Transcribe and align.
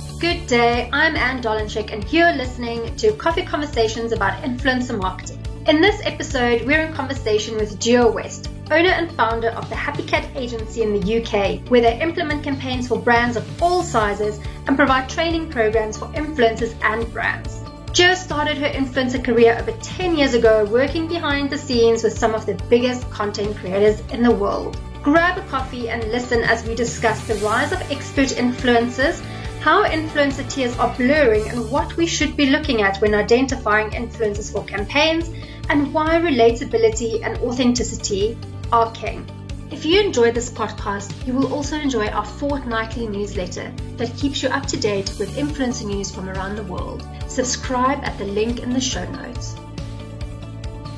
Good 0.00 0.46
day, 0.46 0.88
I'm 0.92 1.14
Anne 1.14 1.42
Dolenchik, 1.42 1.92
and 1.92 2.10
you're 2.10 2.32
listening 2.32 2.96
to 2.96 3.12
Coffee 3.12 3.44
Conversations 3.44 4.12
about 4.12 4.42
Influencer 4.42 4.98
Marketing. 4.98 5.38
In 5.66 5.82
this 5.82 6.00
episode, 6.04 6.66
we're 6.66 6.80
in 6.80 6.94
conversation 6.94 7.56
with 7.56 7.78
Gio 7.78 8.12
West, 8.12 8.48
owner 8.70 8.88
and 8.88 9.12
founder 9.12 9.50
of 9.50 9.68
the 9.68 9.74
Happy 9.74 10.02
Cat 10.02 10.26
agency 10.34 10.82
in 10.82 10.98
the 10.98 11.22
UK, 11.22 11.68
where 11.70 11.82
they 11.82 12.00
implement 12.00 12.42
campaigns 12.42 12.88
for 12.88 12.98
brands 12.98 13.36
of 13.36 13.62
all 13.62 13.82
sizes 13.82 14.40
and 14.66 14.76
provide 14.76 15.08
training 15.08 15.50
programs 15.50 15.98
for 15.98 16.06
influencers 16.08 16.74
and 16.82 17.12
brands. 17.12 17.60
Gio 17.92 18.14
started 18.14 18.56
her 18.56 18.68
influencer 18.68 19.22
career 19.22 19.58
over 19.60 19.72
10 19.72 20.16
years 20.16 20.32
ago 20.32 20.64
working 20.64 21.08
behind 21.08 21.50
the 21.50 21.58
scenes 21.58 22.02
with 22.02 22.16
some 22.16 22.34
of 22.34 22.46
the 22.46 22.54
biggest 22.70 23.08
content 23.10 23.54
creators 23.56 24.00
in 24.12 24.22
the 24.22 24.30
world. 24.30 24.80
Grab 25.02 25.38
a 25.38 25.42
coffee 25.48 25.88
and 25.88 26.04
listen 26.12 26.42
as 26.42 26.66
we 26.66 26.74
discuss 26.74 27.26
the 27.26 27.34
rise 27.36 27.72
of 27.72 27.80
expert 27.90 28.28
influencers 28.28 29.24
how 29.60 29.84
influencer 29.84 30.48
tiers 30.50 30.76
are 30.78 30.94
blurring 30.96 31.46
and 31.48 31.70
what 31.70 31.96
we 31.96 32.06
should 32.06 32.34
be 32.36 32.48
looking 32.48 32.80
at 32.80 32.96
when 33.02 33.14
identifying 33.14 33.90
influencers 33.90 34.50
for 34.50 34.64
campaigns, 34.64 35.30
and 35.68 35.92
why 35.92 36.18
relatability 36.18 37.22
and 37.22 37.36
authenticity 37.38 38.36
are 38.72 38.90
king. 38.92 39.24
If 39.70 39.84
you 39.84 40.00
enjoy 40.00 40.32
this 40.32 40.50
podcast, 40.50 41.26
you 41.26 41.34
will 41.34 41.52
also 41.52 41.76
enjoy 41.76 42.08
our 42.08 42.24
fortnightly 42.24 43.06
newsletter 43.06 43.70
that 43.98 44.16
keeps 44.16 44.42
you 44.42 44.48
up 44.48 44.66
to 44.66 44.76
date 44.76 45.12
with 45.18 45.36
influencer 45.36 45.86
news 45.86 46.10
from 46.10 46.28
around 46.28 46.56
the 46.56 46.64
world. 46.64 47.06
Subscribe 47.28 48.02
at 48.02 48.18
the 48.18 48.24
link 48.24 48.60
in 48.60 48.72
the 48.72 48.80
show 48.80 49.04
notes. 49.12 49.54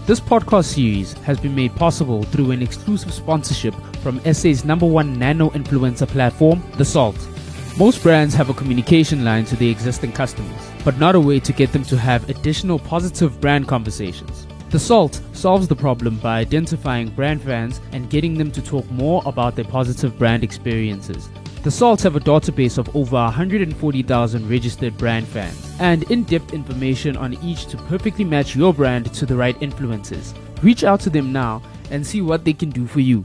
This 0.07 0.21
podcast 0.21 0.65
series 0.65 1.13
has 1.25 1.39
been 1.39 1.55
made 1.55 1.75
possible 1.75 2.23
through 2.25 2.53
an 2.53 2.63
exclusive 2.63 3.13
sponsorship 3.13 3.75
from 4.03 4.21
SA's 4.33 4.65
number 4.65 4.87
one 4.87 5.19
nano 5.19 5.51
influencer 5.51 6.09
platform, 6.09 6.63
The 6.77 6.85
Salt. 6.85 7.32
Most 7.79 8.03
brands 8.03 8.35
have 8.35 8.51
a 8.51 8.55
communication 8.55 9.25
line 9.25 9.47
to 9.47 9.57
their 9.57 9.71
existing 9.71 10.13
customers, 10.13 10.61
but 10.85 10.99
not 10.99 11.15
a 11.15 11.21
way 11.21 11.41
to 11.41 11.55
get 11.55 11.73
them 11.73 11.85
to 11.85 11.97
have 11.97 12.29
additional 12.29 12.79
positive 12.79 13.41
brand 13.41 13.67
conversations. 13.67 14.47
The 14.69 14.79
Salt 14.79 15.23
solves 15.33 15.69
the 15.69 15.75
problem 15.75 16.19
by 16.19 16.41
identifying 16.41 17.09
brand 17.09 17.41
fans 17.41 17.81
and 17.93 18.11
getting 18.11 18.37
them 18.37 18.51
to 18.53 18.63
talk 18.63 18.89
more 18.91 19.23
about 19.25 19.57
their 19.57 19.65
positive 19.65 20.19
brand 20.19 20.45
experiences. 20.45 21.31
The 21.63 21.71
Salt 21.71 22.03
have 22.03 22.15
a 22.15 22.21
database 22.21 22.77
of 22.77 22.95
over 22.95 23.17
140,000 23.17 24.51
registered 24.51 24.99
brand 24.99 25.27
fans 25.27 25.75
and 25.81 26.03
in 26.11 26.25
depth 26.25 26.53
information 26.53 27.17
on 27.17 27.43
each 27.43 27.67
to 27.69 27.79
perfectly 27.79 28.25
match 28.25 28.55
your 28.55 28.75
brand 28.75 29.15
to 29.15 29.25
the 29.25 29.37
right 29.37 29.59
influencers. 29.61 30.35
Reach 30.63 30.85
out 30.85 31.01
to 31.01 31.11
them 31.11 31.33
now 31.33 31.63
and 31.91 32.07
see 32.07 32.21
what 32.21 32.45
they 32.45 32.53
can 32.53 32.69
do 32.69 32.87
for 32.87 33.01
you. 33.01 33.25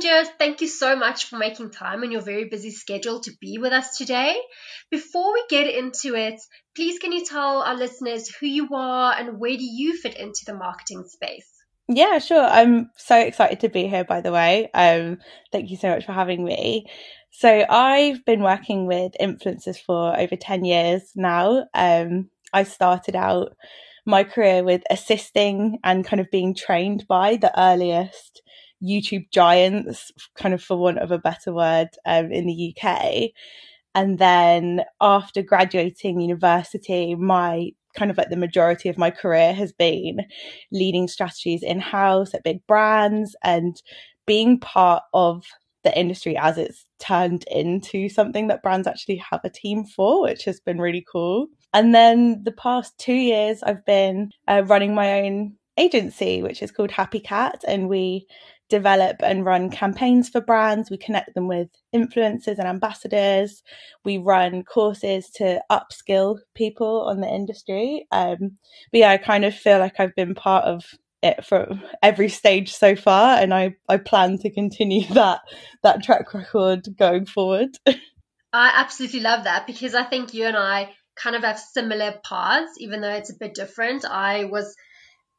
Good. 0.00 0.28
Thank 0.38 0.60
you 0.60 0.68
so 0.68 0.96
much 0.96 1.24
for 1.24 1.38
making 1.38 1.70
time 1.70 2.04
in 2.04 2.12
your 2.12 2.22
very 2.22 2.44
busy 2.44 2.70
schedule 2.70 3.20
to 3.22 3.32
be 3.40 3.58
with 3.58 3.72
us 3.72 3.96
today. 3.96 4.40
Before 4.90 5.32
we 5.32 5.44
get 5.48 5.66
into 5.66 6.14
it, 6.14 6.40
please 6.76 6.98
can 6.98 7.12
you 7.12 7.24
tell 7.24 7.62
our 7.62 7.76
listeners 7.76 8.28
who 8.28 8.46
you 8.46 8.68
are 8.74 9.12
and 9.12 9.40
where 9.40 9.56
do 9.56 9.64
you 9.64 9.96
fit 9.96 10.16
into 10.16 10.44
the 10.46 10.54
marketing 10.54 11.04
space? 11.08 11.48
Yeah, 11.88 12.18
sure. 12.18 12.44
I'm 12.44 12.90
so 12.96 13.18
excited 13.18 13.60
to 13.60 13.68
be 13.68 13.88
here, 13.88 14.04
by 14.04 14.20
the 14.20 14.30
way. 14.30 14.70
Um, 14.72 15.18
thank 15.52 15.70
you 15.70 15.76
so 15.76 15.88
much 15.88 16.06
for 16.06 16.12
having 16.12 16.44
me. 16.44 16.86
So, 17.30 17.64
I've 17.68 18.24
been 18.24 18.42
working 18.42 18.86
with 18.86 19.12
influencers 19.20 19.78
for 19.78 20.18
over 20.18 20.36
10 20.36 20.64
years 20.64 21.12
now. 21.16 21.66
Um, 21.74 22.30
I 22.52 22.62
started 22.62 23.16
out 23.16 23.56
my 24.06 24.24
career 24.24 24.62
with 24.62 24.82
assisting 24.90 25.78
and 25.82 26.04
kind 26.04 26.20
of 26.20 26.30
being 26.30 26.54
trained 26.54 27.06
by 27.08 27.36
the 27.36 27.52
earliest 27.58 28.42
YouTube 28.82 29.30
giants, 29.30 30.12
kind 30.36 30.54
of 30.54 30.62
for 30.62 30.76
want 30.76 30.98
of 30.98 31.10
a 31.10 31.18
better 31.18 31.52
word, 31.52 31.88
um, 32.06 32.30
in 32.32 32.46
the 32.46 32.74
UK. 32.76 33.30
And 33.94 34.18
then 34.18 34.84
after 35.00 35.42
graduating 35.42 36.20
university, 36.20 37.14
my 37.14 37.70
kind 37.96 38.10
of 38.10 38.16
like 38.16 38.30
the 38.30 38.36
majority 38.36 38.88
of 38.88 38.98
my 38.98 39.10
career 39.10 39.52
has 39.52 39.72
been 39.72 40.20
leading 40.70 41.08
strategies 41.08 41.62
in 41.62 41.80
house 41.80 42.34
at 42.34 42.44
big 42.44 42.64
brands 42.66 43.34
and 43.42 43.82
being 44.26 44.60
part 44.60 45.02
of 45.14 45.44
the 45.84 45.98
industry 45.98 46.36
as 46.36 46.58
it's 46.58 46.84
turned 46.98 47.44
into 47.50 48.08
something 48.08 48.48
that 48.48 48.62
brands 48.62 48.86
actually 48.86 49.16
have 49.16 49.40
a 49.44 49.50
team 49.50 49.84
for, 49.84 50.22
which 50.22 50.44
has 50.44 50.60
been 50.60 50.80
really 50.80 51.04
cool. 51.10 51.46
And 51.72 51.94
then 51.94 52.42
the 52.44 52.52
past 52.52 52.98
two 52.98 53.14
years, 53.14 53.62
I've 53.62 53.84
been 53.84 54.30
uh, 54.46 54.62
running 54.66 54.94
my 54.94 55.22
own 55.22 55.54
agency, 55.78 56.42
which 56.42 56.62
is 56.62 56.70
called 56.70 56.90
Happy 56.90 57.20
Cat, 57.20 57.62
and 57.66 57.88
we 57.88 58.26
develop 58.68 59.16
and 59.22 59.44
run 59.44 59.70
campaigns 59.70 60.28
for 60.28 60.40
brands. 60.40 60.90
We 60.90 60.98
connect 60.98 61.34
them 61.34 61.48
with 61.48 61.68
influencers 61.94 62.58
and 62.58 62.66
ambassadors. 62.66 63.62
We 64.04 64.18
run 64.18 64.62
courses 64.64 65.30
to 65.36 65.62
upskill 65.70 66.38
people 66.54 67.06
on 67.08 67.20
the 67.20 67.28
industry. 67.28 68.06
Um, 68.10 68.58
but 68.92 68.98
yeah, 68.98 69.10
I 69.10 69.16
kind 69.16 69.44
of 69.44 69.54
feel 69.54 69.78
like 69.78 69.98
I've 69.98 70.14
been 70.14 70.34
part 70.34 70.64
of 70.64 70.84
it 71.22 71.44
for 71.44 71.68
every 72.02 72.28
stage 72.28 72.72
so 72.72 72.94
far, 72.94 73.38
and 73.38 73.52
I, 73.52 73.74
I 73.88 73.96
plan 73.96 74.38
to 74.38 74.50
continue 74.50 75.06
that 75.14 75.40
that 75.82 76.02
track 76.02 76.32
record 76.34 76.86
going 76.96 77.26
forward. 77.26 77.70
I 78.52 78.72
absolutely 78.74 79.20
love 79.20 79.44
that 79.44 79.66
because 79.66 79.94
I 79.94 80.04
think 80.04 80.32
you 80.32 80.46
and 80.46 80.56
I 80.56 80.90
kind 81.16 81.36
of 81.36 81.42
have 81.42 81.58
similar 81.58 82.14
paths, 82.24 82.72
even 82.78 83.00
though 83.00 83.12
it's 83.12 83.30
a 83.30 83.38
bit 83.38 83.54
different. 83.54 84.04
I 84.04 84.44
was 84.44 84.74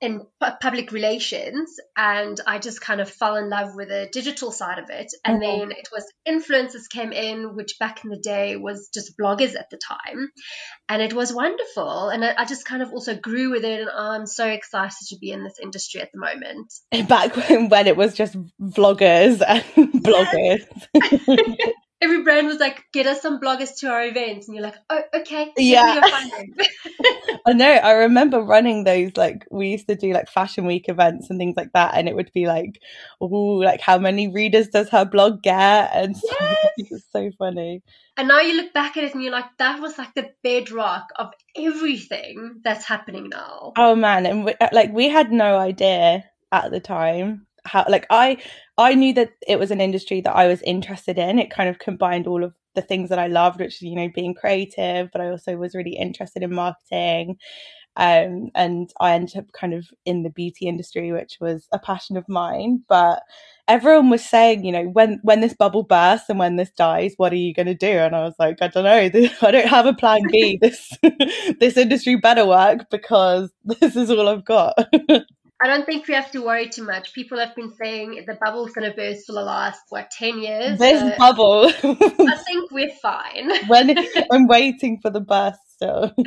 in 0.02 0.26
public 0.62 0.94
relations 0.94 1.76
and 1.98 2.40
I 2.48 2.60
just 2.60 2.80
kind 2.80 3.02
of 3.02 3.10
fell 3.10 3.36
in 3.36 3.50
love 3.50 3.76
with 3.76 3.90
the 3.90 4.08
digital 4.12 4.52
side 4.52 4.80
of 4.80 4.90
it. 4.90 5.12
And 5.26 5.42
mm-hmm. 5.42 5.60
then 5.60 5.72
it 5.72 5.90
was 5.92 6.06
influencers 6.28 6.90
came 6.90 7.12
in, 7.12 7.56
which 7.56 7.78
back 7.80 8.04
in 8.04 8.10
the 8.10 8.18
day 8.18 8.56
was 8.56 8.90
just 8.94 9.18
bloggers 9.18 9.56
at 9.56 9.70
the 9.70 9.78
time. 9.78 10.30
And 10.88 11.02
it 11.02 11.14
was 11.14 11.34
wonderful. 11.34 12.10
And 12.10 12.24
I 12.24 12.46
just 12.46 12.66
kind 12.66 12.82
of 12.82 12.92
also 12.94 13.16
grew 13.16 13.52
with 13.52 13.66
it. 13.66 13.82
And 13.82 13.90
I'm 13.90 14.26
so 14.26 14.48
excited 14.48 15.08
to 15.10 15.18
be 15.20 15.32
in 15.32 15.44
this 15.44 15.60
industry 15.62 16.02
at 16.02 16.12
the 16.14 16.20
moment. 16.20 16.74
Back 17.10 17.36
when, 17.36 17.68
when 17.70 17.88
it 17.88 17.98
was 17.98 18.14
just 18.14 18.38
vloggers 18.62 19.42
and 19.46 19.64
bloggers. 19.94 20.66
every 22.02 22.24
brand 22.24 22.48
was 22.48 22.60
like, 22.60 22.86
get 22.94 23.08
us 23.08 23.22
some 23.22 23.40
bloggers 23.40 23.78
to 23.80 23.88
our 23.88 24.06
events. 24.06 24.48
And 24.48 24.56
you're 24.56 24.64
like, 24.64 24.78
oh, 24.90 25.02
okay. 25.16 25.52
Yeah. 25.58 26.00
I 27.46 27.54
know. 27.54 27.72
I 27.72 27.92
remember 27.92 28.42
running 28.42 28.84
those, 28.84 29.18
like, 29.18 29.46
we 29.52 29.70
used 29.70 29.88
to 29.88 29.96
do 29.96 30.14
like 30.14 30.30
fashion 30.30 30.66
week 30.66 30.88
events 30.88 31.30
and 31.30 31.38
things 31.38 31.58
like 31.58 31.74
that. 31.74 31.96
And 31.96 32.08
it 32.08 32.16
would 32.16 32.32
be 32.34 32.48
like, 32.48 32.82
oh, 33.20 33.28
like, 33.28 33.82
how 33.82 33.98
many 33.98 34.30
readers 34.30 34.70
does 34.70 34.90
her 34.90 35.06
blog 35.06 35.42
get? 35.42 35.92
And 35.94 36.16
yes. 36.24 36.68
it's 36.78 37.06
so 37.12 37.32
funny. 37.38 37.84
And 38.16 38.28
now 38.28 38.40
you 38.40 38.56
look 38.56 38.74
back 38.74 38.96
at 38.98 39.04
it 39.04 39.14
and 39.14 39.24
you're 39.24 39.32
like, 39.32 39.58
that 39.58 39.82
was 39.82 39.98
like 39.98 40.14
the 40.14 40.30
bedrock 40.44 41.10
of 41.18 41.34
everything 41.58 42.62
that's 42.64 42.86
happening 42.86 43.30
now. 43.30 43.74
Oh, 43.78 43.96
man. 43.96 44.26
And 44.26 44.46
we, 44.46 44.54
uh, 44.60 44.70
like, 44.72 44.94
we 44.94 45.10
had 45.10 45.32
no 45.32 45.58
idea 45.58 46.24
at 46.52 46.72
the 46.72 46.80
time 46.80 47.46
how 47.66 47.86
like 47.90 48.06
i 48.10 48.38
i 48.78 48.94
knew 48.94 49.14
that 49.14 49.32
it 49.48 49.60
was 49.60 49.72
an 49.72 49.82
industry 49.82 50.22
that 50.22 50.36
i 50.36 50.48
was 50.48 50.62
interested 50.64 51.18
in. 51.18 51.40
It 51.40 51.52
kind 51.52 51.70
of 51.70 51.80
combined 51.80 52.28
all 52.28 52.44
of 52.44 52.54
the 52.76 52.82
things 52.82 53.10
that 53.10 53.20
i 53.20 53.28
loved 53.28 53.60
which 53.60 53.76
is 53.76 53.82
you 53.82 53.96
know 53.96 54.10
being 54.14 54.34
creative 54.34 55.10
but 55.12 55.22
i 55.22 55.30
also 55.30 55.58
was 55.58 55.76
really 55.76 55.96
interested 55.96 56.44
in 56.44 56.54
marketing. 56.54 57.38
Um, 57.96 58.50
and 58.56 58.90
i 59.02 59.12
ended 59.14 59.36
up 59.38 59.52
kind 59.52 59.74
of 59.74 59.88
in 60.06 60.24
the 60.24 60.30
beauty 60.30 60.68
industry 60.68 61.12
which 61.12 61.38
was 61.42 61.68
a 61.74 61.80
passion 61.80 62.16
of 62.18 62.30
mine. 62.30 62.84
But 62.88 63.24
everyone 63.68 64.10
was 64.10 64.24
saying 64.24 64.64
you 64.64 64.72
know 64.72 64.86
when 64.86 65.20
when 65.24 65.42
this 65.42 65.54
bubble 65.54 65.84
bursts 65.84 66.30
and 66.30 66.40
when 66.40 66.56
this 66.56 66.72
dies 66.72 67.14
what 67.18 67.34
are 67.34 67.38
you 67.38 67.54
going 67.54 67.66
to 67.66 67.74
do? 67.76 67.88
And 67.88 68.16
i 68.16 68.24
was 68.24 68.36
like 68.40 68.62
i 68.62 68.68
don't 68.68 68.84
know. 68.86 69.30
I 69.42 69.52
don't 69.52 69.68
have 69.68 69.86
a 69.86 69.94
plan 69.94 70.22
b. 70.32 70.58
This 70.62 70.92
this 71.60 71.78
industry 71.78 72.16
better 72.16 72.46
work 72.46 72.90
because 72.90 73.52
this 73.66 73.96
is 73.96 74.10
all 74.12 74.30
i've 74.30 74.46
got 74.46 74.76
I 75.62 75.68
don't 75.68 75.86
think 75.86 76.08
we 76.08 76.14
have 76.14 76.32
to 76.32 76.40
worry 76.42 76.70
too 76.70 76.84
much. 76.84 77.14
People 77.14 77.38
have 77.40 77.56
been 77.56 77.74
saying 77.74 78.24
the 78.26 78.36
bubble's 78.36 78.72
going 78.72 78.90
to 78.90 78.96
burst 78.96 79.26
for 79.26 79.34
the 79.34 79.42
last 79.42 79.82
what 79.90 80.10
ten 80.10 80.40
years. 80.40 80.80
This 80.80 81.00
so 81.00 81.16
bubble. 81.18 81.68
I 81.68 82.38
think 82.46 82.72
we're 82.72 82.96
fine. 83.02 83.52
when 83.68 83.96
I'm 84.32 84.48
waiting 84.48 85.00
for 85.02 85.10
the 85.10 85.22
burst 85.22 85.60
still. 85.74 86.14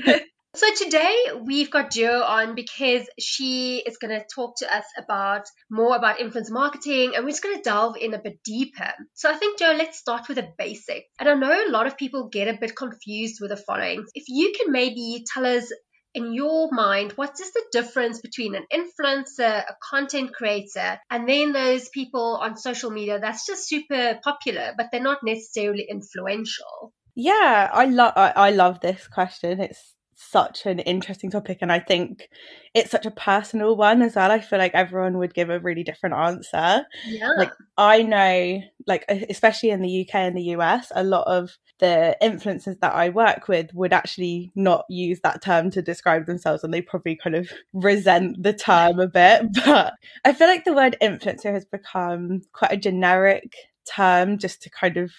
So 0.54 0.66
today 0.74 1.16
we've 1.46 1.70
got 1.70 1.90
Jo 1.90 2.22
on 2.22 2.54
because 2.54 3.08
she 3.18 3.82
is 3.86 3.96
going 3.96 4.10
to 4.10 4.26
talk 4.34 4.56
to 4.58 4.70
us 4.70 4.84
about 4.98 5.46
more 5.70 5.96
about 5.96 6.20
influence 6.20 6.50
marketing 6.50 7.12
and 7.14 7.24
we're 7.24 7.30
just 7.30 7.42
going 7.42 7.56
to 7.56 7.62
delve 7.62 7.96
in 7.96 8.12
a 8.12 8.18
bit 8.18 8.38
deeper. 8.44 8.92
So 9.14 9.30
I 9.30 9.34
think 9.36 9.58
Jo, 9.58 9.72
let's 9.72 9.98
start 9.98 10.28
with 10.28 10.36
the 10.36 10.48
basic. 10.58 11.04
And 11.18 11.26
I 11.26 11.32
know 11.36 11.50
a 11.50 11.72
lot 11.72 11.86
of 11.86 11.96
people 11.96 12.28
get 12.28 12.48
a 12.48 12.58
bit 12.60 12.76
confused 12.76 13.38
with 13.40 13.48
the 13.48 13.56
following. 13.56 14.04
If 14.14 14.24
you 14.28 14.52
can 14.60 14.70
maybe 14.72 15.24
tell 15.32 15.46
us 15.46 15.72
in 16.14 16.34
your 16.34 16.70
mind, 16.72 17.12
what 17.12 17.38
is 17.40 17.52
the 17.52 17.64
difference 17.72 18.20
between 18.20 18.54
an 18.54 18.66
influencer, 18.72 19.62
a 19.62 19.76
content 19.90 20.34
creator, 20.34 20.98
and 21.10 21.28
then 21.28 21.52
those 21.52 21.88
people 21.88 22.38
on 22.40 22.56
social 22.56 22.90
media 22.90 23.18
that's 23.20 23.46
just 23.46 23.68
super 23.68 24.18
popular, 24.22 24.74
but 24.76 24.86
they're 24.90 25.00
not 25.00 25.22
necessarily 25.22 25.86
influential? 25.88 26.92
Yeah, 27.14 27.70
I 27.72 27.86
love 27.86 28.12
I, 28.16 28.32
I 28.36 28.50
love 28.50 28.80
this 28.80 29.06
question. 29.08 29.60
It's 29.60 29.94
such 30.30 30.66
an 30.66 30.78
interesting 30.80 31.30
topic 31.30 31.58
and 31.60 31.72
I 31.72 31.78
think 31.78 32.28
it's 32.74 32.90
such 32.90 33.06
a 33.06 33.10
personal 33.10 33.76
one 33.76 34.02
as 34.02 34.16
well. 34.16 34.30
I 34.30 34.40
feel 34.40 34.58
like 34.58 34.74
everyone 34.74 35.18
would 35.18 35.34
give 35.34 35.50
a 35.50 35.60
really 35.60 35.84
different 35.84 36.14
answer. 36.14 36.86
Yeah. 37.06 37.30
Like 37.36 37.52
I 37.76 38.02
know 38.02 38.60
like 38.86 39.04
especially 39.08 39.70
in 39.70 39.82
the 39.82 40.02
UK 40.02 40.14
and 40.16 40.36
the 40.36 40.56
US, 40.56 40.90
a 40.94 41.04
lot 41.04 41.26
of 41.26 41.56
the 41.78 42.16
influencers 42.22 42.78
that 42.80 42.94
I 42.94 43.08
work 43.10 43.48
with 43.48 43.72
would 43.74 43.92
actually 43.92 44.52
not 44.54 44.84
use 44.88 45.20
that 45.20 45.42
term 45.42 45.70
to 45.72 45.82
describe 45.82 46.26
themselves 46.26 46.64
and 46.64 46.72
they 46.72 46.82
probably 46.82 47.16
kind 47.16 47.36
of 47.36 47.50
resent 47.72 48.42
the 48.42 48.52
term 48.52 49.00
a 49.00 49.08
bit. 49.08 49.46
But 49.64 49.94
I 50.24 50.32
feel 50.32 50.48
like 50.48 50.64
the 50.64 50.74
word 50.74 50.96
influencer 51.00 51.52
has 51.52 51.64
become 51.64 52.42
quite 52.52 52.72
a 52.72 52.76
generic 52.76 53.54
term 53.84 54.38
just 54.38 54.62
to 54.62 54.70
kind 54.70 54.96
of 54.96 55.10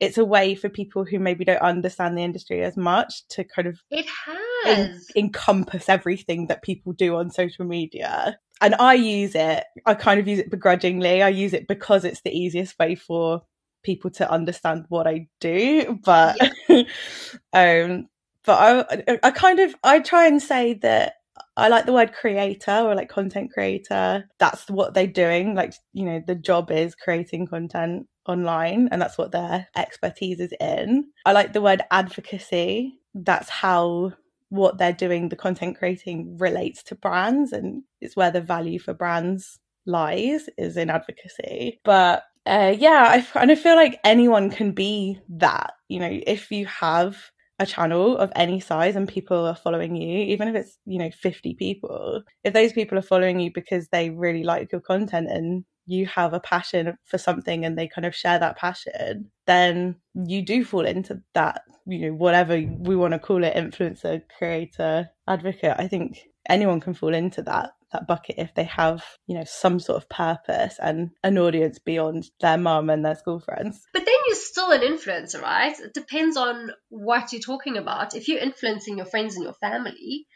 it's 0.00 0.18
a 0.18 0.24
way 0.24 0.54
for 0.54 0.68
people 0.68 1.04
who 1.04 1.18
maybe 1.18 1.44
don't 1.44 1.62
understand 1.62 2.16
the 2.16 2.22
industry 2.22 2.62
as 2.62 2.76
much 2.76 3.26
to 3.28 3.44
kind 3.44 3.68
of 3.68 3.80
it 3.90 4.06
has. 4.06 4.78
en- 4.78 5.00
encompass 5.16 5.88
everything 5.88 6.46
that 6.46 6.62
people 6.62 6.92
do 6.92 7.16
on 7.16 7.30
social 7.30 7.64
media. 7.64 8.38
And 8.60 8.74
i 8.80 8.94
use 8.94 9.34
it 9.34 9.64
i 9.86 9.94
kind 9.94 10.18
of 10.18 10.26
use 10.26 10.38
it 10.38 10.50
begrudgingly. 10.50 11.22
I 11.22 11.28
use 11.28 11.52
it 11.52 11.68
because 11.68 12.04
it's 12.04 12.22
the 12.22 12.36
easiest 12.36 12.78
way 12.78 12.94
for 12.94 13.42
people 13.84 14.10
to 14.10 14.28
understand 14.30 14.84
what 14.88 15.06
i 15.06 15.28
do 15.40 15.98
but 16.04 16.36
yeah. 16.68 16.82
um 17.52 18.08
but 18.44 18.86
i 19.08 19.18
i 19.22 19.30
kind 19.30 19.60
of 19.60 19.74
i 19.84 20.00
try 20.00 20.26
and 20.26 20.42
say 20.42 20.74
that 20.74 21.14
I 21.58 21.68
like 21.68 21.86
the 21.86 21.92
word 21.92 22.12
creator 22.12 22.72
or 22.72 22.94
like 22.94 23.08
content 23.08 23.52
creator. 23.52 24.28
That's 24.38 24.68
what 24.70 24.94
they're 24.94 25.06
doing. 25.06 25.54
Like, 25.54 25.74
you 25.92 26.04
know, 26.04 26.22
the 26.26 26.34
job 26.34 26.70
is 26.70 26.94
creating 26.94 27.48
content 27.48 28.06
online 28.26 28.88
and 28.92 29.02
that's 29.02 29.18
what 29.18 29.32
their 29.32 29.66
expertise 29.76 30.38
is 30.40 30.52
in. 30.60 31.06
I 31.26 31.32
like 31.32 31.52
the 31.52 31.60
word 31.60 31.82
advocacy. 31.90 32.98
That's 33.14 33.50
how 33.50 34.12
what 34.50 34.78
they're 34.78 34.92
doing, 34.92 35.28
the 35.28 35.36
content 35.36 35.78
creating 35.78 36.38
relates 36.38 36.82
to 36.84 36.94
brands 36.94 37.52
and 37.52 37.82
it's 38.00 38.16
where 38.16 38.30
the 38.30 38.40
value 38.40 38.78
for 38.78 38.94
brands 38.94 39.58
lies 39.84 40.48
is 40.56 40.76
in 40.76 40.90
advocacy. 40.90 41.80
But 41.84 42.22
uh, 42.46 42.74
yeah, 42.78 43.08
I 43.10 43.20
kind 43.20 43.50
of 43.50 43.60
feel 43.60 43.76
like 43.76 44.00
anyone 44.04 44.50
can 44.50 44.72
be 44.72 45.18
that. 45.28 45.72
You 45.88 46.00
know, 46.00 46.20
if 46.26 46.50
you 46.50 46.66
have 46.66 47.18
a 47.58 47.66
channel 47.66 48.16
of 48.16 48.32
any 48.36 48.60
size 48.60 48.96
and 48.96 49.08
people 49.08 49.44
are 49.44 49.56
following 49.56 49.96
you, 49.96 50.24
even 50.24 50.48
if 50.48 50.54
it's, 50.54 50.78
you 50.86 50.98
know, 50.98 51.10
50 51.10 51.54
people, 51.54 52.22
if 52.44 52.52
those 52.52 52.72
people 52.72 52.98
are 52.98 53.02
following 53.02 53.40
you 53.40 53.52
because 53.52 53.88
they 53.88 54.10
really 54.10 54.44
like 54.44 54.70
your 54.72 54.80
content 54.80 55.28
and 55.28 55.64
you 55.86 56.06
have 56.06 56.34
a 56.34 56.40
passion 56.40 56.96
for 57.04 57.18
something 57.18 57.64
and 57.64 57.76
they 57.76 57.88
kind 57.88 58.06
of 58.06 58.14
share 58.14 58.38
that 58.38 58.58
passion, 58.58 59.30
then 59.46 59.96
you 60.14 60.42
do 60.42 60.64
fall 60.64 60.86
into 60.86 61.20
that, 61.34 61.62
you 61.86 61.98
know, 62.10 62.14
whatever 62.14 62.54
we 62.78 62.94
want 62.94 63.12
to 63.12 63.18
call 63.18 63.42
it, 63.42 63.54
influencer, 63.54 64.22
creator, 64.36 65.08
advocate. 65.26 65.74
I 65.78 65.88
think 65.88 66.18
anyone 66.48 66.80
can 66.80 66.94
fall 66.94 67.14
into 67.14 67.42
that 67.42 67.70
that 67.92 68.06
bucket 68.06 68.34
if 68.38 68.54
they 68.54 68.64
have 68.64 69.02
you 69.26 69.34
know 69.34 69.44
some 69.44 69.80
sort 69.80 69.96
of 69.96 70.08
purpose 70.08 70.76
and 70.82 71.10
an 71.24 71.38
audience 71.38 71.78
beyond 71.78 72.30
their 72.40 72.58
mum 72.58 72.90
and 72.90 73.04
their 73.04 73.14
school 73.14 73.40
friends 73.40 73.86
but 73.94 74.04
still 74.48 74.70
an 74.70 74.80
influencer 74.80 75.40
right 75.40 75.78
it 75.78 75.94
depends 75.94 76.36
on 76.36 76.70
what 76.88 77.32
you're 77.32 77.40
talking 77.40 77.76
about 77.76 78.14
if 78.14 78.28
you're 78.28 78.40
influencing 78.40 78.96
your 78.96 79.06
friends 79.06 79.36
and 79.36 79.44
your 79.44 79.54
family 79.54 80.26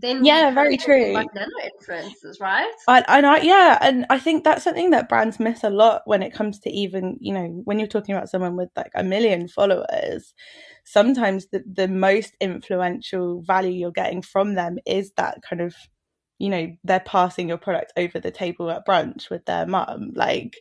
then 0.00 0.24
yeah, 0.24 0.50
very 0.52 0.76
true. 0.76 1.12
Like 1.12 1.34
nano 1.34 1.48
influencers, 1.80 2.40
right? 2.40 2.70
And, 2.86 3.04
and 3.08 3.26
I 3.26 3.38
yeah, 3.38 3.78
and 3.80 4.06
I 4.10 4.18
think 4.18 4.44
that's 4.44 4.62
something 4.62 4.90
that 4.90 5.08
brands 5.08 5.40
miss 5.40 5.64
a 5.64 5.70
lot 5.70 6.02
when 6.04 6.22
it 6.22 6.32
comes 6.32 6.60
to 6.60 6.70
even 6.70 7.16
you 7.20 7.32
know 7.32 7.62
when 7.64 7.78
you're 7.78 7.88
talking 7.88 8.14
about 8.14 8.28
someone 8.28 8.56
with 8.56 8.70
like 8.76 8.92
a 8.94 9.02
million 9.02 9.48
followers. 9.48 10.34
Sometimes 10.84 11.48
the 11.48 11.64
the 11.70 11.88
most 11.88 12.34
influential 12.40 13.42
value 13.42 13.72
you're 13.72 13.90
getting 13.90 14.22
from 14.22 14.54
them 14.54 14.78
is 14.86 15.12
that 15.16 15.42
kind 15.42 15.60
of 15.60 15.74
you 16.38 16.48
know 16.48 16.68
they're 16.84 17.00
passing 17.00 17.48
your 17.48 17.58
product 17.58 17.92
over 17.96 18.20
the 18.20 18.30
table 18.30 18.70
at 18.70 18.86
brunch 18.86 19.30
with 19.30 19.44
their 19.46 19.66
mum. 19.66 20.12
Like 20.14 20.56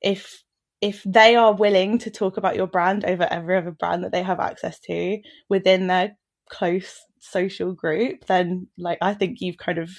if 0.00 0.43
if 0.84 1.02
they 1.04 1.34
are 1.34 1.54
willing 1.54 1.96
to 1.98 2.10
talk 2.10 2.36
about 2.36 2.56
your 2.56 2.66
brand 2.66 3.06
over 3.06 3.26
every 3.30 3.56
other 3.56 3.70
brand 3.70 4.04
that 4.04 4.12
they 4.12 4.22
have 4.22 4.38
access 4.38 4.78
to 4.80 5.18
within 5.48 5.86
their 5.86 6.14
close 6.50 7.06
social 7.20 7.72
group, 7.72 8.26
then 8.26 8.66
like 8.76 8.98
I 9.00 9.14
think 9.14 9.40
you've 9.40 9.56
kind 9.56 9.78
of 9.78 9.90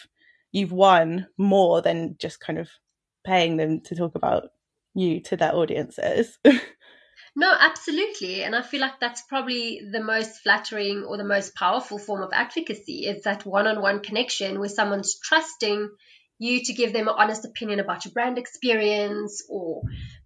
you've 0.51 0.71
won 0.71 1.25
more 1.39 1.81
than 1.81 2.17
just 2.19 2.39
kind 2.39 2.59
of 2.59 2.69
paying 3.25 3.57
them 3.57 3.81
to 3.81 3.95
talk 3.95 4.13
about 4.13 4.49
you 4.93 5.21
to 5.21 5.35
their 5.35 5.55
audiences. 5.55 6.37
no, 7.35 7.51
absolutely. 7.59 8.43
And 8.43 8.55
I 8.55 8.61
feel 8.61 8.79
like 8.79 8.99
that's 9.01 9.23
probably 9.23 9.81
the 9.91 10.03
most 10.03 10.43
flattering 10.43 11.03
or 11.03 11.17
the 11.17 11.23
most 11.23 11.55
powerful 11.55 11.97
form 11.97 12.21
of 12.21 12.29
advocacy 12.31 13.07
is 13.07 13.23
that 13.23 13.43
one 13.43 13.65
on 13.65 13.81
one 13.81 14.01
connection 14.01 14.59
where 14.59 14.69
someone's 14.69 15.19
trusting 15.19 15.89
you 16.38 16.63
to 16.63 16.73
give 16.73 16.93
them 16.93 17.07
an 17.07 17.15
honest 17.17 17.45
opinion 17.45 17.79
about 17.79 18.05
your 18.05 18.11
brand 18.11 18.38
experience 18.38 19.43
or 19.49 19.81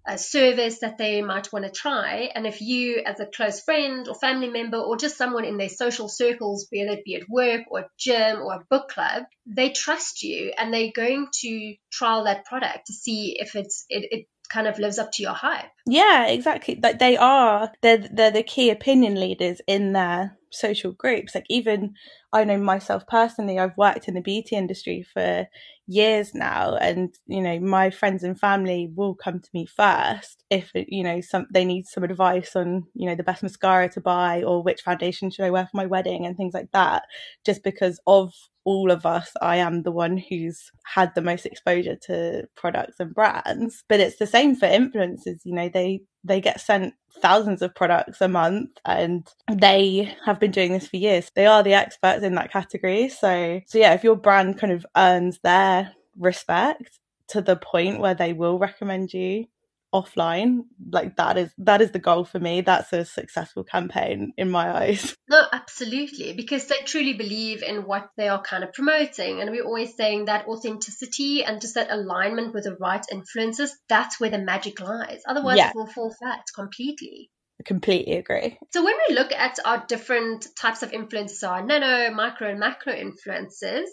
a 0.10 0.18
service 0.18 0.80
that 0.80 0.98
they 0.98 1.22
might 1.22 1.54
want 1.54 1.66
to 1.66 1.72
try. 1.72 2.32
And 2.34 2.48
if 2.48 2.62
you, 2.62 3.02
as 3.06 3.20
a 3.20 3.28
close 3.28 3.62
friend 3.62 4.08
or 4.08 4.16
family 4.16 4.50
member, 4.50 4.78
or 4.78 4.98
just 4.98 5.18
someone 5.18 5.46
in 5.46 5.58
their 5.58 5.70
social 5.70 6.10
circles, 6.10 6.68
whether 6.72 6.92
it 6.92 7.06
be 7.06 7.16
at 7.16 7.30
work 7.30 7.62
or 7.70 7.86
gym 7.98 8.42
or 8.42 8.56
a 8.56 8.66
book 8.70 8.90
club, 8.90 9.24
they 9.46 9.70
trust 9.70 10.24
you 10.24 10.52
and 10.58 10.74
they're 10.74 10.92
going 10.94 11.28
to 11.42 11.76
trial 11.92 12.24
that 12.24 12.46
product 12.46 12.88
to 12.88 12.94
see 12.94 13.38
if 13.40 13.56
it's 13.56 13.86
it, 13.90 14.08
it 14.12 14.28
kind 14.50 14.68
of 14.68 14.80
lives 14.80 15.00
up 15.00 15.12
to 15.14 15.24
your 15.24 15.34
hype. 15.34 15.72
Yeah, 15.86 16.28
exactly. 16.28 16.80
Like 16.82 17.00
they 17.00 17.18
are, 17.18 17.72
they're 17.82 18.08
they're 18.12 18.32
the 18.32 18.44
key 18.44 18.70
opinion 18.70 19.20
leaders 19.20 19.62
in 19.68 19.94
their 19.94 20.38
social 20.52 20.92
groups. 20.92 21.36
Like 21.36 21.46
even 21.50 21.94
I 22.34 22.44
know 22.44 22.58
myself 22.58 23.06
personally, 23.08 23.60
I've 23.60 23.78
worked 23.78 24.08
in 24.08 24.14
the 24.14 24.22
beauty 24.22 24.56
industry 24.56 25.04
for 25.04 25.48
years 25.90 26.36
now 26.36 26.76
and 26.76 27.16
you 27.26 27.42
know 27.42 27.60
my 27.60 27.90
friends 27.90 28.24
and 28.24 28.40
family 28.40 28.92
will 28.96 29.16
come 29.16 29.40
to 29.40 29.50
me 29.56 29.66
first 29.66 30.44
if 30.52 30.70
you 30.76 31.04
know 31.04 31.20
some 31.20 31.48
they 31.52 31.66
need 31.66 31.84
some 31.88 32.04
advice 32.04 32.56
on 32.56 32.84
you 32.94 33.10
know 33.10 33.16
the 33.16 33.24
best 33.24 33.42
mascara 33.42 33.90
to 33.90 34.00
buy 34.00 34.44
or 34.44 34.62
which 34.62 34.84
foundation 34.84 35.32
should 35.32 35.46
I 35.46 35.50
wear 35.50 35.66
for 35.66 35.78
my 35.78 35.88
wedding 35.88 36.28
and 36.28 36.38
things 36.38 36.54
like 36.54 36.70
that 36.74 37.06
just 37.44 37.64
because 37.64 38.00
of 38.06 38.32
all 38.70 38.92
of 38.92 39.04
us, 39.04 39.32
I 39.42 39.56
am 39.56 39.82
the 39.82 39.92
one 39.92 40.16
who's 40.16 40.72
had 40.86 41.16
the 41.16 41.24
most 41.24 41.48
exposure 41.48 41.96
to 42.04 42.48
products 42.56 43.00
and 43.00 43.16
brands. 43.16 43.84
But 43.90 44.00
it's 44.00 44.18
the 44.18 44.28
same 44.28 44.56
for 44.56 44.68
influencers. 44.68 45.40
You 45.44 45.56
know, 45.56 45.70
they 45.70 46.02
they 46.24 46.40
get 46.40 46.62
sent 46.62 46.94
thousands 47.20 47.64
of 47.64 47.74
products 47.74 48.22
a 48.22 48.28
month 48.28 48.70
and 48.86 49.28
they 49.52 50.14
have 50.24 50.40
been 50.40 50.52
doing 50.52 50.72
this 50.72 50.88
for 50.88 50.98
years. 50.98 51.32
They 51.34 51.48
are 51.48 51.64
the 51.64 51.74
experts 51.74 52.24
in 52.24 52.36
that 52.36 52.52
category. 52.52 53.10
So 53.10 53.60
so 53.66 53.80
yeah, 53.80 53.96
if 53.96 54.04
your 54.04 54.16
brand 54.16 54.60
kind 54.60 54.72
of 54.72 54.86
earns 54.96 55.40
their 55.40 55.92
respect 56.20 57.00
to 57.30 57.42
the 57.42 57.56
point 57.56 58.00
where 58.00 58.14
they 58.14 58.34
will 58.34 58.60
recommend 58.60 59.14
you 59.14 59.46
offline 59.94 60.66
like 60.92 61.16
that 61.16 61.38
is 61.38 61.52
that 61.58 61.82
is 61.82 61.92
the 61.92 62.00
goal 62.00 62.24
for 62.24 62.40
me 62.40 62.62
that's 62.62 62.94
a 62.94 63.04
successful 63.04 63.64
campaign 63.64 64.32
in 64.38 64.50
my 64.50 64.72
eyes 64.72 65.16
no 65.30 65.44
absolutely 65.52 66.34
because 66.34 66.68
they 66.68 66.78
truly 66.86 67.14
believe 67.14 67.64
in 67.64 67.86
what 67.86 68.10
they 68.16 68.30
are 68.30 68.42
kind 68.42 68.64
of 68.64 68.72
promoting 68.72 69.42
and 69.42 69.50
we're 69.50 69.66
always 69.66 69.96
saying 69.96 70.26
that 70.26 70.48
authenticity 70.48 71.44
and 71.44 71.60
just 71.60 71.74
that 71.74 71.92
alignment 71.92 72.54
with 72.54 72.66
the 72.66 72.76
right 72.76 73.06
influences 73.12 73.76
that's 73.88 74.20
where 74.20 74.30
the 74.30 74.38
magic 74.38 74.80
lies 74.80 75.22
otherwise 75.28 75.58
yeah. 75.58 75.70
it 75.70 75.76
will 75.76 75.88
fall 75.88 76.14
flat 76.20 76.44
completely 76.54 77.32
I 77.60 77.64
completely 77.66 78.16
agree. 78.16 78.58
So 78.72 78.86
when 78.86 78.96
we 79.10 79.16
look 79.16 79.34
at 79.34 79.60
our 79.66 79.86
different 79.86 80.48
types 80.58 80.82
of 80.82 80.92
influencers, 80.92 81.46
our 81.46 81.62
nano, 81.62 82.10
micro, 82.16 82.52
and 82.52 82.60
macro 82.60 82.94
influencers, 82.94 83.88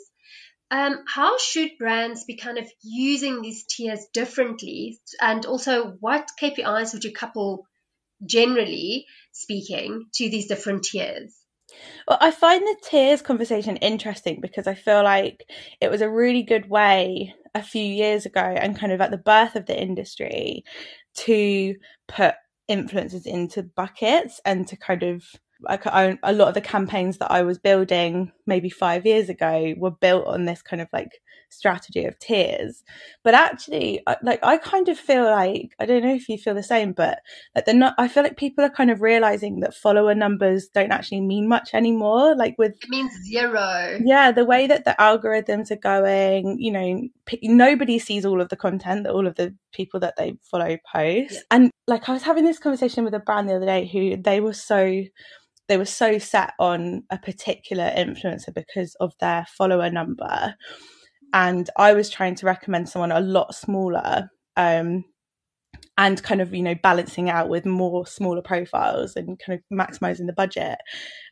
um, 0.71 1.05
how 1.07 1.39
should 1.39 1.79
brands 1.79 2.25
be 2.25 2.37
kind 2.37 2.59
of 2.59 2.69
using 2.83 3.41
these 3.41 3.65
tiers 3.65 4.07
differently? 4.13 4.99
And 5.21 5.47
also, 5.47 5.97
what 6.01 6.29
KPIs 6.41 6.93
would 6.93 7.05
you 7.05 7.13
couple, 7.13 7.67
generally 8.25 9.07
speaking, 9.33 10.07
to 10.15 10.29
these 10.29 10.49
different 10.49 10.85
tiers? 10.85 11.37
Well, 12.09 12.19
I 12.21 12.31
find 12.31 12.63
the 12.63 12.77
tiers 12.83 13.23
conversation 13.23 13.77
interesting 13.77 14.41
because 14.41 14.67
I 14.67 14.75
feel 14.75 15.03
like 15.03 15.45
it 15.81 15.91
was 15.91 16.01
a 16.01 16.11
really 16.11 16.43
good 16.43 16.69
way 16.69 17.35
a 17.55 17.63
few 17.63 17.85
years 17.85 18.27
ago 18.27 18.41
and 18.41 18.79
kind 18.79 18.93
of 18.93 19.01
at 19.01 19.11
the 19.11 19.19
birth 19.19 19.57
of 19.57 19.67
the 19.67 19.81
industry 19.81 20.65
to 21.15 21.75
put 22.09 22.35
influencers 22.71 23.27
into 23.27 23.63
buckets 23.63 24.41
and 24.45 24.67
to 24.69 24.77
kind 24.77 25.03
of 25.03 25.25
like 25.61 25.87
I, 25.87 26.19
a 26.23 26.33
lot 26.33 26.49
of 26.49 26.55
the 26.55 26.61
campaigns 26.61 27.19
that 27.19 27.31
I 27.31 27.43
was 27.43 27.59
building 27.59 28.33
maybe 28.47 28.71
five 28.71 29.07
years 29.07 29.29
ago 29.29 29.75
were 29.77 29.91
built 29.91 30.27
on 30.27 30.45
this 30.45 30.63
kind 30.63 30.83
of 30.83 30.89
like 30.93 31.21
strategy 31.49 32.05
of 32.05 32.19
tiers. 32.19 32.83
But 33.23 33.35
actually, 33.35 34.03
like 34.23 34.41
I 34.43 34.59
kind 34.59 34.89
of 34.89 34.99
feel 34.99 35.25
like 35.25 35.75
I 35.79 35.87
don't 35.87 36.03
know 36.03 36.15
if 36.15 36.29
you 36.29 36.39
feel 36.39 36.55
the 36.55 36.63
same, 36.63 36.93
but 36.93 37.21
like 37.55 37.65
they're 37.65 37.75
not. 37.75 37.95
I 37.99 38.09
feel 38.09 38.23
like 38.23 38.37
people 38.37 38.65
are 38.65 38.71
kind 38.71 38.91
of 38.91 39.01
realizing 39.01 39.61
that 39.61 39.75
follower 39.75 40.15
numbers 40.15 40.69
don't 40.69 40.93
actually 40.93 41.21
mean 41.21 41.49
much 41.49 41.75
anymore. 41.75 42.37
Like 42.37 42.57
with 42.59 42.73
it 42.81 42.89
means 42.89 43.13
zero. 43.25 43.99
Yeah, 44.05 44.33
the 44.33 44.45
way 44.45 44.67
that 44.67 44.85
the 44.85 44.97
algorithms 44.99 45.71
are 45.71 45.77
going, 45.77 46.59
you 46.59 46.71
know, 46.71 47.09
p- 47.27 47.41
nobody 47.43 47.99
sees 47.99 48.25
all 48.25 48.41
of 48.41 48.49
the 48.49 48.57
content 48.57 49.05
that 49.05 49.13
all 49.13 49.27
of 49.27 49.37
the 49.37 49.55
people 49.73 50.01
that 50.01 50.17
they 50.17 50.37
follow 50.43 50.77
post. 50.93 51.35
Yeah. 51.35 51.41
And 51.51 51.71
like 51.87 52.09
I 52.09 52.13
was 52.13 52.23
having 52.23 52.45
this 52.45 52.59
conversation 52.59 53.05
with 53.05 53.15
a 53.15 53.21
brand 53.21 53.49
the 53.49 53.57
other 53.57 53.67
day 53.67 53.87
who 53.87 54.21
they 54.21 54.41
were 54.41 54.55
so 54.55 55.03
they 55.69 55.77
were 55.77 55.85
so 55.85 56.19
set 56.19 56.53
on 56.59 57.03
a 57.11 57.19
particular 57.19 57.91
influencer 57.97 58.55
because 58.55 58.95
of 59.01 59.15
their 59.21 59.47
follower 59.57 59.91
number. 59.91 60.55
And 61.33 61.69
I 61.77 61.93
was 61.93 62.09
trying 62.09 62.37
to 62.37 62.47
recommend 62.47 62.89
someone 62.89 63.13
a 63.13 63.21
lot 63.21 63.55
smaller. 63.55 64.31
Um, 64.57 65.05
and 65.99 66.23
kind 66.23 66.41
of 66.41 66.55
you 66.55 66.63
know 66.63 66.75
balancing 66.83 67.31
out 67.31 67.49
with 67.49 67.65
more 67.65 68.07
smaller 68.07 68.43
profiles 68.43 69.17
and 69.17 69.39
kind 69.39 69.59
of 69.59 69.77
maximizing 69.77 70.27
the 70.27 70.33
budget 70.33 70.79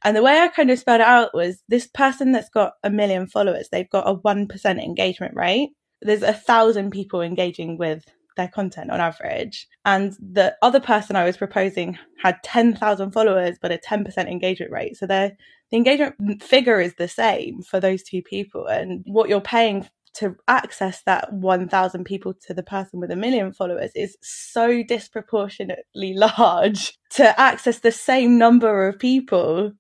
and 0.05 0.17
the 0.17 0.23
way 0.23 0.39
i 0.39 0.49
kind 0.49 0.71
of 0.71 0.79
spelled 0.79 1.01
it 1.01 1.07
out 1.07 1.35
was 1.35 1.63
this 1.69 1.87
person 1.87 2.33
that's 2.33 2.49
got 2.51 2.75
a 2.83 2.91
million 2.91 3.27
followers 3.27 3.69
they've 3.71 3.91
got 3.91 4.09
a 4.09 4.15
1% 4.15 4.83
engagement 4.83 5.35
rate 5.35 5.71
there's 6.03 6.23
a 6.23 6.33
thousand 6.33 6.91
people 6.91 7.21
engaging 7.21 7.79
with 7.79 8.05
their 8.37 8.49
content 8.49 8.91
on 8.91 9.01
average. 9.01 9.67
And 9.85 10.15
the 10.21 10.57
other 10.63 10.81
person 10.81 11.17
I 11.17 11.25
was 11.25 11.37
proposing 11.37 11.99
had 12.23 12.43
10,000 12.43 13.13
followers, 13.13 13.57
but 13.61 13.73
a 13.73 13.79
10% 13.79 14.31
engagement 14.31 14.73
rate. 14.73 14.97
So 14.97 15.07
the 15.07 15.37
engagement 15.73 16.43
figure 16.43 16.81
is 16.81 16.95
the 16.95 17.09
same 17.09 17.63
for 17.63 17.81
those 17.81 18.03
two 18.03 18.23
people. 18.23 18.67
And 18.67 19.03
what 19.07 19.29
you're 19.29 19.41
paying 19.41 19.89
to 20.15 20.37
access 20.47 21.03
that 21.03 21.33
1,000 21.33 22.05
people 22.05 22.35
to 22.47 22.55
the 22.55 22.63
person 22.63 23.01
with 23.01 23.11
a 23.11 23.17
million 23.17 23.53
followers 23.53 23.91
is 23.95 24.17
so 24.23 24.83
disproportionately 24.83 26.15
large 26.17 26.97
to 27.11 27.39
access 27.41 27.81
the 27.81 27.93
same 27.93 28.39
number 28.39 28.87
of 28.87 28.99
people 28.99 29.73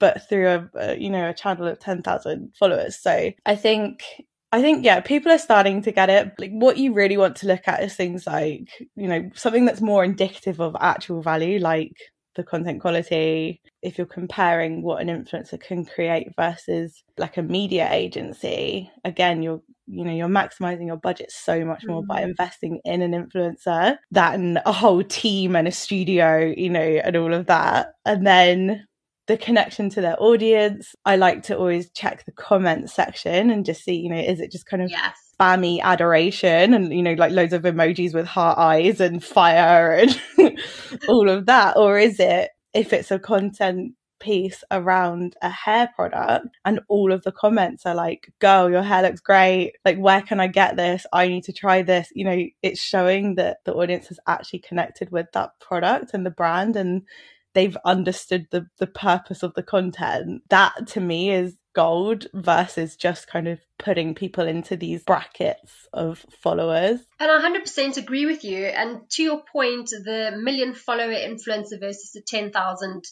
but 0.00 0.28
through 0.28 0.68
a, 0.76 0.96
you 0.96 1.10
know 1.10 1.28
a 1.28 1.34
channel 1.34 1.66
of 1.66 1.78
10,000 1.78 2.54
followers. 2.58 2.96
So 2.96 3.32
I 3.44 3.56
think 3.56 4.04
I 4.50 4.62
think 4.62 4.84
yeah, 4.84 5.00
people 5.00 5.30
are 5.30 5.38
starting 5.38 5.82
to 5.82 5.92
get 5.92 6.08
it. 6.08 6.32
Like 6.38 6.52
what 6.52 6.78
you 6.78 6.94
really 6.94 7.16
want 7.16 7.36
to 7.36 7.46
look 7.46 7.62
at 7.66 7.82
is 7.82 7.94
things 7.94 8.26
like, 8.26 8.70
you 8.96 9.08
know, 9.08 9.30
something 9.34 9.66
that's 9.66 9.80
more 9.82 10.04
indicative 10.04 10.60
of 10.60 10.74
actual 10.80 11.20
value, 11.20 11.58
like 11.58 11.92
the 12.34 12.44
content 12.44 12.80
quality. 12.80 13.60
If 13.82 13.98
you're 13.98 14.06
comparing 14.06 14.82
what 14.82 15.02
an 15.02 15.08
influencer 15.08 15.60
can 15.60 15.84
create 15.84 16.28
versus 16.36 17.02
like 17.18 17.36
a 17.36 17.42
media 17.42 17.92
agency, 17.92 18.90
again, 19.04 19.42
you're 19.42 19.62
you 19.90 20.04
know, 20.04 20.12
you're 20.12 20.28
maximizing 20.28 20.86
your 20.86 20.98
budget 20.98 21.32
so 21.32 21.64
much 21.64 21.84
more 21.86 22.02
mm-hmm. 22.02 22.08
by 22.08 22.22
investing 22.22 22.80
in 22.84 23.00
an 23.00 23.12
influencer 23.12 23.96
than 24.10 24.60
a 24.66 24.72
whole 24.72 25.02
team 25.02 25.56
and 25.56 25.66
a 25.66 25.72
studio, 25.72 26.52
you 26.56 26.68
know, 26.68 26.80
and 26.80 27.16
all 27.16 27.32
of 27.32 27.46
that. 27.46 27.94
And 28.04 28.26
then 28.26 28.86
the 29.28 29.36
connection 29.36 29.90
to 29.90 30.00
their 30.00 30.20
audience. 30.20 30.96
I 31.04 31.16
like 31.16 31.44
to 31.44 31.56
always 31.56 31.90
check 31.90 32.24
the 32.24 32.32
comment 32.32 32.90
section 32.90 33.50
and 33.50 33.64
just 33.64 33.84
see, 33.84 33.94
you 33.94 34.10
know, 34.10 34.18
is 34.18 34.40
it 34.40 34.50
just 34.50 34.66
kind 34.66 34.82
of 34.82 34.90
yes. 34.90 35.16
spammy 35.38 35.80
adoration 35.80 36.74
and, 36.74 36.92
you 36.92 37.02
know, 37.02 37.12
like 37.12 37.30
loads 37.30 37.52
of 37.52 37.62
emojis 37.62 38.14
with 38.14 38.26
heart 38.26 38.58
eyes 38.58 39.00
and 39.00 39.22
fire 39.22 39.92
and 39.92 40.20
all 41.08 41.28
of 41.28 41.46
that? 41.46 41.76
Or 41.76 41.98
is 41.98 42.18
it, 42.18 42.50
if 42.72 42.92
it's 42.92 43.10
a 43.10 43.18
content 43.18 43.92
piece 44.18 44.64
around 44.70 45.36
a 45.42 45.50
hair 45.50 45.90
product 45.94 46.48
and 46.64 46.80
all 46.88 47.12
of 47.12 47.22
the 47.22 47.30
comments 47.30 47.86
are 47.86 47.94
like 47.94 48.32
girl 48.40 48.68
your 48.68 48.82
hair 48.82 49.02
looks 49.02 49.20
great 49.20 49.74
like 49.84 49.96
where 49.96 50.20
can 50.20 50.40
i 50.40 50.48
get 50.48 50.74
this 50.74 51.06
i 51.12 51.28
need 51.28 51.44
to 51.44 51.52
try 51.52 51.82
this 51.82 52.08
you 52.16 52.24
know 52.24 52.44
it's 52.60 52.80
showing 52.80 53.36
that 53.36 53.58
the 53.64 53.72
audience 53.72 54.08
has 54.08 54.18
actually 54.26 54.58
connected 54.58 55.12
with 55.12 55.26
that 55.34 55.50
product 55.60 56.14
and 56.14 56.26
the 56.26 56.32
brand 56.32 56.74
and 56.74 57.02
they've 57.54 57.76
understood 57.84 58.46
the 58.50 58.66
the 58.78 58.86
purpose 58.86 59.42
of 59.42 59.54
the 59.54 59.62
content 59.62 60.42
that 60.48 60.86
to 60.86 61.00
me 61.00 61.30
is 61.30 61.58
gold 61.78 62.26
versus 62.34 62.96
just 62.96 63.28
kind 63.28 63.46
of 63.46 63.60
putting 63.78 64.12
people 64.12 64.48
into 64.48 64.76
these 64.76 65.04
brackets 65.04 65.86
of 65.92 66.24
followers. 66.42 66.98
And 67.20 67.30
I 67.30 67.38
100% 67.38 67.96
agree 67.96 68.26
with 68.26 68.42
you. 68.42 68.64
And 68.64 69.08
to 69.10 69.22
your 69.22 69.42
point, 69.52 69.90
the 69.90 70.32
million 70.36 70.74
follower 70.74 71.12
influencer 71.12 71.78
versus 71.78 72.10
the 72.12 72.22
10,000 72.26 73.04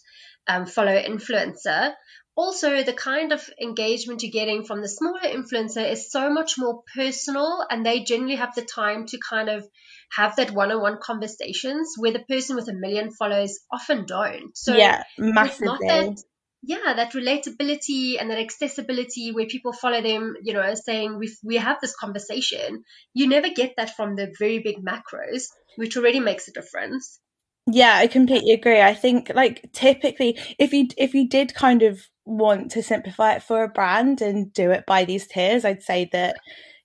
um, 0.48 0.66
follower 0.66 1.00
influencer, 1.00 1.92
also 2.34 2.82
the 2.82 2.92
kind 2.92 3.32
of 3.32 3.48
engagement 3.62 4.22
you're 4.22 4.32
getting 4.32 4.64
from 4.64 4.82
the 4.82 4.88
smaller 4.88 5.20
influencer 5.20 5.88
is 5.88 6.10
so 6.10 6.28
much 6.28 6.58
more 6.58 6.82
personal 6.94 7.64
and 7.70 7.86
they 7.86 8.02
generally 8.02 8.34
have 8.34 8.54
the 8.56 8.62
time 8.62 9.06
to 9.06 9.18
kind 9.18 9.48
of 9.48 9.64
have 10.12 10.36
that 10.36 10.50
one-on-one 10.50 10.98
conversations 11.02 11.94
where 11.98 12.12
the 12.12 12.24
person 12.28 12.56
with 12.56 12.68
a 12.68 12.72
million 12.72 13.10
followers 13.10 13.58
often 13.72 14.06
don't. 14.06 14.56
So 14.56 14.76
yeah, 14.76 15.02
massively. 15.18 15.86
That, 15.86 16.22
yeah, 16.62 16.94
that 16.96 17.12
relatability 17.12 18.20
and 18.20 18.30
that 18.30 18.38
accessibility 18.38 19.30
where 19.32 19.46
people 19.46 19.72
follow 19.72 20.02
them, 20.02 20.34
you 20.42 20.52
know, 20.52 20.74
saying 20.74 21.18
we 21.18 21.32
we 21.44 21.56
have 21.56 21.78
this 21.80 21.94
conversation. 21.94 22.82
You 23.14 23.28
never 23.28 23.48
get 23.50 23.74
that 23.76 23.94
from 23.94 24.16
the 24.16 24.32
very 24.38 24.58
big 24.58 24.76
macros, 24.84 25.44
which 25.76 25.96
already 25.96 26.20
makes 26.20 26.48
a 26.48 26.52
difference. 26.52 27.20
Yeah, 27.68 27.96
I 27.96 28.06
completely 28.06 28.52
agree. 28.52 28.80
I 28.80 28.94
think 28.94 29.30
like 29.34 29.70
typically 29.72 30.38
if 30.58 30.72
you 30.72 30.88
if 30.96 31.14
you 31.14 31.28
did 31.28 31.54
kind 31.54 31.82
of 31.82 32.00
want 32.24 32.72
to 32.72 32.82
simplify 32.82 33.34
it 33.34 33.42
for 33.42 33.62
a 33.62 33.68
brand 33.68 34.20
and 34.20 34.52
do 34.52 34.70
it 34.70 34.86
by 34.86 35.04
these 35.04 35.26
tiers, 35.26 35.64
I'd 35.64 35.82
say 35.82 36.08
that 36.12 36.36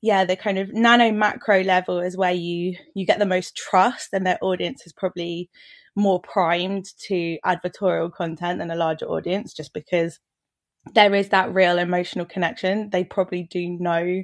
yeah, 0.02 0.26
the 0.26 0.36
kind 0.36 0.58
of 0.58 0.74
nano 0.74 1.12
macro 1.12 1.62
level 1.64 2.00
is 2.00 2.18
where 2.18 2.34
you 2.34 2.76
you 2.96 3.06
get 3.06 3.20
the 3.20 3.26
most 3.26 3.56
trust 3.56 4.10
and 4.14 4.26
their 4.26 4.40
audience 4.42 4.86
is 4.86 4.94
probably 4.94 5.50
more 5.96 6.22
primed 6.22 6.86
to 7.08 7.38
advertorial 7.46 8.12
content 8.12 8.60
than 8.60 8.72
a 8.72 8.76
larger 8.76 9.06
audience 9.06 9.54
just 9.54 9.74
because 9.74 10.20
there 10.94 11.14
is 11.14 11.30
that 11.30 11.54
real 11.54 11.78
emotional 11.78 12.26
connection. 12.26 12.90
They 12.92 13.04
probably 13.04 13.44
do 13.44 13.78
know 13.80 14.24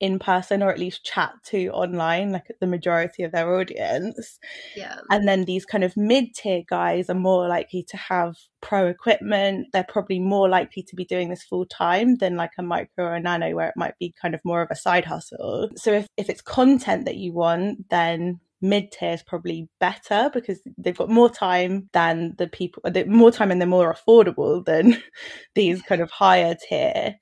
in 0.00 0.18
person 0.18 0.62
or 0.62 0.70
at 0.70 0.78
least 0.78 1.04
chat 1.04 1.32
to 1.44 1.68
online, 1.70 2.32
like 2.32 2.50
the 2.60 2.66
majority 2.66 3.22
of 3.22 3.32
their 3.32 3.54
audience. 3.54 4.38
Yeah. 4.76 4.98
And 5.10 5.26
then 5.26 5.44
these 5.44 5.64
kind 5.64 5.84
of 5.84 5.96
mid 5.96 6.34
tier 6.34 6.62
guys 6.68 7.08
are 7.08 7.14
more 7.14 7.48
likely 7.48 7.82
to 7.84 7.96
have 7.96 8.36
pro 8.60 8.86
equipment. 8.86 9.68
They're 9.72 9.84
probably 9.84 10.18
more 10.18 10.48
likely 10.48 10.82
to 10.82 10.96
be 10.96 11.04
doing 11.04 11.30
this 11.30 11.42
full 11.42 11.66
time 11.66 12.16
than 12.16 12.36
like 12.36 12.52
a 12.58 12.62
micro 12.62 13.06
or 13.06 13.14
a 13.14 13.20
nano 13.20 13.54
where 13.54 13.68
it 13.68 13.76
might 13.76 13.98
be 13.98 14.14
kind 14.20 14.34
of 14.34 14.40
more 14.44 14.62
of 14.62 14.68
a 14.70 14.76
side 14.76 15.04
hustle. 15.04 15.70
So 15.76 15.92
if, 15.92 16.06
if 16.16 16.28
it's 16.28 16.42
content 16.42 17.06
that 17.06 17.16
you 17.16 17.32
want, 17.32 17.88
then 17.88 18.40
mid 18.60 18.90
tier 18.90 19.12
is 19.12 19.22
probably 19.22 19.68
better 19.80 20.30
because 20.32 20.60
they've 20.78 20.96
got 20.96 21.10
more 21.10 21.30
time 21.30 21.88
than 21.92 22.34
the 22.38 22.48
people, 22.48 22.82
more 23.06 23.30
time 23.30 23.50
and 23.50 23.60
they're 23.60 23.68
more 23.68 23.94
affordable 23.94 24.64
than 24.64 25.02
these 25.54 25.82
kind 25.82 26.00
of 26.00 26.10
higher 26.10 26.54
tier 26.68 27.16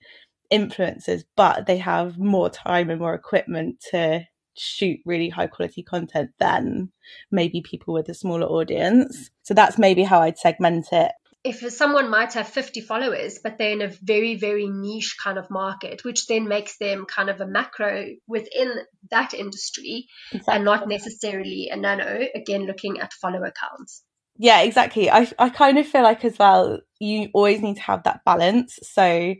influencers, 0.53 1.25
but 1.37 1.67
they 1.67 1.79
have 1.79 2.19
more 2.19 2.51
time 2.51 2.91
and 2.91 3.01
more 3.01 3.15
equipment 3.15 3.83
to 3.91 4.27
shoot 4.57 5.01
really 5.05 5.29
high 5.29 5.47
quality 5.47 5.83
content 5.83 6.31
than 6.39 6.91
maybe 7.31 7.61
people 7.61 7.95
with 7.95 8.09
a 8.09 8.15
smaller 8.15 8.47
audience. 8.47 9.31
So 9.43 9.55
that's 9.55 9.79
maybe 9.79 10.03
how 10.03 10.21
I'd 10.21 10.39
segment 10.39 10.87
it. 10.93 11.13
If 11.43 11.61
someone 11.75 12.11
might 12.11 12.33
have 12.33 12.49
50 12.49 12.81
followers, 12.81 13.39
but 13.43 13.59
they're 13.59 13.73
in 13.73 13.83
a 13.83 13.93
very, 14.03 14.35
very 14.35 14.67
niche 14.67 15.17
kind 15.23 15.37
of 15.37 15.51
market, 15.51 16.03
which 16.03 16.27
then 16.27 16.49
makes 16.49 16.79
them 16.79 17.05
kind 17.05 17.29
of 17.29 17.39
a 17.41 17.47
macro 17.47 18.07
within 18.27 18.73
that 19.11 19.35
industry 19.35 20.07
exactly. 20.33 20.55
and 20.55 20.65
not 20.65 20.89
necessarily 20.89 21.69
a 21.71 21.77
nano, 21.77 22.27
again, 22.35 22.65
looking 22.65 22.99
at 23.01 23.13
follower 23.13 23.53
counts. 23.61 24.03
Yeah, 24.37 24.63
exactly. 24.63 25.11
I, 25.11 25.31
I 25.39 25.49
kind 25.51 25.79
of 25.79 25.87
feel 25.87 26.03
like 26.03 26.25
as 26.25 26.39
well, 26.39 26.81
you 26.99 27.29
always 27.35 27.61
need 27.61 27.77
to 27.77 27.83
have 27.83 28.03
that 28.05 28.25
balance. 28.25 28.79
So 28.83 29.35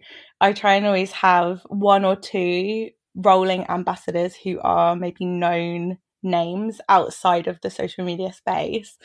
I 0.45 0.53
try 0.53 0.75
and 0.75 0.85
always 0.85 1.11
have 1.13 1.63
one 1.69 2.05
or 2.05 2.17
two 2.17 2.91
rolling 3.15 3.65
ambassadors 3.71 4.37
who 4.37 4.61
are 4.61 4.95
maybe 4.95 5.25
known 5.25 5.97
names 6.23 6.83
outside 6.91 7.47
of 7.47 7.59
the 7.63 7.71
social 7.71 8.05
media 8.05 8.31
space 8.31 8.99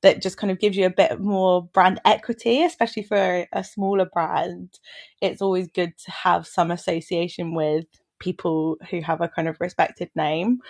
that 0.00 0.22
just 0.22 0.38
kind 0.38 0.50
of 0.50 0.58
gives 0.58 0.74
you 0.74 0.86
a 0.86 0.90
bit 0.90 1.20
more 1.20 1.66
brand 1.74 2.00
equity, 2.06 2.64
especially 2.64 3.02
for 3.02 3.46
a, 3.52 3.62
smaller 3.62 4.08
brand. 4.10 4.78
It's 5.20 5.42
always 5.42 5.68
good 5.68 5.92
to 5.98 6.10
have 6.10 6.46
some 6.46 6.70
association 6.70 7.54
with 7.54 7.84
people 8.18 8.78
who 8.90 9.02
have 9.02 9.20
a 9.20 9.28
kind 9.28 9.48
of 9.48 9.58
respected 9.60 10.08
name. 10.16 10.60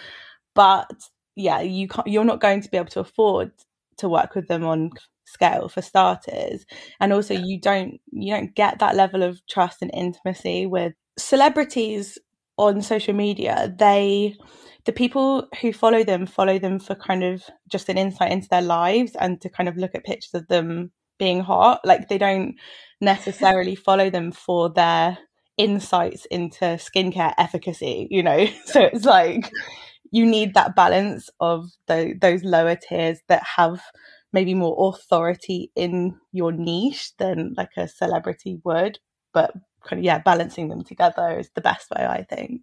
But 0.57 0.91
yeah, 1.37 1.61
you 1.61 1.87
can't, 1.87 2.09
you're 2.09 2.25
not 2.25 2.41
going 2.41 2.63
to 2.63 2.69
be 2.69 2.79
able 2.79 2.91
to 2.91 3.01
afford 3.01 3.53
to 3.99 4.09
work 4.09 4.35
with 4.35 4.49
them 4.49 4.65
on 4.65 4.91
scale 5.27 5.69
for 5.69 5.83
starters. 5.83 6.65
And 7.01 7.13
also 7.13 7.35
you 7.35 7.61
don't 7.61 8.01
you 8.13 8.35
don't 8.35 8.55
get 8.55 8.79
that 8.79 8.97
level 8.97 9.23
of 9.23 9.45
trust 9.47 9.83
and 9.83 9.91
intimacy 9.93 10.67
with 10.67 10.95
celebrities 11.19 12.19
on 12.57 12.81
social 12.81 13.15
media. 13.15 13.75
They 13.79 14.37
the 14.85 14.93
people 14.93 15.49
who 15.61 15.73
follow 15.73 16.05
them 16.05 16.27
follow 16.27 16.59
them 16.59 16.79
for 16.79 16.95
kind 16.95 17.25
of 17.25 17.43
just 17.69 17.89
an 17.89 17.99
insight 17.99 18.33
into 18.33 18.49
their 18.49 18.63
lives 18.63 19.13
and 19.19 19.41
to 19.41 19.49
kind 19.49 19.69
of 19.69 19.77
look 19.77 19.95
at 19.95 20.05
pictures 20.05 20.35
of 20.35 20.47
them 20.49 20.93
being 21.19 21.41
hot. 21.41 21.81
Like 21.85 22.09
they 22.09 22.19
don't 22.19 22.55
necessarily 23.01 23.75
follow 23.89 24.11
them 24.11 24.33
for 24.33 24.71
their 24.71 25.19
insights 25.59 26.27
into 26.27 26.65
skincare 26.65 27.33
efficacy 27.39 28.09
you 28.11 28.23
know? 28.23 28.47
So 28.67 28.83
it's 28.83 29.05
like 29.05 29.51
you 30.13 30.25
need 30.25 30.55
that 30.55 30.77
balance 30.77 31.29
of 31.41 31.71
the, 31.87 32.15
those 32.21 32.45
lower 32.45 32.77
tiers 32.77 33.21
that 33.29 33.43
have 33.57 33.81
maybe 34.33 34.55
more 34.55 34.91
authority 34.91 35.71
in 35.75 36.19
your 36.33 36.53
niche 36.53 37.13
than 37.19 37.55
like 37.57 37.71
a 37.77 37.89
celebrity 37.89 38.61
would. 38.65 38.99
But 39.33 39.53
kind 39.85 40.01
of, 40.01 40.05
yeah, 40.05 40.19
balancing 40.19 40.69
them 40.69 40.85
together 40.85 41.39
is 41.39 41.51
the 41.55 41.61
best 41.61 41.91
way, 41.91 42.05
I 42.05 42.23
think. 42.23 42.63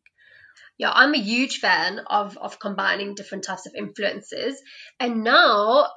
Yeah, 0.78 0.92
I'm 0.92 1.14
a 1.14 1.20
huge 1.20 1.60
fan 1.60 2.00
of 2.00 2.36
of 2.38 2.60
combining 2.60 3.14
different 3.14 3.44
types 3.44 3.68
of 3.68 3.76
influences. 3.76 4.60
And 5.00 5.24
now, 5.24 5.88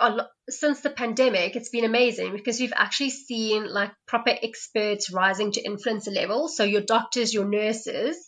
since 0.50 0.80
the 0.80 0.90
pandemic, 0.90 1.56
it's 1.56 1.70
been 1.70 1.86
amazing 1.86 2.32
because 2.32 2.60
we've 2.60 2.74
actually 2.76 3.10
seen 3.10 3.66
like 3.72 3.92
proper 4.06 4.30
experts 4.30 5.10
rising 5.10 5.52
to 5.52 5.62
influencer 5.62 6.14
level. 6.14 6.48
So 6.48 6.64
your 6.64 6.82
doctors, 6.82 7.32
your 7.32 7.48
nurses. 7.48 8.18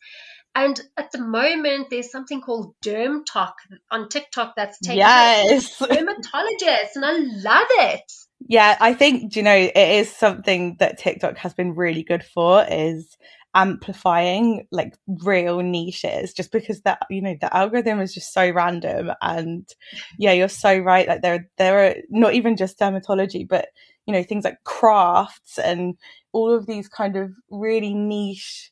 And 0.55 0.81
at 0.97 1.13
the 1.13 1.21
moment, 1.21 1.89
there's 1.91 2.11
something 2.11 2.41
called 2.41 2.75
DermTok 2.85 3.53
on 3.91 4.09
TikTok 4.09 4.55
that's 4.57 4.79
taking 4.81 4.99
yes. 4.99 5.79
dermatologists, 5.79 6.97
and 6.97 7.05
I 7.05 7.13
love 7.13 7.69
it. 7.71 8.13
Yeah, 8.49 8.77
I 8.81 8.95
think 8.95 9.37
you 9.37 9.43
know 9.43 9.55
it 9.55 9.77
is 9.77 10.11
something 10.11 10.77
that 10.81 10.99
TikTok 10.99 11.37
has 11.39 11.55
been 11.55 11.75
really 11.75 12.03
good 12.03 12.25
for 12.25 12.65
is 12.69 13.17
amplifying 13.55 14.67
like 14.71 14.95
real 15.25 15.61
niches 15.61 16.33
just 16.33 16.53
because 16.53 16.83
that 16.83 17.01
you 17.09 17.23
know 17.23 17.35
the 17.41 17.57
algorithm 17.57 18.01
is 18.01 18.13
just 18.13 18.33
so 18.33 18.51
random 18.51 19.11
and 19.23 19.67
yeah 20.19 20.33
you're 20.33 20.49
so 20.49 20.79
right 20.79 21.09
like 21.09 21.23
there 21.23 21.49
there 21.57 21.87
are 21.87 21.95
not 22.11 22.35
even 22.35 22.57
just 22.59 22.79
dermatology 22.79 23.49
but 23.49 23.69
you 24.07 24.13
know 24.13 24.23
things 24.23 24.45
like 24.45 24.63
crafts 24.65 25.59
and 25.59 25.97
all 26.33 26.55
of 26.55 26.67
these 26.67 26.89
kind 26.89 27.17
of 27.17 27.33
really 27.51 27.95
niche 27.95 28.71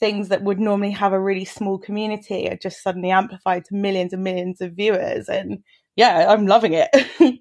things 0.00 0.28
that 0.28 0.42
would 0.42 0.60
normally 0.60 0.90
have 0.90 1.12
a 1.12 1.20
really 1.20 1.44
small 1.44 1.78
community 1.78 2.48
are 2.48 2.56
just 2.56 2.82
suddenly 2.82 3.10
amplified 3.10 3.64
to 3.64 3.74
millions 3.74 4.12
and 4.12 4.22
millions 4.22 4.60
of 4.60 4.72
viewers 4.72 5.28
and 5.28 5.58
yeah 5.96 6.26
i'm 6.28 6.46
loving 6.46 6.72
it 6.72 6.88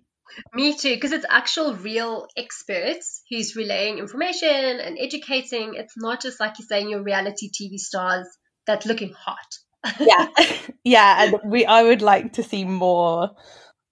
Me 0.54 0.76
too, 0.76 0.96
because 0.96 1.12
it's 1.12 1.26
actual 1.30 1.76
real 1.76 2.28
experts 2.38 3.24
who's 3.30 3.56
relaying 3.56 4.00
information 4.00 4.50
and 4.50 4.98
educating. 5.00 5.74
It's 5.76 5.94
not 5.98 6.22
just 6.22 6.40
like 6.40 6.58
you're 6.60 6.66
saying 6.68 6.90
your 6.90 7.04
reality 7.04 7.50
TV 7.50 7.78
stars 7.78 8.28
that's 8.66 8.86
looking 8.86 9.14
hot. 9.14 10.00
yeah, 10.00 10.28
yeah, 10.84 11.24
and 11.24 11.40
we 11.46 11.66
I 11.66 11.84
would 11.84 12.02
like 12.02 12.34
to 12.34 12.44
see 12.44 12.66
more 12.66 13.32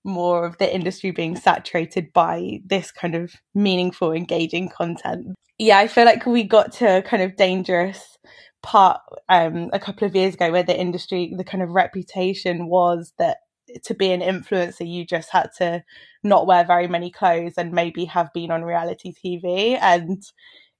more 0.03 0.45
of 0.45 0.57
the 0.57 0.73
industry 0.73 1.11
being 1.11 1.35
saturated 1.35 2.11
by 2.11 2.59
this 2.65 2.91
kind 2.91 3.13
of 3.13 3.33
meaningful, 3.53 4.11
engaging 4.11 4.69
content. 4.69 5.35
Yeah, 5.59 5.77
I 5.77 5.87
feel 5.87 6.05
like 6.05 6.25
we 6.25 6.43
got 6.43 6.71
to 6.73 7.03
kind 7.03 7.21
of 7.21 7.35
dangerous 7.35 8.17
part 8.61 9.01
um, 9.29 9.69
a 9.73 9.79
couple 9.79 10.07
of 10.07 10.15
years 10.15 10.35
ago 10.35 10.51
where 10.51 10.63
the 10.63 10.79
industry, 10.79 11.33
the 11.35 11.43
kind 11.43 11.63
of 11.63 11.69
reputation 11.69 12.67
was 12.67 13.13
that 13.17 13.37
to 13.83 13.93
be 13.93 14.11
an 14.11 14.21
influencer, 14.21 14.87
you 14.87 15.05
just 15.05 15.29
had 15.31 15.49
to 15.57 15.83
not 16.23 16.47
wear 16.47 16.63
very 16.63 16.87
many 16.87 17.11
clothes 17.11 17.53
and 17.57 17.71
maybe 17.71 18.05
have 18.05 18.31
been 18.33 18.51
on 18.51 18.63
reality 18.63 19.13
TV. 19.13 19.77
And 19.79 20.21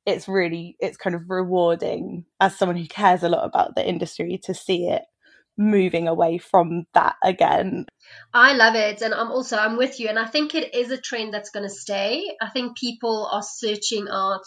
it's 0.05 0.27
really, 0.27 0.75
it's 0.79 0.97
kind 0.97 1.15
of 1.15 1.29
rewarding 1.29 2.25
as 2.39 2.57
someone 2.57 2.77
who 2.77 2.87
cares 2.87 3.23
a 3.23 3.29
lot 3.29 3.45
about 3.45 3.75
the 3.75 3.87
industry 3.87 4.39
to 4.43 4.53
see 4.53 4.87
it 4.87 5.03
moving 5.57 6.07
away 6.07 6.37
from 6.37 6.85
that 6.93 7.15
again. 7.23 7.85
I 8.33 8.53
love 8.53 8.75
it 8.75 9.01
and 9.01 9.13
I'm 9.13 9.31
also 9.31 9.57
I'm 9.57 9.77
with 9.77 9.99
you 9.99 10.07
and 10.07 10.17
I 10.17 10.25
think 10.25 10.55
it 10.55 10.73
is 10.73 10.91
a 10.91 10.97
trend 10.97 11.33
that's 11.33 11.51
going 11.51 11.67
to 11.67 11.73
stay. 11.73 12.35
I 12.41 12.49
think 12.49 12.77
people 12.77 13.29
are 13.31 13.43
searching 13.43 14.07
out 14.09 14.41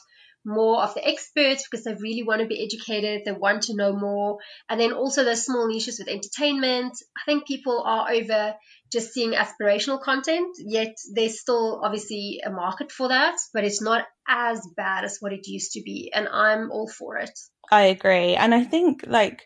more 0.45 0.83
of 0.83 0.95
the 0.95 1.07
experts 1.07 1.67
because 1.69 1.85
they 1.85 1.95
really 1.95 2.23
want 2.23 2.41
to 2.41 2.47
be 2.47 2.65
educated, 2.65 3.23
they 3.25 3.33
want 3.33 3.65
to 3.65 3.77
know 3.77 3.95
more. 3.95 4.39
And 4.69 4.81
then 4.81 4.93
also 4.93 5.25
those 5.25 5.45
small 5.45 5.67
niches 5.67 5.99
with 5.99 6.09
entertainment. 6.09 6.93
I 7.17 7.25
think 7.27 7.47
people 7.47 7.83
are 7.85 8.11
over 8.11 8.55
just 8.93 9.13
seeing 9.13 9.33
aspirational 9.33 10.01
content, 10.01 10.57
yet 10.59 10.95
there's 11.15 11.41
still 11.41 11.81
obviously 11.83 12.41
a 12.45 12.51
market 12.51 12.93
for 12.93 13.09
that, 13.09 13.37
but 13.53 13.65
it's 13.65 13.83
not 13.83 14.07
as 14.29 14.61
bad 14.77 15.05
as 15.05 15.19
what 15.21 15.33
it 15.33 15.47
used 15.47 15.73
to 15.73 15.83
be. 15.83 16.13
And 16.15 16.29
I'm 16.29 16.71
all 16.71 16.89
for 16.89 17.17
it. 17.17 17.37
I 17.71 17.83
agree. 17.87 18.37
And 18.37 18.55
I 18.55 18.63
think 18.65 19.05
like 19.07 19.43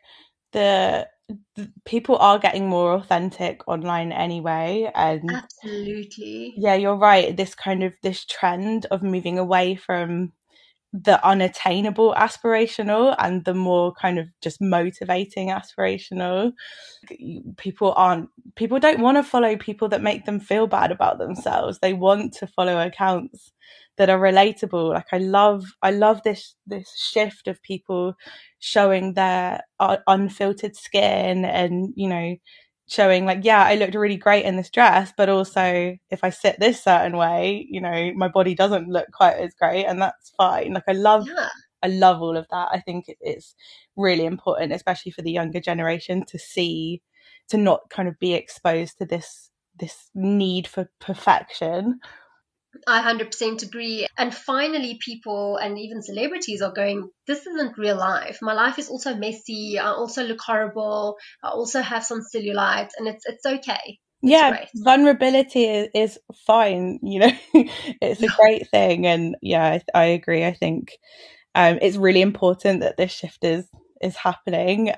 the 0.53 1.09
people 1.85 2.17
are 2.17 2.39
getting 2.39 2.69
more 2.69 2.95
authentic 2.95 3.67
online 3.69 4.13
anyway 4.13 4.91
and 4.95 5.31
absolutely 5.31 6.55
yeah 6.57 6.75
you're 6.75 6.97
right 6.97 7.37
this 7.37 7.55
kind 7.55 7.83
of 7.83 7.93
this 8.03 8.25
trend 8.25 8.87
of 8.91 9.03
moving 9.03 9.39
away 9.39 9.75
from 9.75 10.33
the 10.93 11.25
unattainable 11.27 12.15
aspirational 12.15 13.15
and 13.19 13.45
the 13.45 13.55
more 13.55 13.93
kind 13.93 14.19
of 14.19 14.27
just 14.41 14.61
motivating 14.61 15.49
aspirational. 15.49 16.53
People 17.57 17.93
aren't 17.97 18.29
people 18.57 18.79
don't 18.79 19.01
want 19.01 19.17
to 19.17 19.23
follow 19.23 19.57
people 19.57 19.89
that 19.89 20.03
make 20.03 20.25
them 20.25 20.41
feel 20.41 20.67
bad 20.67 20.91
about 20.91 21.19
themselves. 21.19 21.79
They 21.79 21.93
want 21.95 22.33
to 22.35 22.47
follow 22.47 22.85
accounts 22.85 23.53
that 23.97 24.11
are 24.11 24.19
relatable. 24.19 24.95
Like 24.95 25.07
i 25.13 25.19
love 25.19 25.65
i 25.83 25.91
love 25.91 26.23
this 26.25 26.55
this 26.67 26.93
shift 26.97 27.49
of 27.49 27.63
people 27.63 28.15
showing 28.59 29.15
their 29.15 29.63
uh, 29.81 29.99
unfiltered 30.07 30.77
skin 30.77 31.45
and 31.45 31.93
you 31.97 32.09
know 32.09 32.37
showing 32.89 33.27
like 33.27 33.41
yeah 33.45 33.65
i 33.65 33.75
looked 33.75 33.95
really 33.95 34.17
great 34.17 34.45
in 34.45 34.57
this 34.57 34.71
dress 34.71 35.13
but 35.17 35.29
also 35.29 35.97
if 36.11 36.25
i 36.25 36.31
sit 36.31 36.59
this 36.59 36.83
certain 36.83 37.17
way 37.17 37.67
you 37.71 37.81
know 37.81 38.13
my 38.17 38.29
body 38.29 38.55
doesn't 38.55 38.89
look 38.89 39.07
quite 39.13 39.37
as 39.37 39.55
great 39.55 39.85
and 39.85 40.01
that's 40.01 40.31
fine. 40.31 40.73
Like 40.73 40.85
i 40.89 40.93
love 40.93 41.29
yeah. 41.29 41.49
i 41.83 41.89
love 41.89 42.23
all 42.23 42.37
of 42.37 42.47
that. 42.51 42.69
I 42.73 42.81
think 42.81 43.05
it's 43.21 43.55
really 43.97 44.25
important 44.25 44.73
especially 44.73 45.13
for 45.13 45.23
the 45.23 45.31
younger 45.31 45.61
generation 45.61 46.25
to 46.27 46.39
see 46.39 47.03
to 47.49 47.59
not 47.59 47.89
kind 47.91 48.09
of 48.09 48.19
be 48.19 48.35
exposed 48.35 48.99
to 48.99 49.05
this 49.07 49.51
this 49.79 50.11
need 50.15 50.67
for 50.67 50.91
perfection 50.99 52.01
I 52.87 53.01
100% 53.03 53.63
agree. 53.63 54.07
And 54.17 54.35
finally, 54.35 54.99
people 55.05 55.57
and 55.57 55.79
even 55.79 56.03
celebrities 56.03 56.63
are 56.63 56.73
going, 56.73 57.09
this 57.27 57.47
isn't 57.47 57.79
real 57.79 57.97
life. 57.97 58.39
My 58.43 58.53
life 58.53 58.79
is 58.79 58.89
also 58.89 59.15
messy. 59.15 59.79
I 59.79 59.89
also 59.89 60.23
look 60.25 60.41
horrible. 60.41 61.17
I 61.43 61.49
also 61.49 61.81
have 61.81 62.05
some 62.05 62.21
cellulite 62.21 62.91
and 62.99 63.09
it's, 63.09 63.25
it's 63.27 63.47
okay. 63.47 63.99
It's 64.23 64.33
yeah, 64.33 64.51
great. 64.51 64.69
vulnerability 64.75 65.65
is, 65.65 65.89
is, 65.95 66.19
fine. 66.47 66.99
You 67.03 67.21
know, 67.21 67.31
it's 67.55 68.23
a 68.23 68.29
great 68.29 68.69
thing. 68.69 69.07
And 69.07 69.37
yeah, 69.41 69.79
I, 69.95 69.99
I 69.99 70.05
agree. 70.07 70.45
I 70.45 70.53
think 70.53 70.99
um, 71.55 71.79
it's 71.81 71.97
really 71.97 72.21
important 72.21 72.81
that 72.81 72.97
this 72.97 73.13
shift 73.13 73.45
is 73.45 73.67
is 74.01 74.17
happening. 74.17 74.93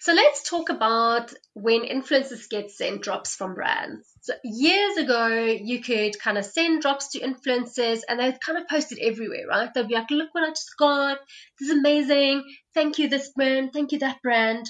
So 0.00 0.12
let's 0.12 0.48
talk 0.48 0.68
about 0.68 1.32
when 1.54 1.82
influencers 1.82 2.48
get 2.48 2.70
sent 2.70 3.02
drops 3.02 3.34
from 3.34 3.54
brands. 3.54 4.08
So 4.22 4.34
years 4.44 4.96
ago, 4.96 5.28
you 5.28 5.82
could 5.82 6.18
kind 6.18 6.38
of 6.38 6.44
send 6.44 6.82
drops 6.82 7.10
to 7.10 7.20
influencers 7.20 8.00
and 8.08 8.18
they'd 8.18 8.40
kind 8.40 8.58
of 8.58 8.68
post 8.68 8.92
it 8.92 8.98
everywhere, 9.00 9.46
right? 9.48 9.72
They'd 9.72 9.88
be 9.88 9.94
like, 9.94 10.10
look 10.10 10.32
what 10.32 10.44
I 10.44 10.50
just 10.50 10.74
got. 10.78 11.18
This 11.58 11.70
is 11.70 11.78
amazing. 11.78 12.44
Thank 12.74 12.98
you, 12.98 13.08
this 13.08 13.30
brand. 13.34 13.72
Thank 13.72 13.92
you, 13.92 13.98
that 14.00 14.22
brand. 14.22 14.66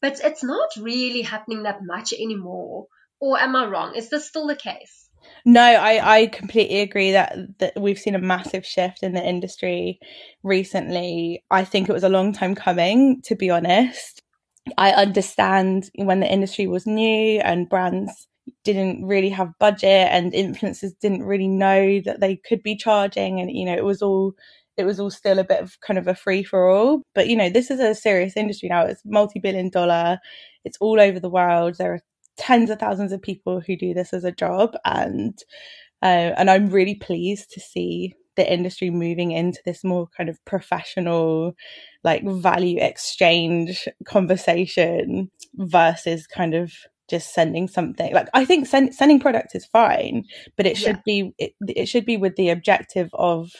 But 0.00 0.20
it's 0.24 0.42
not 0.42 0.70
really 0.78 1.22
happening 1.22 1.64
that 1.64 1.80
much 1.82 2.12
anymore. 2.12 2.86
Or 3.20 3.38
am 3.38 3.54
I 3.54 3.66
wrong? 3.66 3.94
Is 3.96 4.08
this 4.08 4.26
still 4.26 4.46
the 4.46 4.56
case? 4.56 5.09
No, 5.44 5.62
I, 5.62 6.18
I 6.22 6.26
completely 6.26 6.80
agree 6.80 7.12
that, 7.12 7.36
that 7.58 7.80
we've 7.80 7.98
seen 7.98 8.14
a 8.14 8.18
massive 8.18 8.64
shift 8.66 9.02
in 9.02 9.12
the 9.12 9.24
industry 9.26 9.98
recently. 10.42 11.42
I 11.50 11.64
think 11.64 11.88
it 11.88 11.92
was 11.92 12.04
a 12.04 12.08
long 12.08 12.32
time 12.32 12.54
coming, 12.54 13.20
to 13.22 13.34
be 13.34 13.50
honest. 13.50 14.22
I 14.78 14.92
understand 14.92 15.90
when 15.96 16.20
the 16.20 16.32
industry 16.32 16.66
was 16.66 16.86
new 16.86 17.40
and 17.40 17.68
brands 17.68 18.28
didn't 18.64 19.06
really 19.06 19.30
have 19.30 19.52
budget 19.60 20.08
and 20.10 20.32
influencers 20.32 20.92
didn't 21.00 21.24
really 21.24 21.48
know 21.48 22.00
that 22.04 22.20
they 22.20 22.36
could 22.36 22.62
be 22.62 22.76
charging 22.76 23.40
and 23.40 23.50
you 23.50 23.64
know 23.64 23.74
it 23.74 23.84
was 23.84 24.02
all 24.02 24.32
it 24.76 24.84
was 24.84 25.00
all 25.00 25.10
still 25.10 25.38
a 25.38 25.44
bit 25.44 25.62
of 25.62 25.80
kind 25.80 25.98
of 25.98 26.08
a 26.08 26.14
free 26.14 26.42
for 26.42 26.68
all 26.68 27.02
but 27.14 27.28
you 27.28 27.36
know 27.36 27.48
this 27.50 27.70
is 27.70 27.80
a 27.80 27.94
serious 27.94 28.36
industry 28.36 28.68
now 28.68 28.84
it's 28.84 29.02
multi-billion 29.04 29.70
dollar 29.70 30.18
it's 30.64 30.78
all 30.80 31.00
over 31.00 31.20
the 31.20 31.30
world 31.30 31.76
there 31.78 31.94
are 31.94 32.00
tens 32.36 32.70
of 32.70 32.78
thousands 32.78 33.12
of 33.12 33.22
people 33.22 33.60
who 33.60 33.76
do 33.76 33.94
this 33.94 34.12
as 34.12 34.24
a 34.24 34.32
job 34.32 34.76
and 34.84 35.38
uh, 36.02 36.32
and 36.38 36.50
I'm 36.50 36.70
really 36.70 36.94
pleased 36.94 37.50
to 37.50 37.60
see 37.60 38.14
the 38.36 38.50
industry 38.50 38.90
moving 38.90 39.32
into 39.32 39.60
this 39.64 39.84
more 39.84 40.08
kind 40.16 40.30
of 40.30 40.42
professional 40.44 41.54
like 42.04 42.26
value 42.26 42.78
exchange 42.80 43.86
conversation 44.06 45.30
versus 45.56 46.26
kind 46.26 46.54
of 46.54 46.72
just 47.08 47.34
sending 47.34 47.66
something 47.66 48.14
like 48.14 48.28
i 48.34 48.44
think 48.44 48.66
send, 48.66 48.94
sending 48.94 49.18
product 49.18 49.54
is 49.54 49.66
fine 49.66 50.24
but 50.56 50.64
it 50.64 50.76
should 50.76 50.96
yeah. 50.96 51.02
be 51.04 51.32
it, 51.38 51.52
it 51.68 51.86
should 51.86 52.06
be 52.06 52.16
with 52.16 52.36
the 52.36 52.48
objective 52.48 53.10
of 53.14 53.50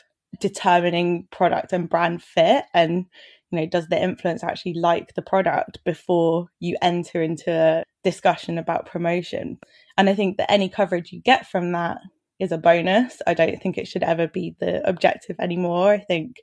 determining 0.41 1.27
product 1.31 1.73
and 1.73 1.91
brand 1.91 2.23
fit 2.23 2.65
and 2.73 3.07
you 3.51 3.59
know 3.59 3.67
does 3.67 3.89
the 3.89 4.01
influence 4.01 4.45
actually 4.45 4.75
like 4.75 5.15
the 5.15 5.23
product 5.23 5.83
before 5.85 6.47
you 6.61 6.77
enter 6.81 7.21
into 7.21 7.51
a 7.51 7.83
discussion 8.05 8.59
about 8.59 8.87
promotion 8.87 9.59
and 9.97 10.09
i 10.09 10.15
think 10.15 10.37
that 10.37 10.51
any 10.51 10.69
coverage 10.69 11.13
you 11.13 11.21
get 11.21 11.47
from 11.47 11.73
that 11.73 11.99
is 12.39 12.53
a 12.53 12.59
bonus 12.59 13.21
i 13.27 13.35
don't 13.35 13.61
think 13.63 13.77
it 13.77 13.87
should 13.87 14.03
ever 14.03 14.27
be 14.27 14.55
the 14.61 14.87
objective 14.89 15.37
anymore 15.39 15.93
i 15.93 15.99
think 15.99 16.37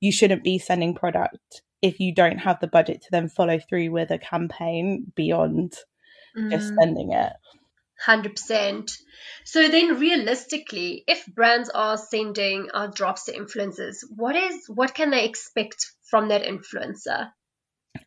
you 0.00 0.10
shouldn't 0.10 0.44
be 0.44 0.58
sending 0.58 0.94
product 0.94 1.62
if 1.82 2.00
you 2.00 2.14
don't 2.14 2.38
have 2.38 2.58
the 2.60 2.66
budget 2.66 3.02
to 3.02 3.08
then 3.10 3.28
follow 3.28 3.58
through 3.58 3.90
with 3.90 4.10
a 4.10 4.18
campaign 4.18 5.12
beyond 5.14 5.74
mm. 6.36 6.50
just 6.50 6.68
spending 6.68 7.12
it 7.12 7.32
100%. 8.04 8.90
So 9.44 9.68
then 9.68 9.98
realistically, 9.98 11.04
if 11.06 11.24
brands 11.26 11.70
are 11.70 11.96
sending 11.96 12.68
uh, 12.74 12.88
drops 12.88 13.24
to 13.24 13.32
influencers, 13.32 14.04
what 14.14 14.36
is 14.36 14.68
what 14.68 14.94
can 14.94 15.10
they 15.10 15.24
expect 15.24 15.92
from 16.02 16.28
that 16.28 16.44
influencer? 16.44 17.30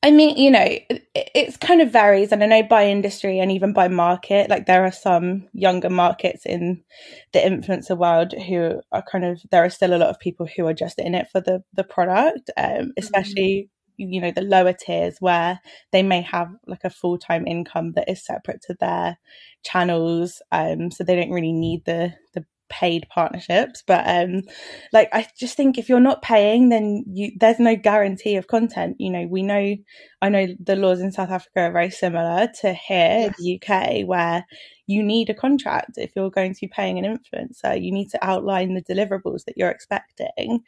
I 0.03 0.11
mean, 0.11 0.37
you 0.37 0.51
know, 0.51 0.63
it, 0.63 1.07
it's 1.13 1.57
kind 1.57 1.81
of 1.81 1.91
varies, 1.91 2.31
and 2.31 2.43
I 2.43 2.47
know 2.47 2.63
by 2.63 2.87
industry 2.87 3.39
and 3.39 3.51
even 3.51 3.73
by 3.73 3.87
market. 3.87 4.49
Like 4.49 4.65
there 4.65 4.83
are 4.85 4.91
some 4.91 5.47
younger 5.53 5.89
markets 5.89 6.45
in 6.45 6.83
the 7.33 7.39
influencer 7.39 7.97
world 7.97 8.33
who 8.33 8.81
are 8.91 9.03
kind 9.03 9.25
of 9.25 9.41
there 9.51 9.63
are 9.63 9.69
still 9.69 9.93
a 9.93 9.97
lot 9.97 10.09
of 10.09 10.19
people 10.19 10.47
who 10.47 10.65
are 10.67 10.73
just 10.73 10.99
in 10.99 11.15
it 11.15 11.27
for 11.31 11.41
the 11.41 11.63
the 11.73 11.83
product, 11.83 12.49
um, 12.57 12.93
especially 12.97 13.69
mm-hmm. 13.99 14.11
you 14.11 14.21
know 14.21 14.31
the 14.31 14.41
lower 14.41 14.73
tiers 14.73 15.17
where 15.19 15.59
they 15.91 16.03
may 16.03 16.21
have 16.21 16.49
like 16.67 16.83
a 16.83 16.89
full 16.89 17.17
time 17.17 17.47
income 17.47 17.93
that 17.93 18.09
is 18.09 18.25
separate 18.25 18.61
to 18.63 18.75
their 18.79 19.17
channels, 19.63 20.41
um, 20.51 20.91
so 20.91 21.03
they 21.03 21.15
don't 21.15 21.31
really 21.31 21.53
need 21.53 21.85
the 21.85 22.13
the 22.33 22.45
paid 22.69 23.07
partnerships 23.09 23.83
but 23.85 24.07
um 24.07 24.41
like 24.93 25.09
i 25.11 25.27
just 25.37 25.57
think 25.57 25.77
if 25.77 25.89
you're 25.89 25.99
not 25.99 26.21
paying 26.21 26.69
then 26.69 27.03
you 27.07 27.31
there's 27.39 27.59
no 27.59 27.75
guarantee 27.75 28.35
of 28.35 28.47
content. 28.47 28.95
You 28.99 29.11
know 29.11 29.27
we 29.27 29.41
know 29.41 29.75
i 30.21 30.29
know 30.29 30.47
the 30.59 30.75
laws 30.75 31.01
in 31.01 31.11
south 31.11 31.29
africa 31.29 31.61
are 31.61 31.71
very 31.71 31.89
similar 31.89 32.47
to 32.61 32.73
here 32.73 33.29
yes. 33.29 33.39
in 33.39 33.45
the 33.45 33.55
uk 33.61 34.07
where 34.07 34.45
you 34.89 35.03
need 35.03 35.29
a 35.29 35.35
contract 35.35 35.91
if 35.97 36.11
you're 36.15 36.31
going 36.31 36.51
to 36.51 36.61
be 36.61 36.67
paying 36.67 36.97
an 36.97 37.05
influencer. 37.05 37.79
You 37.79 37.91
need 37.91 38.09
to 38.09 38.25
outline 38.25 38.73
the 38.73 38.81
deliverables 38.81 39.45
that 39.45 39.55
you're 39.55 39.69
expecting. 39.69 40.61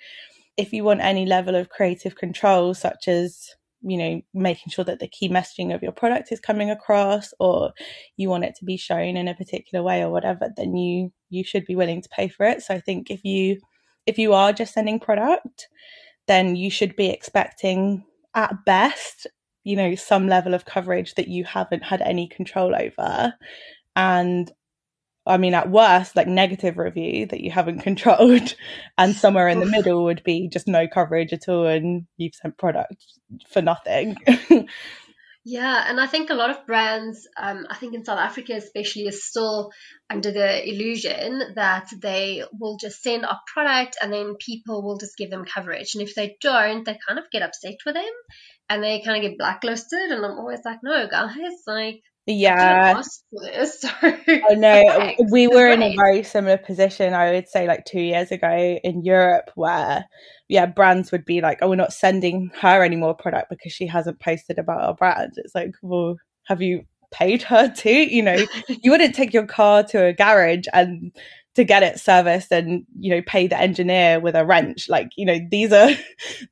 If 0.58 0.74
you 0.74 0.84
want 0.84 1.02
any 1.02 1.26
level 1.26 1.56
of 1.56 1.70
creative 1.70 2.16
control 2.16 2.76
such 2.76 3.08
as 3.08 3.56
you 3.82 3.98
know 3.98 4.22
making 4.34 4.72
sure 4.72 4.86
that 4.86 5.00
the 5.00 5.08
key 5.08 5.30
messaging 5.30 5.74
of 5.74 5.82
your 5.82 5.91
product 5.91 6.32
is 6.32 6.39
coming 6.39 6.70
across 6.70 7.34
or 7.39 7.72
you 8.17 8.30
want 8.30 8.44
it 8.44 8.56
to 8.56 8.65
be 8.65 8.78
shown 8.78 9.17
in 9.17 9.28
a 9.28 9.36
particular 9.36 9.84
way 9.84 10.02
or 10.02 10.10
whatever 10.10 10.50
then 10.56 10.76
you 10.76 11.12
you 11.30 11.44
should 11.44 11.65
be 11.65 11.76
willing 11.76 12.02
to 12.02 12.10
pay 12.10 12.28
for 12.28 12.46
it. 12.46 12.62
So 12.62 12.74
i 12.74 12.80
think 12.80 13.10
if 13.10 13.24
you 13.24 13.58
if 14.06 14.17
you 14.17 14.34
are 14.34 14.54
just 14.54 14.74
sending 14.74 15.00
product 15.00 15.67
then 16.28 16.56
you 16.56 16.70
should 16.70 16.96
be 16.96 17.10
expecting 17.10 18.04
at 18.36 18.54
best 18.65 19.28
you 19.63 19.76
know 19.76 19.96
some 19.96 20.28
level 20.28 20.54
of 20.54 20.65
coverage 20.65 21.15
that 21.15 21.28
you 21.28 21.44
haven't 21.44 21.84
had 21.84 22.02
any 22.02 22.28
control 22.28 22.76
over. 22.76 23.34
And 23.96 24.52
I 25.26 25.38
mean, 25.38 25.54
at 25.54 25.70
worst, 25.70 26.16
like 26.16 26.28
negative 26.28 26.78
review 26.78 27.28
that 27.28 27.42
you 27.42 27.52
haven't 27.52 27.80
controlled, 27.84 28.56
and 28.98 29.16
somewhere 29.16 29.50
in 29.50 29.60
the 29.60 29.66
middle 29.66 30.06
would 30.06 30.24
be 30.24 30.48
just 30.48 30.68
no 30.68 30.88
coverage 30.88 31.34
at 31.34 31.48
all, 31.48 31.68
and 31.68 32.06
you've 32.18 32.36
sent 32.36 32.58
product 32.58 33.04
for 33.50 33.62
nothing. 33.62 34.18
yeah, 35.46 35.86
and 35.88 36.00
I 36.00 36.08
think 36.08 36.30
a 36.30 36.36
lot 36.36 36.50
of 36.50 36.66
brands, 36.66 37.28
um, 37.38 37.68
I 37.70 37.76
think 37.76 37.94
in 37.94 38.04
South 38.04 38.18
Africa 38.18 38.54
especially, 38.54 39.04
is 39.04 39.24
still 39.24 39.72
under 40.10 40.32
the 40.32 40.68
illusion 40.68 41.54
that 41.56 41.90
they 42.02 42.44
will 42.60 42.78
just 42.78 43.04
send 43.04 43.24
a 43.24 43.40
product 43.54 43.98
and 44.02 44.12
then 44.12 44.36
people 44.40 44.82
will 44.82 44.98
just 44.98 45.18
give 45.18 45.30
them 45.30 45.46
coverage, 45.46 45.94
and 45.94 46.02
if 46.02 46.16
they 46.16 46.36
don't, 46.42 46.84
they 46.84 46.98
kind 47.08 47.20
of 47.20 47.30
get 47.32 47.44
upset 47.44 47.76
with 47.86 47.94
them, 47.94 48.14
and 48.70 48.84
they 48.84 49.02
kind 49.02 49.24
of 49.24 49.30
get 49.30 49.38
blacklisted. 49.38 50.12
And 50.12 50.26
I'm 50.26 50.40
always 50.40 50.62
like, 50.66 50.80
no, 50.82 51.08
guys, 51.08 51.36
like 51.68 52.02
yeah. 52.26 53.02
I 54.04 54.54
know. 54.56 55.14
we 55.32 55.48
were 55.48 55.68
in 55.68 55.82
a 55.82 55.96
very 55.96 56.24
similar 56.24 56.58
position, 56.58 57.14
I 57.14 57.32
would 57.32 57.48
say, 57.48 57.68
like 57.68 57.86
two 57.86 58.02
years 58.02 58.32
ago 58.32 58.80
in 58.84 59.04
Europe, 59.04 59.52
where, 59.56 60.06
yeah, 60.48 60.66
brands 60.66 61.12
would 61.12 61.26
be 61.26 61.42
like, 61.42 61.60
oh, 61.62 61.70
we're 61.70 61.76
not 61.76 61.94
sending 61.94 62.52
her 62.62 62.84
any 62.84 62.96
more 62.96 63.16
product 63.16 63.50
because 63.50 63.72
she 63.72 63.88
hasn't 63.88 64.20
posted 64.20 64.60
about 64.60 64.82
our 64.82 64.94
brand. 64.94 65.34
It's 65.38 65.56
like, 65.56 65.72
well, 65.82 66.18
have 66.46 66.62
you 66.62 66.86
paid 67.12 67.44
her 67.44 67.70
to 67.78 67.92
You 67.92 68.24
know, 68.24 68.46
you 68.68 68.92
wouldn't 68.92 69.16
take 69.16 69.34
your 69.34 69.48
car 69.48 69.84
to 69.84 70.06
a 70.06 70.14
garage 70.14 70.66
and 70.74 71.12
to 71.56 71.64
get 71.66 71.84
it 71.84 72.00
serviced 72.00 72.52
and, 72.52 72.86
you 72.98 73.14
know, 73.14 73.22
pay 73.28 73.48
the 73.48 73.60
engineer 73.60 74.20
with 74.20 74.36
a 74.36 74.46
wrench. 74.46 74.88
Like, 74.88 75.10
you 75.18 75.26
know, 75.26 75.40
these 75.50 75.74
are, 75.74 75.90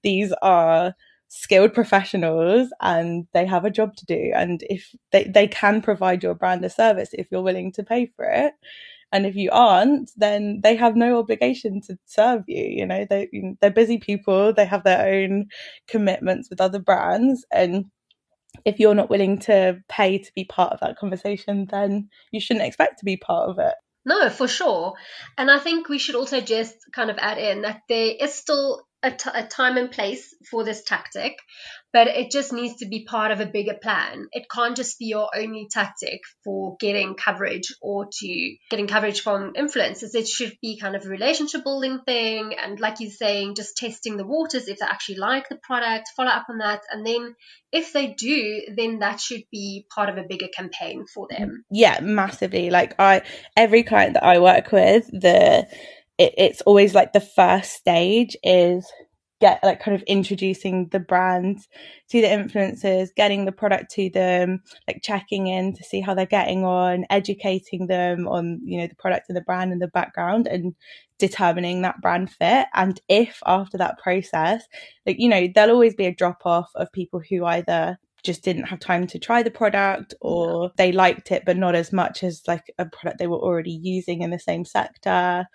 these 0.03 0.33
are, 0.41 0.93
skilled 1.29 1.73
professionals 1.73 2.69
and 2.81 3.27
they 3.33 3.45
have 3.45 3.63
a 3.63 3.69
job 3.69 3.95
to 3.95 4.05
do. 4.05 4.31
And 4.35 4.61
if 4.69 4.93
they, 5.11 5.23
they 5.23 5.47
can 5.47 5.81
provide 5.81 6.23
your 6.23 6.33
brand 6.33 6.65
a 6.65 6.69
service 6.69 7.09
if 7.13 7.27
you're 7.31 7.43
willing 7.43 7.71
to 7.73 7.83
pay 7.83 8.07
for 8.15 8.25
it. 8.25 8.53
And 9.11 9.25
if 9.25 9.35
you 9.35 9.49
aren't 9.51 10.11
then 10.17 10.59
they 10.61 10.75
have 10.75 10.95
no 10.95 11.17
obligation 11.17 11.81
to 11.81 11.97
serve 12.05 12.43
you 12.45 12.63
you 12.63 12.85
know 12.85 13.07
they 13.09 13.27
they're 13.59 13.71
busy 13.71 13.97
people 13.97 14.53
they 14.53 14.65
have 14.65 14.83
their 14.83 15.03
own 15.11 15.47
commitments 15.87 16.49
with 16.49 16.61
other 16.61 16.79
brands. 16.79 17.45
And 17.51 17.85
if 18.65 18.79
you're 18.79 18.95
not 18.95 19.09
willing 19.09 19.39
to 19.39 19.79
pay 19.87 20.19
to 20.19 20.31
be 20.35 20.45
part 20.45 20.73
of 20.73 20.79
that 20.81 20.97
conversation 20.97 21.67
then 21.71 22.09
you 22.31 22.39
shouldn't 22.39 22.65
expect 22.65 22.99
to 22.99 23.05
be 23.05 23.17
part 23.17 23.49
of 23.49 23.57
it. 23.57 23.73
No, 24.05 24.29
for 24.29 24.47
sure. 24.47 24.93
And 25.37 25.51
I 25.51 25.59
think 25.59 25.89
we 25.89 25.99
should 25.99 26.15
also 26.15 26.39
just 26.41 26.75
kind 26.93 27.09
of 27.09 27.17
add 27.19 27.37
in 27.37 27.63
that 27.63 27.81
there 27.89 28.13
is 28.19 28.33
still 28.33 28.83
a, 29.01 29.11
t- 29.11 29.29
a 29.33 29.43
time 29.43 29.77
and 29.77 29.91
place 29.91 30.35
for 30.49 30.63
this 30.63 30.83
tactic, 30.83 31.37
but 31.93 32.07
it 32.07 32.31
just 32.31 32.51
needs 32.53 32.77
to 32.77 32.87
be 32.87 33.05
part 33.05 33.31
of 33.31 33.39
a 33.39 33.45
bigger 33.45 33.75
plan. 33.81 34.27
It 34.31 34.45
can't 34.49 34.75
just 34.75 34.99
be 34.99 35.05
your 35.05 35.29
only 35.35 35.67
tactic 35.71 36.19
for 36.43 36.75
getting 36.79 37.15
coverage 37.15 37.73
or 37.81 38.07
to 38.11 38.55
getting 38.69 38.87
coverage 38.87 39.21
from 39.21 39.53
influencers. 39.53 40.13
It 40.13 40.27
should 40.27 40.53
be 40.61 40.77
kind 40.77 40.95
of 40.95 41.05
a 41.05 41.09
relationship 41.09 41.63
building 41.63 41.99
thing. 42.05 42.53
And 42.61 42.79
like 42.79 42.99
you're 42.99 43.09
saying, 43.09 43.55
just 43.55 43.77
testing 43.77 44.17
the 44.17 44.27
waters 44.27 44.67
if 44.67 44.79
they 44.79 44.85
actually 44.85 45.17
like 45.17 45.49
the 45.49 45.59
product, 45.63 46.09
follow 46.15 46.31
up 46.31 46.47
on 46.49 46.57
that. 46.59 46.81
And 46.91 47.05
then 47.05 47.35
if 47.71 47.93
they 47.93 48.07
do, 48.07 48.61
then 48.75 48.99
that 48.99 49.19
should 49.19 49.43
be 49.51 49.85
part 49.93 50.09
of 50.09 50.17
a 50.17 50.23
bigger 50.27 50.47
campaign 50.53 51.05
for 51.13 51.27
them. 51.29 51.63
Yeah, 51.71 51.99
massively. 52.01 52.69
Like 52.69 52.95
I, 52.99 53.21
every 53.55 53.83
client 53.83 54.15
that 54.15 54.23
I 54.23 54.39
work 54.39 54.71
with, 54.71 55.07
the, 55.07 55.67
it, 56.19 56.33
it's 56.37 56.61
always 56.61 56.93
like 56.93 57.13
the 57.13 57.21
first 57.21 57.73
stage 57.73 58.37
is 58.43 58.85
get 59.41 59.63
like 59.63 59.79
kind 59.79 59.95
of 59.95 60.03
introducing 60.03 60.89
the 60.89 60.99
brand 60.99 61.59
to 62.09 62.21
the 62.21 62.27
influencers, 62.27 63.07
getting 63.15 63.45
the 63.45 63.53
product 63.53 63.89
to 63.91 64.09
them, 64.09 64.61
like 64.85 64.99
checking 65.01 65.47
in 65.47 65.73
to 65.73 65.83
see 65.83 66.01
how 66.01 66.13
they're 66.13 66.25
getting 66.25 66.65
on, 66.65 67.05
educating 67.09 67.87
them 67.87 68.27
on, 68.27 68.59
you 68.65 68.77
know, 68.77 68.87
the 68.87 68.95
product 68.95 69.29
and 69.29 69.37
the 69.37 69.41
brand 69.41 69.71
and 69.71 69.81
the 69.81 69.87
background 69.87 70.45
and 70.45 70.75
determining 71.19 71.81
that 71.81 72.01
brand 72.01 72.29
fit. 72.29 72.67
And 72.73 72.99
if 73.07 73.41
after 73.45 73.77
that 73.77 73.97
process, 73.97 74.63
like, 75.05 75.19
you 75.19 75.29
know, 75.29 75.47
there'll 75.55 75.71
always 75.71 75.95
be 75.95 76.05
a 76.05 76.13
drop 76.13 76.45
off 76.45 76.69
of 76.75 76.91
people 76.91 77.21
who 77.29 77.45
either 77.45 77.97
just 78.23 78.43
didn't 78.43 78.65
have 78.65 78.81
time 78.81 79.07
to 79.07 79.17
try 79.17 79.41
the 79.41 79.49
product 79.49 80.13
or 80.19 80.71
they 80.75 80.91
liked 80.91 81.31
it 81.31 81.43
but 81.45 81.55
not 81.55 81.73
as 81.73 81.93
much 81.93 82.21
as 82.21 82.41
like 82.49 82.65
a 82.77 82.85
product 82.85 83.17
they 83.17 83.27
were 83.27 83.37
already 83.37 83.71
using 83.71 84.21
in 84.21 84.29
the 84.29 84.37
same 84.37 84.65
sector 84.65 85.45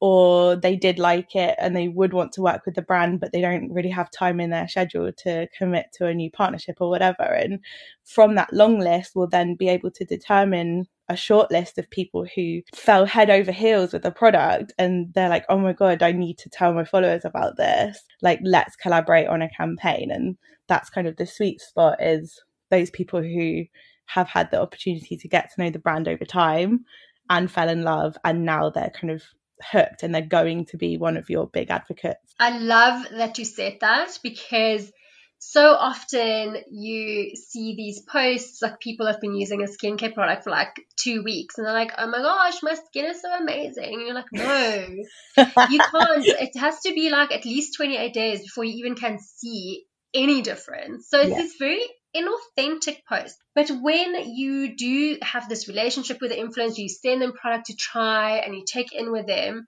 or 0.00 0.56
they 0.56 0.76
did 0.76 0.98
like 0.98 1.34
it 1.34 1.54
and 1.58 1.74
they 1.74 1.88
would 1.88 2.12
want 2.12 2.32
to 2.32 2.42
work 2.42 2.66
with 2.66 2.74
the 2.74 2.82
brand, 2.82 3.18
but 3.18 3.32
they 3.32 3.40
don't 3.40 3.72
really 3.72 3.90
have 3.90 4.10
time 4.10 4.40
in 4.40 4.50
their 4.50 4.68
schedule 4.68 5.10
to 5.10 5.48
commit 5.56 5.86
to 5.94 6.06
a 6.06 6.14
new 6.14 6.30
partnership 6.30 6.76
or 6.80 6.90
whatever. 6.90 7.22
And 7.22 7.60
from 8.04 8.34
that 8.34 8.52
long 8.52 8.78
list, 8.78 9.12
we'll 9.14 9.26
then 9.26 9.54
be 9.54 9.68
able 9.68 9.90
to 9.92 10.04
determine 10.04 10.86
a 11.08 11.16
short 11.16 11.50
list 11.50 11.78
of 11.78 11.88
people 11.88 12.26
who 12.34 12.60
fell 12.74 13.06
head 13.06 13.30
over 13.30 13.52
heels 13.52 13.92
with 13.92 14.02
the 14.02 14.10
product 14.10 14.72
and 14.78 15.14
they're 15.14 15.30
like, 15.30 15.44
oh 15.48 15.58
my 15.58 15.72
God, 15.72 16.02
I 16.02 16.12
need 16.12 16.36
to 16.38 16.50
tell 16.50 16.74
my 16.74 16.84
followers 16.84 17.24
about 17.24 17.56
this. 17.56 18.02
Like, 18.20 18.40
let's 18.42 18.76
collaborate 18.76 19.28
on 19.28 19.40
a 19.40 19.48
campaign. 19.48 20.10
And 20.10 20.36
that's 20.68 20.90
kind 20.90 21.06
of 21.06 21.16
the 21.16 21.26
sweet 21.26 21.60
spot 21.60 22.02
is 22.02 22.42
those 22.70 22.90
people 22.90 23.22
who 23.22 23.64
have 24.06 24.28
had 24.28 24.50
the 24.50 24.60
opportunity 24.60 25.16
to 25.16 25.28
get 25.28 25.50
to 25.54 25.62
know 25.62 25.70
the 25.70 25.78
brand 25.78 26.06
over 26.06 26.24
time 26.24 26.84
and 27.30 27.50
fell 27.50 27.68
in 27.68 27.82
love 27.82 28.16
and 28.24 28.44
now 28.44 28.70
they're 28.70 28.92
kind 29.00 29.10
of 29.10 29.22
hooked 29.62 30.02
and 30.02 30.14
they're 30.14 30.22
going 30.22 30.66
to 30.66 30.76
be 30.76 30.96
one 30.96 31.16
of 31.16 31.30
your 31.30 31.46
big 31.46 31.70
advocates. 31.70 32.34
I 32.38 32.58
love 32.58 33.06
that 33.10 33.38
you 33.38 33.44
said 33.44 33.78
that 33.80 34.18
because 34.22 34.90
so 35.38 35.74
often 35.74 36.56
you 36.70 37.36
see 37.36 37.74
these 37.76 38.00
posts 38.00 38.62
like 38.62 38.80
people 38.80 39.06
have 39.06 39.20
been 39.20 39.34
using 39.34 39.62
a 39.62 39.66
skincare 39.66 40.14
product 40.14 40.44
for 40.44 40.50
like 40.50 40.74
two 40.96 41.22
weeks 41.22 41.58
and 41.58 41.66
they're 41.66 41.74
like, 41.74 41.92
oh 41.98 42.06
my 42.08 42.18
gosh, 42.18 42.62
my 42.62 42.74
skin 42.74 43.06
is 43.06 43.20
so 43.20 43.32
amazing. 43.32 43.94
And 43.94 44.02
you're 44.02 44.14
like, 44.14 44.32
no, 44.32 44.86
you 45.70 45.78
can't. 45.78 46.26
It 46.26 46.56
has 46.58 46.80
to 46.80 46.94
be 46.94 47.10
like 47.10 47.32
at 47.32 47.44
least 47.44 47.76
28 47.76 48.12
days 48.12 48.42
before 48.42 48.64
you 48.64 48.76
even 48.78 48.94
can 48.94 49.18
see 49.18 49.84
any 50.14 50.40
difference. 50.40 51.08
So 51.08 51.20
it's 51.20 51.30
yeah. 51.30 51.36
this 51.36 51.54
very 51.58 51.82
inauthentic 52.16 52.98
post. 53.08 53.36
But 53.54 53.70
when 53.70 54.34
you 54.34 54.76
do 54.76 55.18
have 55.22 55.48
this 55.48 55.68
relationship 55.68 56.18
with 56.20 56.30
the 56.30 56.36
influencer, 56.36 56.78
you 56.78 56.88
send 56.88 57.22
them 57.22 57.32
product 57.32 57.66
to 57.66 57.76
try 57.76 58.38
and 58.38 58.54
you 58.54 58.64
check 58.66 58.86
in 58.92 59.12
with 59.12 59.26
them, 59.26 59.66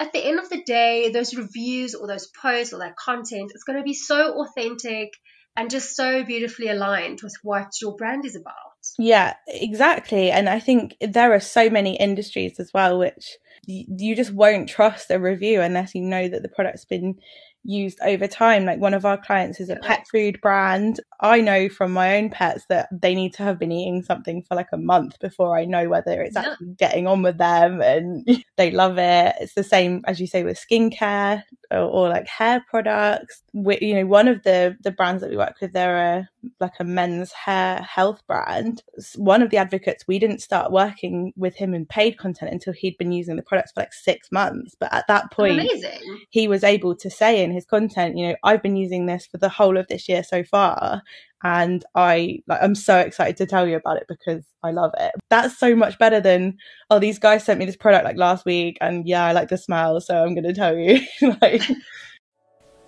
at 0.00 0.12
the 0.12 0.26
end 0.26 0.40
of 0.40 0.48
the 0.48 0.62
day, 0.62 1.10
those 1.10 1.36
reviews 1.36 1.94
or 1.94 2.06
those 2.06 2.26
posts 2.28 2.72
or 2.72 2.78
that 2.78 2.96
content 2.96 3.52
is 3.54 3.64
going 3.64 3.78
to 3.78 3.84
be 3.84 3.92
so 3.92 4.42
authentic 4.42 5.10
and 5.56 5.70
just 5.70 5.94
so 5.94 6.24
beautifully 6.24 6.68
aligned 6.68 7.20
with 7.22 7.36
what 7.42 7.68
your 7.82 7.94
brand 7.96 8.24
is 8.24 8.34
about. 8.34 8.54
Yeah, 8.98 9.34
exactly. 9.46 10.30
And 10.30 10.48
I 10.48 10.58
think 10.58 10.96
there 11.02 11.34
are 11.34 11.40
so 11.40 11.68
many 11.68 11.96
industries 11.96 12.58
as 12.58 12.70
well 12.72 12.98
which 12.98 13.36
you 13.66 14.16
just 14.16 14.32
won't 14.32 14.70
trust 14.70 15.10
a 15.10 15.18
review 15.18 15.60
unless 15.60 15.94
you 15.94 16.00
know 16.00 16.28
that 16.28 16.42
the 16.42 16.48
product's 16.48 16.86
been 16.86 17.16
used 17.64 17.98
over 18.02 18.26
time. 18.26 18.64
Like 18.64 18.80
one 18.80 18.94
of 18.94 19.04
our 19.04 19.18
clients 19.18 19.60
is 19.60 19.68
a 19.68 19.76
pet 19.76 20.06
food 20.10 20.40
brand. 20.40 21.00
I 21.20 21.40
know 21.40 21.68
from 21.68 21.92
my 21.92 22.16
own 22.16 22.30
pets 22.30 22.64
that 22.68 22.88
they 22.90 23.14
need 23.14 23.34
to 23.34 23.42
have 23.42 23.58
been 23.58 23.72
eating 23.72 24.02
something 24.02 24.42
for 24.42 24.54
like 24.54 24.68
a 24.72 24.78
month 24.78 25.18
before 25.20 25.58
I 25.58 25.64
know 25.64 25.88
whether 25.88 26.22
it's 26.22 26.34
yeah. 26.34 26.52
actually 26.52 26.74
getting 26.78 27.06
on 27.06 27.22
with 27.22 27.38
them 27.38 27.80
and 27.80 28.26
they 28.56 28.70
love 28.70 28.98
it. 28.98 29.34
It's 29.40 29.54
the 29.54 29.64
same 29.64 30.02
as 30.06 30.20
you 30.20 30.26
say 30.26 30.42
with 30.42 30.58
skincare 30.58 31.42
or, 31.70 31.78
or 31.78 32.08
like 32.08 32.26
hair 32.26 32.64
products. 32.68 33.42
We, 33.52 33.78
you 33.80 33.94
know, 33.94 34.06
one 34.06 34.28
of 34.28 34.42
the 34.42 34.76
the 34.82 34.90
brands 34.90 35.20
that 35.22 35.30
we 35.30 35.36
work 35.36 35.56
with, 35.60 35.72
they're 35.72 36.18
a 36.18 36.28
like 36.58 36.74
a 36.80 36.84
men's 36.84 37.32
hair 37.32 37.82
health 37.82 38.22
brand. 38.26 38.82
One 39.16 39.42
of 39.42 39.50
the 39.50 39.58
advocates, 39.58 40.06
we 40.06 40.18
didn't 40.18 40.40
start 40.40 40.72
working 40.72 41.32
with 41.36 41.54
him 41.54 41.74
in 41.74 41.86
paid 41.86 42.18
content 42.18 42.52
until 42.52 42.72
he'd 42.72 42.98
been 42.98 43.12
using 43.12 43.36
the 43.36 43.42
products 43.42 43.72
for 43.72 43.80
like 43.80 43.92
six 43.92 44.32
months. 44.32 44.74
But 44.78 44.92
at 44.92 45.06
that 45.08 45.30
point, 45.30 45.60
Amazing. 45.60 46.00
he 46.30 46.48
was 46.48 46.64
able 46.64 46.94
to 46.96 47.10
say 47.10 47.42
in 47.42 47.49
his 47.52 47.64
content, 47.64 48.16
you 48.16 48.28
know, 48.28 48.36
I've 48.44 48.62
been 48.62 48.76
using 48.76 49.06
this 49.06 49.26
for 49.26 49.38
the 49.38 49.48
whole 49.48 49.76
of 49.76 49.88
this 49.88 50.08
year 50.08 50.22
so 50.22 50.44
far. 50.44 51.02
And 51.42 51.84
I 51.94 52.42
like 52.46 52.62
I'm 52.62 52.74
so 52.74 52.98
excited 52.98 53.36
to 53.38 53.46
tell 53.46 53.66
you 53.66 53.76
about 53.76 53.96
it 53.96 54.04
because 54.08 54.44
I 54.62 54.72
love 54.72 54.92
it. 54.98 55.12
That's 55.30 55.58
so 55.58 55.74
much 55.74 55.98
better 55.98 56.20
than 56.20 56.58
oh 56.90 56.98
these 56.98 57.18
guys 57.18 57.44
sent 57.44 57.58
me 57.58 57.64
this 57.64 57.76
product 57.76 58.04
like 58.04 58.18
last 58.18 58.44
week 58.44 58.76
and 58.82 59.08
yeah 59.08 59.24
I 59.24 59.32
like 59.32 59.48
the 59.48 59.56
smell 59.56 60.02
so 60.02 60.22
I'm 60.22 60.34
gonna 60.34 60.52
tell 60.52 60.76
you 60.76 61.00
like 61.40 61.62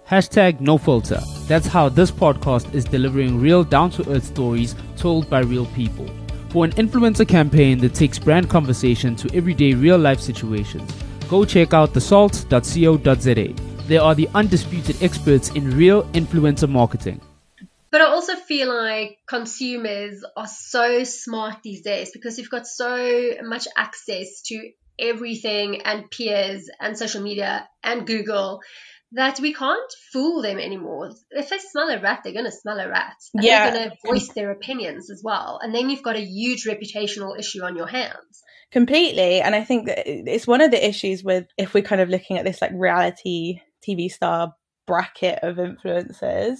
Hashtag 0.07 0.61
no 0.61 0.77
filter. 0.77 1.23
That's 1.47 1.67
how 1.67 1.89
this 1.89 2.11
podcast 2.11 2.75
is 2.75 2.85
delivering 2.85 3.41
real 3.41 3.65
down 3.65 3.91
to 3.93 4.11
earth 4.11 4.25
stories 4.25 4.75
told 4.99 5.31
by 5.31 5.41
real 5.41 5.65
people. 5.67 6.07
For 6.51 6.67
an 6.67 6.73
influencer 6.73 7.27
campaign 7.27 7.79
that 7.79 7.95
takes 7.95 8.19
brand 8.19 8.51
conversation 8.51 9.17
to 9.17 9.35
everyday 9.35 9.73
real 9.73 9.97
life 9.97 10.21
situations, 10.21 10.93
go 11.31 11.47
check 11.47 11.73
out 11.73 11.95
thesalt.co.za. 11.95 13.72
They 13.87 13.99
are 13.99 14.15
the 14.15 14.29
undisputed 14.35 15.03
experts 15.03 15.51
in 15.51 15.77
real 15.77 16.05
influencer 16.13 16.69
marketing. 16.69 17.21
But 17.91 18.01
I 18.01 18.07
also 18.07 18.37
feel 18.37 18.75
like 18.75 19.19
consumers 19.27 20.25
are 20.37 20.47
so 20.47 21.05
smart 21.05 21.63
these 21.63 21.83
days 21.83 22.11
because 22.11 22.39
you've 22.39 22.49
got 22.49 22.67
so 22.67 23.33
much 23.43 23.69
access 23.77 24.43
to 24.47 24.71
everything 24.99 25.83
and 25.83 26.11
peers 26.11 26.71
and 26.81 26.97
social 26.97 27.23
media 27.23 27.69
and 27.85 28.07
Google 28.07 28.61
that 29.13 29.41
we 29.41 29.53
can't 29.53 29.93
fool 30.11 30.41
them 30.41 30.59
anymore. 30.59 31.11
If 31.31 31.51
they 31.51 31.59
smell 31.59 31.91
a 31.91 32.01
rat, 32.01 32.21
they're 32.25 32.33
going 32.33 32.47
to 32.47 32.51
smell 32.51 32.81
a 32.81 32.89
rat. 32.89 33.17
And 33.35 33.45
yeah. 33.45 33.71
They're 33.71 33.79
going 33.81 33.91
to 33.91 34.09
voice 34.09 34.29
their 34.29 34.51
opinions 34.53 35.11
as 35.11 35.23
well. 35.23 35.61
And 35.63 35.75
then 35.75 35.91
you've 35.91 36.03
got 36.03 36.17
a 36.17 36.25
huge 36.25 36.65
reputational 36.65 37.39
issue 37.39 37.63
on 37.63 37.77
your 37.77 37.89
hands. 37.89 38.43
Completely. 38.71 39.43
And 39.43 39.55
I 39.55 39.65
think 39.65 39.87
that 39.87 40.09
it's 40.09 40.47
one 40.47 40.63
of 40.63 40.71
the 40.71 40.89
issues 40.89 41.23
with 41.23 41.47
if 41.59 41.75
we're 41.75 41.83
kind 41.83 42.01
of 42.01 42.09
looking 42.09 42.39
at 42.39 42.47
this 42.47 42.63
like 42.63 42.73
reality 42.73 43.61
TV 43.87 44.11
star 44.11 44.55
bracket 44.87 45.39
of 45.43 45.57
influencers 45.57 46.59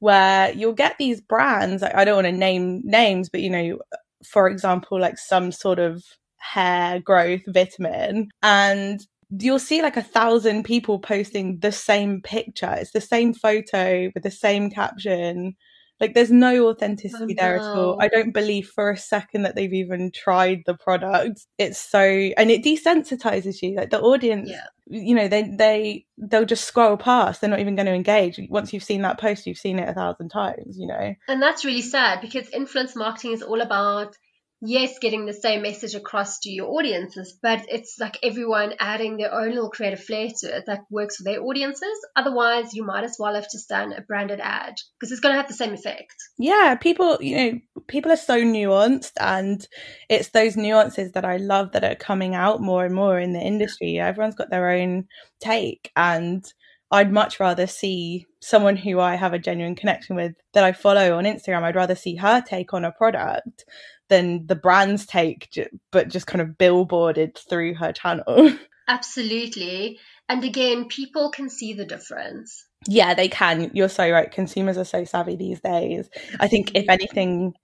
where 0.00 0.52
you'll 0.52 0.72
get 0.72 0.96
these 0.96 1.20
brands 1.20 1.82
i 1.82 2.04
don't 2.04 2.14
want 2.14 2.26
to 2.26 2.32
name 2.32 2.80
names 2.84 3.28
but 3.28 3.40
you 3.40 3.50
know 3.50 3.78
for 4.24 4.48
example 4.48 4.98
like 4.98 5.18
some 5.18 5.50
sort 5.50 5.80
of 5.80 6.04
hair 6.36 7.00
growth 7.00 7.42
vitamin 7.48 8.28
and 8.44 9.06
you'll 9.30 9.58
see 9.58 9.82
like 9.82 9.96
a 9.96 10.02
thousand 10.02 10.64
people 10.64 10.98
posting 10.98 11.58
the 11.58 11.72
same 11.72 12.22
picture. 12.22 12.74
It's 12.78 12.92
the 12.92 13.00
same 13.00 13.34
photo 13.34 14.10
with 14.14 14.22
the 14.22 14.30
same 14.30 14.70
caption 14.70 15.54
like 16.00 16.14
there's 16.14 16.30
no 16.30 16.68
authenticity 16.68 17.34
oh, 17.38 17.42
there 17.42 17.56
at 17.56 17.62
all. 17.62 17.98
I 18.00 18.08
don't 18.08 18.32
believe 18.32 18.68
for 18.68 18.90
a 18.90 18.96
second 18.96 19.42
that 19.42 19.54
they've 19.54 19.72
even 19.72 20.10
tried 20.12 20.62
the 20.64 20.74
product. 20.74 21.46
It's 21.58 21.78
so 21.78 22.00
and 22.00 22.50
it 22.50 22.64
desensitizes 22.64 23.62
you. 23.62 23.74
Like 23.74 23.90
the 23.90 24.00
audience 24.00 24.50
yeah. 24.50 24.66
you 24.86 25.14
know, 25.14 25.28
they 25.28 25.42
they 25.42 26.06
they'll 26.16 26.44
just 26.44 26.64
scroll 26.64 26.96
past. 26.96 27.40
They're 27.40 27.50
not 27.50 27.60
even 27.60 27.74
going 27.74 27.86
to 27.86 27.94
engage. 27.94 28.40
Once 28.48 28.72
you've 28.72 28.84
seen 28.84 29.02
that 29.02 29.18
post, 29.18 29.46
you've 29.46 29.58
seen 29.58 29.78
it 29.78 29.88
a 29.88 29.94
thousand 29.94 30.28
times, 30.28 30.78
you 30.78 30.86
know. 30.86 31.14
And 31.26 31.42
that's 31.42 31.64
really 31.64 31.82
sad 31.82 32.20
because 32.20 32.48
influence 32.50 32.94
marketing 32.94 33.32
is 33.32 33.42
all 33.42 33.60
about 33.60 34.16
yes, 34.60 34.98
getting 34.98 35.26
the 35.26 35.32
same 35.32 35.62
message 35.62 35.94
across 35.94 36.40
to 36.40 36.50
your 36.50 36.68
audiences, 36.68 37.38
but 37.42 37.66
it's 37.68 37.96
like 37.98 38.18
everyone 38.22 38.74
adding 38.80 39.16
their 39.16 39.32
own 39.32 39.50
little 39.50 39.70
creative 39.70 40.02
flair 40.02 40.28
to 40.40 40.56
it 40.56 40.64
that 40.66 40.80
works 40.90 41.16
for 41.16 41.24
their 41.24 41.42
audiences. 41.42 41.96
Otherwise, 42.16 42.74
you 42.74 42.84
might 42.84 43.04
as 43.04 43.16
well 43.18 43.34
have 43.34 43.50
just 43.50 43.68
done 43.68 43.92
a 43.92 44.00
branded 44.00 44.40
ad 44.42 44.74
because 44.98 45.12
it's 45.12 45.20
going 45.20 45.34
to 45.34 45.40
have 45.40 45.48
the 45.48 45.54
same 45.54 45.74
effect. 45.74 46.14
Yeah, 46.38 46.74
people, 46.74 47.18
you 47.20 47.36
know, 47.36 47.58
people 47.86 48.12
are 48.12 48.16
so 48.16 48.42
nuanced, 48.42 49.12
and 49.20 49.66
it's 50.08 50.30
those 50.30 50.56
nuances 50.56 51.12
that 51.12 51.24
I 51.24 51.36
love 51.36 51.72
that 51.72 51.84
are 51.84 51.94
coming 51.94 52.34
out 52.34 52.60
more 52.60 52.84
and 52.84 52.94
more 52.94 53.18
in 53.18 53.32
the 53.32 53.40
industry. 53.40 53.98
Everyone's 53.98 54.34
got 54.34 54.50
their 54.50 54.70
own 54.70 55.06
take, 55.40 55.90
and 55.96 56.44
I'd 56.90 57.12
much 57.12 57.38
rather 57.38 57.66
see 57.66 58.26
someone 58.40 58.76
who 58.76 58.98
I 58.98 59.14
have 59.16 59.34
a 59.34 59.38
genuine 59.38 59.74
connection 59.74 60.16
with 60.16 60.32
that 60.54 60.64
I 60.64 60.72
follow 60.72 61.18
on 61.18 61.24
Instagram. 61.24 61.62
I'd 61.62 61.76
rather 61.76 61.94
see 61.94 62.16
her 62.16 62.40
take 62.40 62.72
on 62.72 62.84
a 62.84 62.92
product 62.92 63.64
than 64.08 64.46
the 64.46 64.56
brand's 64.56 65.06
take, 65.06 65.48
but 65.90 66.08
just 66.08 66.26
kind 66.26 66.40
of 66.40 66.56
billboarded 66.58 67.38
through 67.48 67.74
her 67.74 67.92
channel. 67.92 68.52
Absolutely. 68.88 69.98
And 70.28 70.44
again, 70.44 70.86
people 70.86 71.30
can 71.30 71.48
see 71.50 71.72
the 71.72 71.84
difference. 71.84 72.66
Yeah, 72.86 73.14
they 73.14 73.28
can. 73.28 73.70
You're 73.74 73.88
so 73.88 74.10
right. 74.10 74.30
Consumers 74.30 74.78
are 74.78 74.84
so 74.84 75.04
savvy 75.04 75.36
these 75.36 75.60
days. 75.60 76.08
I 76.40 76.48
think, 76.48 76.70
if 76.74 76.82
mm-hmm. 76.82 76.90
anything, 76.90 77.54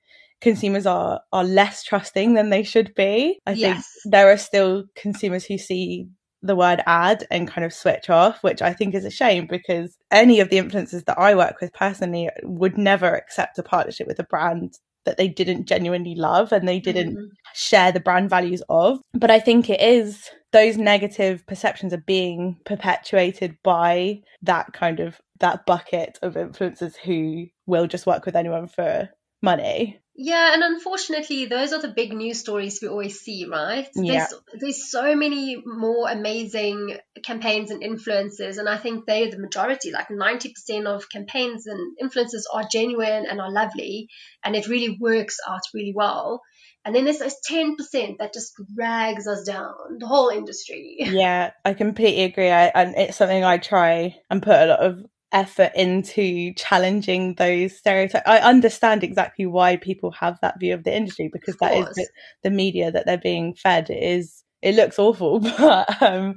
consumers 0.40 0.86
are 0.86 1.20
are 1.32 1.44
less 1.44 1.82
trusting 1.82 2.34
than 2.34 2.50
they 2.50 2.62
should 2.62 2.94
be. 2.94 3.40
I 3.46 3.52
yes. 3.52 3.88
think 4.02 4.12
there 4.12 4.30
are 4.30 4.38
still 4.38 4.84
consumers 4.96 5.44
who 5.44 5.58
see 5.58 6.08
the 6.42 6.54
word 6.54 6.82
ad 6.86 7.26
and 7.30 7.48
kind 7.48 7.64
of 7.64 7.72
switch 7.72 8.10
off, 8.10 8.42
which 8.42 8.60
I 8.60 8.74
think 8.74 8.94
is 8.94 9.06
a 9.06 9.10
shame 9.10 9.46
because 9.46 9.96
any 10.10 10.40
of 10.40 10.50
the 10.50 10.58
influencers 10.58 11.06
that 11.06 11.18
I 11.18 11.34
work 11.34 11.60
with 11.60 11.72
personally 11.72 12.28
would 12.42 12.76
never 12.76 13.14
accept 13.14 13.58
a 13.58 13.62
partnership 13.62 14.06
with 14.06 14.18
a 14.18 14.24
brand 14.24 14.74
that 15.04 15.16
they 15.16 15.28
didn't 15.28 15.66
genuinely 15.66 16.14
love 16.14 16.52
and 16.52 16.66
they 16.66 16.80
didn't 16.80 17.14
mm-hmm. 17.14 17.26
share 17.54 17.92
the 17.92 18.00
brand 18.00 18.30
values 18.30 18.62
of. 18.68 18.98
But 19.12 19.30
I 19.30 19.40
think 19.40 19.70
it 19.70 19.80
is 19.80 20.30
those 20.52 20.76
negative 20.76 21.46
perceptions 21.46 21.92
are 21.92 22.04
being 22.06 22.56
perpetuated 22.64 23.56
by 23.62 24.22
that 24.42 24.72
kind 24.72 25.00
of 25.00 25.20
that 25.40 25.66
bucket 25.66 26.18
of 26.22 26.34
influencers 26.34 26.96
who 26.96 27.46
will 27.66 27.86
just 27.86 28.06
work 28.06 28.24
with 28.24 28.36
anyone 28.36 28.68
for 28.68 29.08
money. 29.42 30.00
Yeah, 30.16 30.54
and 30.54 30.62
unfortunately, 30.62 31.46
those 31.46 31.72
are 31.72 31.80
the 31.80 31.88
big 31.88 32.12
news 32.12 32.38
stories 32.38 32.78
we 32.80 32.88
always 32.88 33.20
see, 33.20 33.46
right? 33.46 33.88
Yeah. 33.96 34.26
There's, 34.28 34.60
there's 34.60 34.90
so 34.90 35.16
many 35.16 35.60
more 35.66 36.08
amazing 36.08 36.98
campaigns 37.24 37.72
and 37.72 37.82
influencers, 37.82 38.58
and 38.58 38.68
I 38.68 38.76
think 38.76 39.06
they're 39.06 39.30
the 39.30 39.38
majority. 39.38 39.90
Like 39.90 40.08
90% 40.08 40.86
of 40.86 41.10
campaigns 41.10 41.66
and 41.66 41.96
influencers 42.00 42.44
are 42.52 42.64
genuine 42.70 43.26
and 43.28 43.40
are 43.40 43.50
lovely, 43.50 44.08
and 44.44 44.54
it 44.54 44.68
really 44.68 44.96
works 45.00 45.38
out 45.48 45.62
really 45.74 45.92
well. 45.94 46.42
And 46.84 46.94
then 46.94 47.04
there's 47.04 47.18
those 47.18 47.36
10% 47.50 48.18
that 48.18 48.34
just 48.34 48.52
drags 48.76 49.26
us 49.26 49.44
down, 49.44 49.74
the 49.98 50.06
whole 50.06 50.28
industry. 50.28 50.98
Yeah, 51.00 51.52
I 51.64 51.74
completely 51.74 52.24
agree. 52.24 52.50
I, 52.50 52.66
and 52.66 52.94
it's 52.96 53.16
something 53.16 53.42
I 53.42 53.58
try 53.58 54.16
and 54.30 54.42
put 54.42 54.54
a 54.54 54.66
lot 54.66 54.80
of 54.80 55.04
effort 55.34 55.72
into 55.74 56.54
challenging 56.54 57.34
those 57.34 57.76
stereotypes. 57.76 58.24
I 58.26 58.38
understand 58.38 59.02
exactly 59.02 59.44
why 59.44 59.76
people 59.76 60.12
have 60.12 60.38
that 60.40 60.58
view 60.60 60.72
of 60.72 60.84
the 60.84 60.96
industry 60.96 61.28
because 61.30 61.56
that 61.56 61.74
is 61.74 61.94
the, 61.96 62.08
the, 62.44 62.50
media 62.50 62.92
that 62.92 63.04
they're 63.04 63.18
being 63.18 63.54
fed. 63.54 63.90
It 63.90 64.02
is 64.02 64.44
it 64.62 64.76
looks 64.76 64.98
awful, 64.98 65.40
but 65.58 66.02
um, 66.02 66.36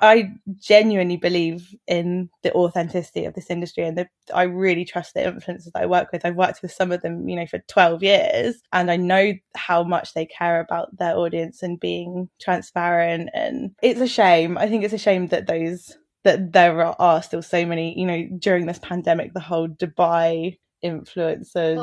I 0.00 0.30
genuinely 0.58 1.18
believe 1.18 1.74
in 1.86 2.30
the 2.42 2.52
authenticity 2.54 3.26
of 3.26 3.34
this 3.34 3.50
industry, 3.50 3.84
and 3.84 3.98
the, 3.98 4.08
I 4.32 4.44
really 4.44 4.86
trust 4.86 5.12
the 5.12 5.20
influencers 5.20 5.72
that 5.74 5.82
I 5.82 5.86
work 5.86 6.10
with. 6.10 6.24
I've 6.24 6.36
worked 6.36 6.62
with 6.62 6.72
some 6.72 6.90
of 6.90 7.02
them, 7.02 7.28
you 7.28 7.36
know, 7.36 7.46
for 7.46 7.58
twelve 7.68 8.02
years, 8.02 8.56
and 8.72 8.90
I 8.90 8.96
know 8.96 9.34
how 9.56 9.82
much 9.82 10.14
they 10.14 10.24
care 10.24 10.60
about 10.60 10.96
their 10.96 11.18
audience 11.18 11.62
and 11.62 11.78
being 11.78 12.30
transparent. 12.40 13.28
And 13.34 13.72
it's 13.82 14.00
a 14.00 14.08
shame. 14.08 14.56
I 14.56 14.68
think 14.68 14.82
it's 14.82 14.94
a 14.94 14.98
shame 14.98 15.26
that 15.28 15.46
those 15.46 15.98
that 16.26 16.52
there 16.52 16.82
are 17.00 17.22
still 17.22 17.40
so 17.40 17.64
many, 17.64 17.98
you 17.98 18.04
know, 18.04 18.26
during 18.38 18.66
this 18.66 18.80
pandemic, 18.80 19.32
the 19.32 19.40
whole 19.40 19.68
Dubai 19.68 20.58
influencer 20.84 21.76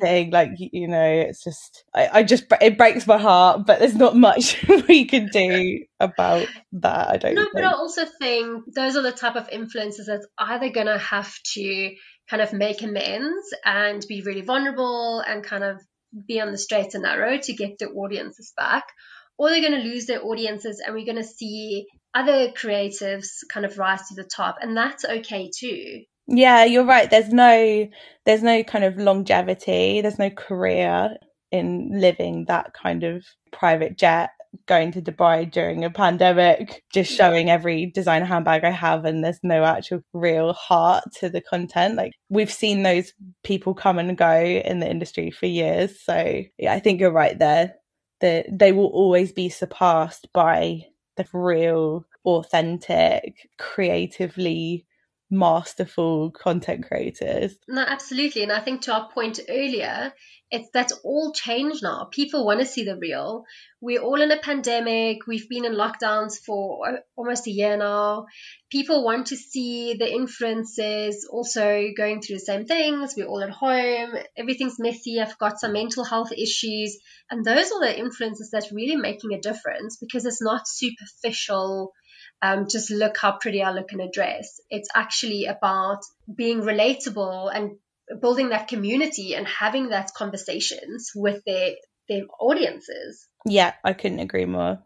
thing, 0.00 0.30
like, 0.30 0.50
you 0.58 0.88
know, 0.88 1.10
it's 1.28 1.44
just, 1.44 1.84
I, 1.94 2.08
I 2.12 2.22
just, 2.24 2.44
it 2.60 2.76
breaks 2.76 3.06
my 3.06 3.18
heart, 3.18 3.64
but 3.64 3.78
there's 3.78 3.94
not 3.94 4.16
much 4.16 4.62
we 4.88 5.04
can 5.04 5.28
do 5.28 5.84
about 6.00 6.48
that, 6.72 7.08
I 7.08 7.16
don't 7.18 7.34
No, 7.36 7.42
think. 7.42 7.54
but 7.54 7.64
I 7.64 7.72
also 7.72 8.04
think 8.04 8.64
those 8.74 8.96
are 8.96 9.02
the 9.02 9.12
type 9.12 9.36
of 9.36 9.48
influencers 9.48 10.06
that's 10.06 10.26
either 10.38 10.70
going 10.70 10.88
to 10.88 10.98
have 10.98 11.32
to 11.54 11.94
kind 12.28 12.42
of 12.42 12.52
make 12.52 12.82
amends 12.82 13.46
and 13.64 14.04
be 14.08 14.22
really 14.22 14.42
vulnerable 14.42 15.20
and 15.20 15.44
kind 15.44 15.62
of 15.62 15.80
be 16.26 16.40
on 16.40 16.50
the 16.50 16.58
straight 16.58 16.94
and 16.94 17.04
narrow 17.04 17.38
to 17.38 17.52
get 17.52 17.78
their 17.78 17.90
audiences 17.96 18.52
back 18.56 18.84
or 19.38 19.48
they're 19.48 19.60
going 19.60 19.80
to 19.80 19.88
lose 19.88 20.06
their 20.06 20.24
audiences 20.24 20.82
and 20.84 20.94
we're 20.94 21.06
going 21.06 21.16
to 21.16 21.24
see 21.24 21.86
other 22.14 22.48
creatives 22.48 23.28
kind 23.50 23.66
of 23.66 23.78
rise 23.78 24.08
to 24.08 24.14
the 24.14 24.24
top 24.24 24.56
and 24.60 24.76
that's 24.76 25.04
okay 25.04 25.50
too 25.56 26.02
yeah 26.26 26.64
you're 26.64 26.84
right 26.84 27.10
there's 27.10 27.30
no 27.30 27.88
there's 28.26 28.42
no 28.42 28.62
kind 28.62 28.84
of 28.84 28.96
longevity 28.96 30.00
there's 30.00 30.18
no 30.18 30.30
career 30.30 31.16
in 31.50 31.90
living 31.92 32.44
that 32.48 32.72
kind 32.74 33.02
of 33.04 33.24
private 33.50 33.96
jet 33.98 34.30
going 34.66 34.92
to 34.92 35.02
Dubai 35.02 35.50
during 35.50 35.84
a 35.84 35.90
pandemic, 35.90 36.82
just 36.92 37.12
showing 37.12 37.50
every 37.50 37.86
designer 37.86 38.24
handbag 38.24 38.64
I 38.64 38.70
have, 38.70 39.04
and 39.04 39.24
there's 39.24 39.40
no 39.42 39.64
actual 39.64 40.00
real 40.12 40.52
heart 40.52 41.04
to 41.20 41.28
the 41.28 41.40
content. 41.40 41.96
Like 41.96 42.12
we've 42.28 42.52
seen 42.52 42.82
those 42.82 43.12
people 43.44 43.74
come 43.74 43.98
and 43.98 44.16
go 44.16 44.34
in 44.34 44.80
the 44.80 44.90
industry 44.90 45.30
for 45.30 45.46
years. 45.46 46.00
So 46.02 46.42
yeah, 46.58 46.72
I 46.72 46.80
think 46.80 47.00
you're 47.00 47.12
right 47.12 47.38
there. 47.38 47.74
That 48.20 48.46
they 48.52 48.70
will 48.70 48.86
always 48.86 49.32
be 49.32 49.48
surpassed 49.48 50.28
by 50.32 50.82
the 51.16 51.26
real, 51.32 52.06
authentic, 52.24 53.50
creatively 53.58 54.86
masterful 55.32 56.30
content 56.30 56.86
creators. 56.86 57.56
No, 57.66 57.82
absolutely. 57.82 58.42
And 58.42 58.52
I 58.52 58.60
think 58.60 58.82
to 58.82 58.92
our 58.92 59.10
point 59.10 59.40
earlier, 59.48 60.12
it's 60.50 60.68
that's 60.74 60.92
all 61.02 61.32
changed 61.32 61.82
now. 61.82 62.08
People 62.12 62.44
want 62.44 62.60
to 62.60 62.66
see 62.66 62.84
the 62.84 62.98
real. 62.98 63.44
We're 63.80 64.02
all 64.02 64.20
in 64.20 64.30
a 64.30 64.38
pandemic. 64.38 65.26
We've 65.26 65.48
been 65.48 65.64
in 65.64 65.72
lockdowns 65.72 66.34
for 66.44 67.00
almost 67.16 67.46
a 67.46 67.50
year 67.50 67.78
now. 67.78 68.26
People 68.70 69.02
want 69.02 69.28
to 69.28 69.36
see 69.36 69.94
the 69.94 70.12
influences 70.12 71.26
also 71.28 71.88
going 71.96 72.20
through 72.20 72.36
the 72.36 72.40
same 72.40 72.66
things. 72.66 73.14
We're 73.16 73.26
all 73.26 73.42
at 73.42 73.50
home. 73.50 74.14
Everything's 74.36 74.78
messy. 74.78 75.18
I've 75.18 75.38
got 75.38 75.58
some 75.58 75.72
mental 75.72 76.04
health 76.04 76.32
issues. 76.32 76.98
And 77.30 77.42
those 77.42 77.72
are 77.72 77.80
the 77.80 77.98
influences 77.98 78.50
that's 78.52 78.70
really 78.70 78.96
making 78.96 79.32
a 79.32 79.40
difference 79.40 79.96
because 79.96 80.26
it's 80.26 80.42
not 80.42 80.68
superficial 80.68 81.92
um, 82.42 82.66
just 82.68 82.90
look 82.90 83.16
how 83.16 83.32
pretty 83.32 83.62
I 83.62 83.70
look 83.70 83.92
in 83.92 84.00
a 84.00 84.10
dress. 84.10 84.60
It's 84.68 84.88
actually 84.94 85.46
about 85.46 86.00
being 86.34 86.60
relatable 86.60 87.50
and 87.54 87.76
building 88.20 88.48
that 88.50 88.68
community 88.68 89.34
and 89.34 89.46
having 89.46 89.90
that 89.90 90.10
conversations 90.14 91.12
with 91.14 91.44
their 91.46 91.74
their 92.08 92.22
audiences. 92.40 93.28
Yeah, 93.46 93.72
I 93.84 93.92
couldn't 93.92 94.18
agree 94.18 94.44
more. 94.44 94.82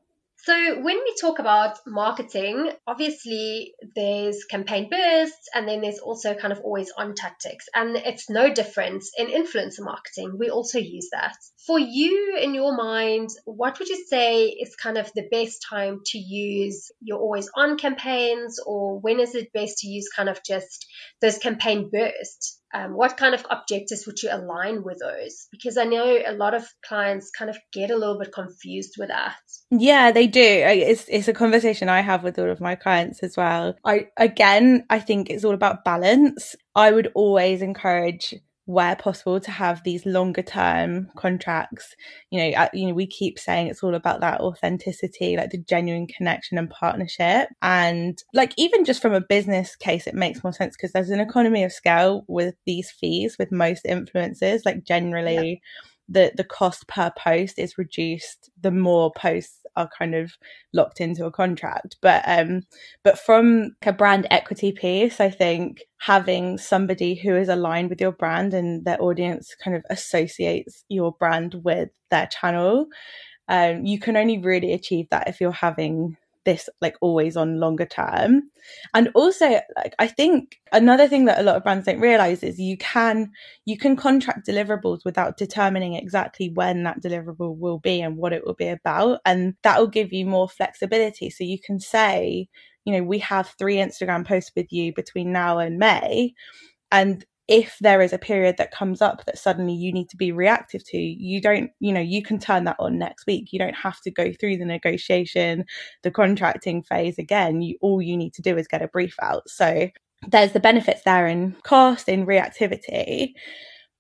So, 0.47 0.81
when 0.81 0.97
we 0.97 1.15
talk 1.21 1.41
about 1.41 1.79
marketing, 1.87 2.71
obviously 2.87 3.75
there's 3.97 4.45
campaign 4.45 4.89
bursts 4.89 5.49
and 5.53 5.67
then 5.67 5.81
there's 5.81 5.99
also 5.99 6.35
kind 6.35 6.53
of 6.53 6.61
always 6.61 6.93
on 6.97 7.15
tactics. 7.17 7.67
And 7.75 7.97
it's 7.97 8.31
no 8.31 8.53
different 8.55 9.03
in 9.19 9.27
influencer 9.27 9.81
marketing. 9.81 10.37
We 10.39 10.51
also 10.51 10.79
use 10.79 11.09
that. 11.11 11.37
For 11.67 11.79
you, 11.79 12.39
in 12.41 12.55
your 12.55 12.77
mind, 12.77 13.31
what 13.45 13.79
would 13.79 13.89
you 13.89 14.05
say 14.07 14.47
is 14.47 14.77
kind 14.77 14.97
of 14.97 15.11
the 15.15 15.29
best 15.31 15.65
time 15.69 16.01
to 16.07 16.19
use 16.19 16.93
your 17.01 17.19
always 17.19 17.51
on 17.57 17.77
campaigns, 17.77 18.61
or 18.65 19.01
when 19.01 19.19
is 19.19 19.35
it 19.35 19.53
best 19.53 19.79
to 19.79 19.89
use 19.89 20.09
kind 20.15 20.29
of 20.29 20.41
just 20.45 20.87
those 21.21 21.39
campaign 21.39 21.91
bursts? 21.91 22.61
um, 22.77 22.93
what 22.95 23.17
kind 23.17 23.35
of 23.35 23.47
objectives 23.51 24.07
would 24.07 24.23
you 24.23 24.29
align 24.31 24.83
with 24.83 24.99
those? 25.01 25.49
Because 25.51 25.77
I 25.77 25.85
know 25.85 26.19
a 26.27 26.33
lot 26.33 26.55
of 26.55 26.67
clients 26.85 27.31
kind 27.31 27.49
of 27.49 27.57
get 27.73 27.91
a 27.91 27.97
little 27.97 28.19
bit 28.19 28.33
confused 28.33 28.97
with 28.99 29.09
that. 29.09 29.37
Yeah, 29.71 30.13
they 30.13 30.27
do. 30.27 30.41
It's 30.43 31.05
it's 31.09 31.29
a 31.29 31.33
conversation 31.33 31.89
I 31.89 32.01
have 32.01 32.23
with 32.23 32.39
all 32.39 32.51
of 32.51 32.61
my 32.61 32.75
clients 32.75 33.23
as 33.23 33.37
well. 33.37 33.77
I 33.85 34.09
again, 34.17 34.85
I 34.91 34.99
think 34.99 35.31
it's 35.31 35.45
all 35.45 35.55
about 35.55 35.85
balance. 35.85 36.55
I 36.75 36.93
would 36.93 37.13
always 37.15 37.63
encourage 37.63 38.35
where 38.67 38.97
possible 38.97 39.41
to 39.41 39.51
have 39.51 39.83
these 39.83 40.05
longer 40.05 40.43
term 40.43 41.09
contracts. 41.17 41.97
You 42.31 42.41
know 42.41 42.69
you 42.73 42.89
know 42.89 42.95
we 42.95 43.07
keep 43.07 43.39
saying 43.39 43.69
it's 43.69 43.83
all 43.83 43.95
about 43.95 44.21
that 44.21 44.41
authenticity 44.41 45.37
like 45.37 45.51
the 45.51 45.59
genuine 45.59 46.07
connection 46.07 46.59
and 46.59 46.69
partnership. 46.69 47.49
And 47.63 48.23
like 48.35 48.53
even 48.57 48.85
just 48.85 49.01
from 49.01 49.15
a 49.15 49.21
business 49.21 49.75
case 49.77 50.07
it 50.07 50.15
makes 50.15 50.45
more 50.45 50.53
sense 50.53 50.77
because 50.77 50.93
there's 50.93 51.11
an 51.11 51.21
economy 51.21 51.65
of 51.65 51.73
scale 51.73 52.25
with 52.29 52.55
these 52.67 52.91
fees 52.91 53.37
with 53.39 53.51
most 53.51 53.85
influencers 53.85 54.61
like 54.65 54.85
generally 54.85 55.63
yeah 55.65 55.91
the 56.09 56.33
the 56.37 56.45
cost 56.45 56.87
per 56.89 57.11
post 57.19 57.59
is 57.59 57.79
reduced 57.79 58.51
the 58.61 58.71
more 58.71 59.13
posts 59.17 59.65
are 59.77 59.89
kind 59.99 60.15
of 60.15 60.33
locked 60.73 61.01
into 61.01 61.27
a 61.27 61.31
contract. 61.31 61.97
But 62.01 62.23
um 62.27 62.63
but 63.03 63.19
from 63.19 63.77
a 63.85 63.93
brand 63.93 64.27
equity 64.31 64.73
piece 64.73 65.21
i 65.21 65.31
think 65.31 65.83
having 65.99 66.59
somebody 66.59 67.15
who 67.15 67.35
is 67.35 67.49
aligned 67.49 67.91
with 67.91 68.01
your 68.01 68.13
brand 68.13 68.55
and 68.55 68.85
their 68.85 69.01
audience 69.03 69.55
kind 69.63 69.77
of 69.77 69.85
associates 69.91 70.85
your 70.89 71.13
brand 71.13 71.55
with 71.65 71.91
their 72.11 72.27
channel 72.29 72.87
um 73.49 73.85
you 73.85 73.99
can 73.99 74.17
only 74.17 74.39
really 74.39 74.73
achieve 74.73 75.07
that 75.11 75.29
if 75.29 75.41
you're 75.41 75.53
having 75.53 76.17
this 76.47 76.71
like 76.81 76.97
always 77.03 77.37
on 77.37 77.61
longer 77.61 77.85
term. 77.85 78.45
And 78.95 79.11
also 79.15 79.61
like 79.77 79.95
i 79.99 80.07
think 80.07 80.59
another 80.73 81.07
thing 81.07 81.27
that 81.27 81.39
a 81.39 81.43
lot 81.43 81.57
of 81.57 81.63
brands 81.63 81.87
don't 81.87 82.01
realize 82.01 82.43
is 82.43 82.59
you 82.59 82.79
can 82.79 83.31
you 83.67 83.77
can 83.77 83.97
contract 83.97 84.47
deliverables 84.47 85.05
without 85.05 85.37
determining 85.37 85.95
exactly 85.95 86.51
when 86.55 86.83
that 86.85 87.03
deliverable 87.03 87.57
will 87.59 87.79
be 87.79 88.01
and 88.01 88.17
what 88.17 88.33
it 88.33 88.47
will 88.47 88.55
be 88.55 88.69
about. 88.69 89.21
And 89.27 89.55
that 89.63 89.79
will 89.79 89.89
give 89.89 90.13
you 90.13 90.25
more 90.25 90.49
flexibility. 90.49 91.29
So 91.29 91.45
you 91.45 91.59
can 91.61 91.79
say 91.79 92.49
you 92.87 92.95
know 92.95 93.03
we 93.03 93.19
have 93.19 93.55
three 93.59 93.77
instagram 93.77 94.27
posts 94.27 94.53
with 94.57 94.73
you 94.73 94.95
between 94.95 95.33
now 95.33 95.59
and 95.59 95.79
may. 95.79 96.33
And 96.91 97.25
if 97.49 97.77
there 97.81 98.01
is 98.01 98.13
a 98.13 98.19
period 98.19 98.57
that 98.59 98.73
comes 98.73 99.01
up 99.01 99.25
that 99.25 99.39
suddenly 99.39 99.73
you 99.73 99.93
need 99.93 100.09
to 100.09 100.17
be 100.17 100.33
reactive 100.33 100.85
to 100.85 100.99
you 100.99 101.41
don't 101.41 101.71
you 101.79 101.93
know 101.93 102.01
you 102.01 102.23
can 102.23 102.39
turn 102.39 102.65
that 102.65 102.77
on 102.79 102.99
next 102.99 103.27
week. 103.27 103.53
You 103.53 103.59
don't 103.59 103.77
have 103.77 104.01
to 104.03 104.11
go 104.11 104.33
through 104.33 104.57
the 104.57 104.65
negotiation 104.65 105.65
the 106.03 106.11
contracting 106.11 106.83
phase 106.83 107.19
again. 107.19 107.63
You 107.63 107.77
all 107.81 108.03
you 108.03 108.17
need 108.17 108.35
to 108.35 108.43
do 108.43 108.57
is 108.57 108.69
get 108.69 108.83
a 108.83 108.89
brief 108.89 109.15
out. 109.23 109.49
So 109.49 109.89
there's 110.29 110.53
the 110.53 110.61
benefits 110.61 111.03
there 111.05 111.27
in 111.27 111.55
cost 111.63 112.09
in 112.09 112.27
reactivity 112.27 113.35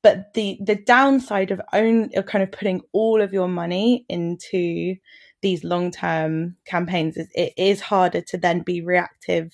but 0.02 0.32
the 0.34 0.56
the 0.60 0.76
downside 0.76 1.50
of 1.50 1.60
own 1.72 2.10
of 2.14 2.26
kind 2.26 2.42
of 2.44 2.52
putting 2.52 2.80
all 2.92 3.20
of 3.20 3.32
your 3.32 3.48
money 3.48 4.06
into 4.08 4.94
these 5.42 5.64
long 5.64 5.90
term 5.90 6.56
campaigns 6.64 7.16
is 7.16 7.28
it 7.34 7.52
is 7.56 7.80
harder 7.80 8.20
to 8.20 8.38
then 8.38 8.60
be 8.60 8.80
reactive 8.80 9.52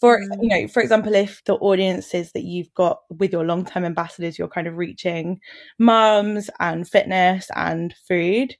for 0.00 0.20
mm. 0.20 0.42
you 0.42 0.48
know 0.48 0.68
for 0.68 0.82
example 0.82 1.14
if 1.14 1.42
the 1.44 1.54
audiences 1.54 2.32
that 2.32 2.44
you've 2.44 2.72
got 2.74 3.00
with 3.10 3.32
your 3.32 3.44
long-term 3.44 3.84
ambassadors 3.84 4.38
you're 4.38 4.48
kind 4.48 4.66
of 4.66 4.76
reaching 4.76 5.40
mums 5.78 6.50
and 6.60 6.88
fitness 6.88 7.48
and 7.56 7.94
food 8.06 8.54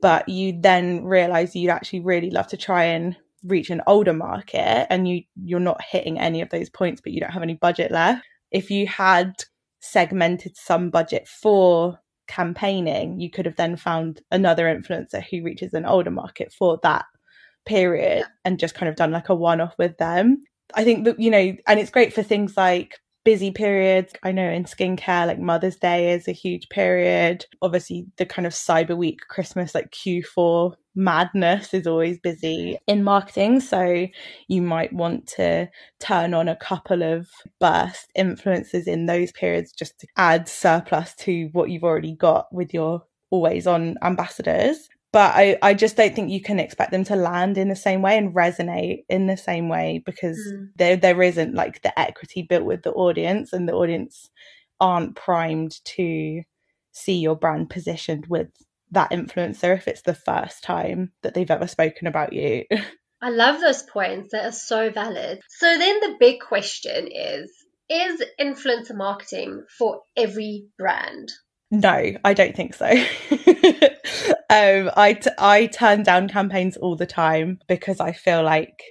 but 0.00 0.28
you 0.28 0.58
then 0.60 1.04
realize 1.04 1.54
you'd 1.54 1.70
actually 1.70 2.00
really 2.00 2.30
love 2.30 2.46
to 2.48 2.56
try 2.56 2.84
and 2.84 3.16
reach 3.44 3.70
an 3.70 3.82
older 3.86 4.12
market 4.12 4.86
and 4.90 5.08
you 5.08 5.22
you're 5.42 5.60
not 5.60 5.80
hitting 5.82 6.18
any 6.18 6.40
of 6.40 6.50
those 6.50 6.68
points 6.68 7.00
but 7.00 7.12
you 7.12 7.20
don't 7.20 7.32
have 7.32 7.42
any 7.42 7.54
budget 7.54 7.90
left. 7.90 8.24
If 8.50 8.70
you 8.70 8.86
had 8.86 9.32
segmented 9.80 10.56
some 10.56 10.90
budget 10.90 11.28
for 11.28 11.98
campaigning 12.26 13.20
you 13.20 13.30
could 13.30 13.46
have 13.46 13.56
then 13.56 13.76
found 13.76 14.20
another 14.32 14.64
influencer 14.64 15.24
who 15.30 15.44
reaches 15.44 15.74
an 15.74 15.86
older 15.86 16.10
market 16.10 16.52
for 16.52 16.78
that 16.82 17.04
period 17.66 18.24
and 18.44 18.58
just 18.58 18.74
kind 18.74 18.88
of 18.88 18.96
done 18.96 19.12
like 19.12 19.28
a 19.28 19.34
one 19.34 19.60
off 19.60 19.74
with 19.78 19.96
them 19.98 20.42
I 20.74 20.84
think 20.84 21.04
that, 21.04 21.20
you 21.20 21.30
know, 21.30 21.56
and 21.66 21.80
it's 21.80 21.90
great 21.90 22.12
for 22.12 22.22
things 22.22 22.56
like 22.56 22.98
busy 23.24 23.50
periods. 23.50 24.12
I 24.22 24.32
know 24.32 24.48
in 24.48 24.64
skincare, 24.64 25.26
like 25.26 25.40
Mother's 25.40 25.76
Day 25.76 26.12
is 26.12 26.28
a 26.28 26.32
huge 26.32 26.68
period. 26.68 27.44
Obviously, 27.60 28.06
the 28.18 28.24
kind 28.24 28.46
of 28.46 28.52
Cyber 28.52 28.96
Week, 28.96 29.20
Christmas, 29.28 29.74
like 29.74 29.90
Q4 29.90 30.74
madness 30.94 31.74
is 31.74 31.86
always 31.86 32.18
busy 32.20 32.78
in 32.86 33.04
marketing. 33.04 33.60
So 33.60 34.06
you 34.48 34.62
might 34.62 34.92
want 34.92 35.26
to 35.36 35.68
turn 36.00 36.34
on 36.34 36.48
a 36.48 36.56
couple 36.56 37.02
of 37.02 37.28
burst 37.60 38.10
influences 38.14 38.86
in 38.86 39.06
those 39.06 39.32
periods 39.32 39.72
just 39.72 39.98
to 40.00 40.06
add 40.16 40.48
surplus 40.48 41.14
to 41.16 41.50
what 41.52 41.70
you've 41.70 41.84
already 41.84 42.14
got 42.14 42.46
with 42.52 42.72
your 42.72 43.02
always 43.30 43.66
on 43.66 43.96
ambassadors 44.02 44.88
but 45.16 45.34
I, 45.34 45.56
I 45.62 45.72
just 45.72 45.96
don't 45.96 46.14
think 46.14 46.30
you 46.30 46.42
can 46.42 46.60
expect 46.60 46.90
them 46.90 47.04
to 47.04 47.16
land 47.16 47.56
in 47.56 47.70
the 47.70 47.74
same 47.74 48.02
way 48.02 48.18
and 48.18 48.34
resonate 48.34 49.04
in 49.08 49.26
the 49.26 49.38
same 49.38 49.70
way 49.70 50.02
because 50.04 50.36
mm. 50.36 50.68
there 50.76 50.98
there 50.98 51.22
isn't 51.22 51.54
like 51.54 51.80
the 51.80 51.98
equity 51.98 52.42
built 52.42 52.66
with 52.66 52.82
the 52.82 52.92
audience 52.92 53.54
and 53.54 53.66
the 53.66 53.72
audience 53.72 54.28
aren't 54.78 55.16
primed 55.16 55.82
to 55.86 56.42
see 56.92 57.14
your 57.14 57.34
brand 57.34 57.70
positioned 57.70 58.26
with 58.28 58.48
that 58.90 59.10
influencer 59.10 59.74
if 59.74 59.88
it's 59.88 60.02
the 60.02 60.12
first 60.12 60.62
time 60.62 61.12
that 61.22 61.32
they've 61.32 61.50
ever 61.50 61.66
spoken 61.66 62.06
about 62.06 62.34
you. 62.34 62.66
I 63.22 63.30
love 63.30 63.62
those 63.62 63.84
points. 63.84 64.32
They 64.32 64.40
are 64.40 64.52
so 64.52 64.90
valid. 64.90 65.40
So 65.48 65.78
then 65.78 65.98
the 66.00 66.16
big 66.20 66.40
question 66.40 67.08
is 67.10 67.50
is 67.88 68.22
influencer 68.38 68.94
marketing 68.94 69.64
for 69.78 70.02
every 70.14 70.66
brand? 70.76 71.30
No, 71.70 72.12
I 72.24 72.34
don't 72.34 72.54
think 72.54 72.74
so. 72.74 72.86
um, 74.50 74.90
I, 74.96 75.18
t- 75.20 75.30
I 75.38 75.66
turn 75.66 76.02
down 76.04 76.28
campaigns 76.28 76.76
all 76.76 76.96
the 76.96 77.06
time 77.06 77.58
because 77.66 77.98
I 78.00 78.12
feel 78.12 78.42
like 78.44 78.82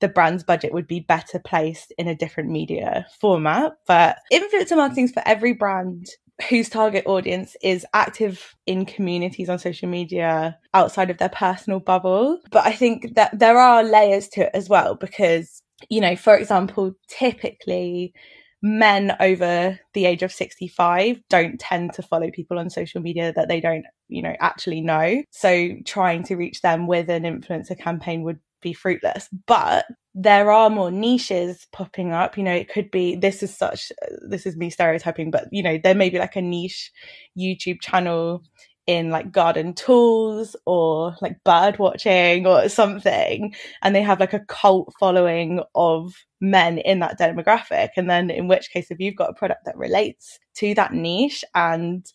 the 0.00 0.08
brand's 0.08 0.42
budget 0.42 0.72
would 0.72 0.86
be 0.86 1.00
better 1.00 1.38
placed 1.38 1.92
in 1.98 2.08
a 2.08 2.14
different 2.14 2.50
media 2.50 3.06
format. 3.20 3.72
But 3.86 4.18
influencer 4.32 4.76
marketing 4.76 5.04
is 5.06 5.12
for 5.12 5.22
every 5.26 5.52
brand 5.52 6.06
whose 6.48 6.68
target 6.70 7.04
audience 7.06 7.54
is 7.62 7.86
active 7.92 8.54
in 8.66 8.86
communities 8.86 9.48
on 9.48 9.58
social 9.58 9.88
media 9.88 10.58
outside 10.72 11.10
of 11.10 11.18
their 11.18 11.28
personal 11.28 11.80
bubble. 11.80 12.38
But 12.50 12.66
I 12.66 12.72
think 12.72 13.14
that 13.14 13.38
there 13.38 13.58
are 13.58 13.84
layers 13.84 14.28
to 14.30 14.42
it 14.46 14.50
as 14.54 14.68
well 14.70 14.94
because, 14.94 15.62
you 15.90 16.00
know, 16.00 16.16
for 16.16 16.34
example, 16.36 16.94
typically 17.08 18.14
men 18.62 19.16
over 19.18 19.78
the 19.92 20.06
age 20.06 20.22
of 20.22 20.32
65 20.32 21.20
don't 21.28 21.58
tend 21.58 21.92
to 21.94 22.02
follow 22.02 22.30
people 22.30 22.58
on 22.58 22.70
social 22.70 23.02
media 23.02 23.32
that 23.32 23.48
they 23.48 23.60
don't, 23.60 23.84
you 24.08 24.22
know, 24.22 24.34
actually 24.40 24.80
know. 24.80 25.22
So 25.30 25.70
trying 25.84 26.22
to 26.24 26.36
reach 26.36 26.62
them 26.62 26.86
with 26.86 27.10
an 27.10 27.24
influencer 27.24 27.78
campaign 27.78 28.22
would 28.22 28.38
be 28.60 28.72
fruitless. 28.72 29.28
But 29.46 29.86
there 30.14 30.52
are 30.52 30.70
more 30.70 30.90
niches 30.90 31.66
popping 31.72 32.12
up. 32.12 32.38
You 32.38 32.44
know, 32.44 32.54
it 32.54 32.68
could 32.68 32.90
be 32.90 33.16
this 33.16 33.42
is 33.42 33.54
such, 33.54 33.90
this 34.28 34.46
is 34.46 34.56
me 34.56 34.70
stereotyping, 34.70 35.30
but 35.30 35.48
you 35.50 35.62
know, 35.62 35.78
there 35.82 35.94
may 35.94 36.10
be 36.10 36.18
like 36.18 36.36
a 36.36 36.42
niche 36.42 36.92
YouTube 37.36 37.80
channel 37.80 38.44
in 38.86 39.10
like 39.10 39.30
garden 39.30 39.74
tools 39.74 40.56
or 40.66 41.16
like 41.22 41.42
bird 41.44 41.78
watching 41.78 42.46
or 42.46 42.68
something 42.68 43.54
and 43.82 43.94
they 43.94 44.02
have 44.02 44.20
like 44.20 44.32
a 44.32 44.44
cult 44.46 44.92
following 44.98 45.62
of 45.74 46.12
men 46.40 46.78
in 46.78 46.98
that 46.98 47.18
demographic 47.18 47.90
and 47.96 48.10
then 48.10 48.30
in 48.30 48.48
which 48.48 48.70
case 48.70 48.90
if 48.90 48.98
you've 48.98 49.16
got 49.16 49.30
a 49.30 49.34
product 49.34 49.64
that 49.64 49.76
relates 49.76 50.38
to 50.54 50.74
that 50.74 50.92
niche 50.92 51.44
and 51.54 52.06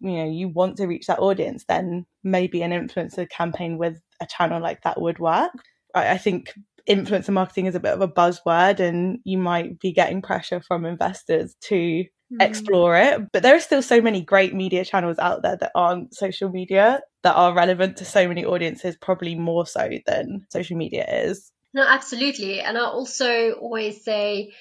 you 0.00 0.16
know 0.16 0.28
you 0.28 0.48
want 0.48 0.76
to 0.76 0.86
reach 0.86 1.06
that 1.06 1.20
audience 1.20 1.64
then 1.68 2.04
maybe 2.24 2.60
an 2.62 2.72
influencer 2.72 3.28
campaign 3.30 3.78
with 3.78 4.00
a 4.20 4.26
channel 4.26 4.60
like 4.60 4.82
that 4.82 5.00
would 5.00 5.18
work 5.20 5.52
I, 5.94 6.12
I 6.12 6.18
think 6.18 6.52
influencer 6.88 7.30
marketing 7.30 7.66
is 7.66 7.74
a 7.74 7.80
bit 7.80 7.92
of 7.92 8.00
a 8.00 8.08
buzzword 8.08 8.80
and 8.80 9.18
you 9.24 9.38
might 9.38 9.78
be 9.80 9.92
getting 9.92 10.22
pressure 10.22 10.60
from 10.60 10.84
investors 10.84 11.56
to. 11.62 12.04
Explore 12.40 12.96
it. 12.96 13.32
But 13.32 13.42
there 13.42 13.56
are 13.56 13.60
still 13.60 13.82
so 13.82 14.00
many 14.00 14.22
great 14.22 14.54
media 14.54 14.84
channels 14.84 15.18
out 15.18 15.42
there 15.42 15.56
that 15.56 15.72
aren't 15.74 16.14
social 16.14 16.50
media 16.50 17.00
that 17.22 17.34
are 17.34 17.54
relevant 17.54 17.98
to 17.98 18.04
so 18.04 18.28
many 18.28 18.44
audiences, 18.44 18.96
probably 18.96 19.34
more 19.34 19.66
so 19.66 19.88
than 20.06 20.46
social 20.50 20.76
media 20.76 21.06
is. 21.08 21.50
No, 21.74 21.86
absolutely. 21.86 22.60
And 22.60 22.78
I 22.78 22.82
also 22.82 23.52
always 23.52 24.02
say, 24.02 24.52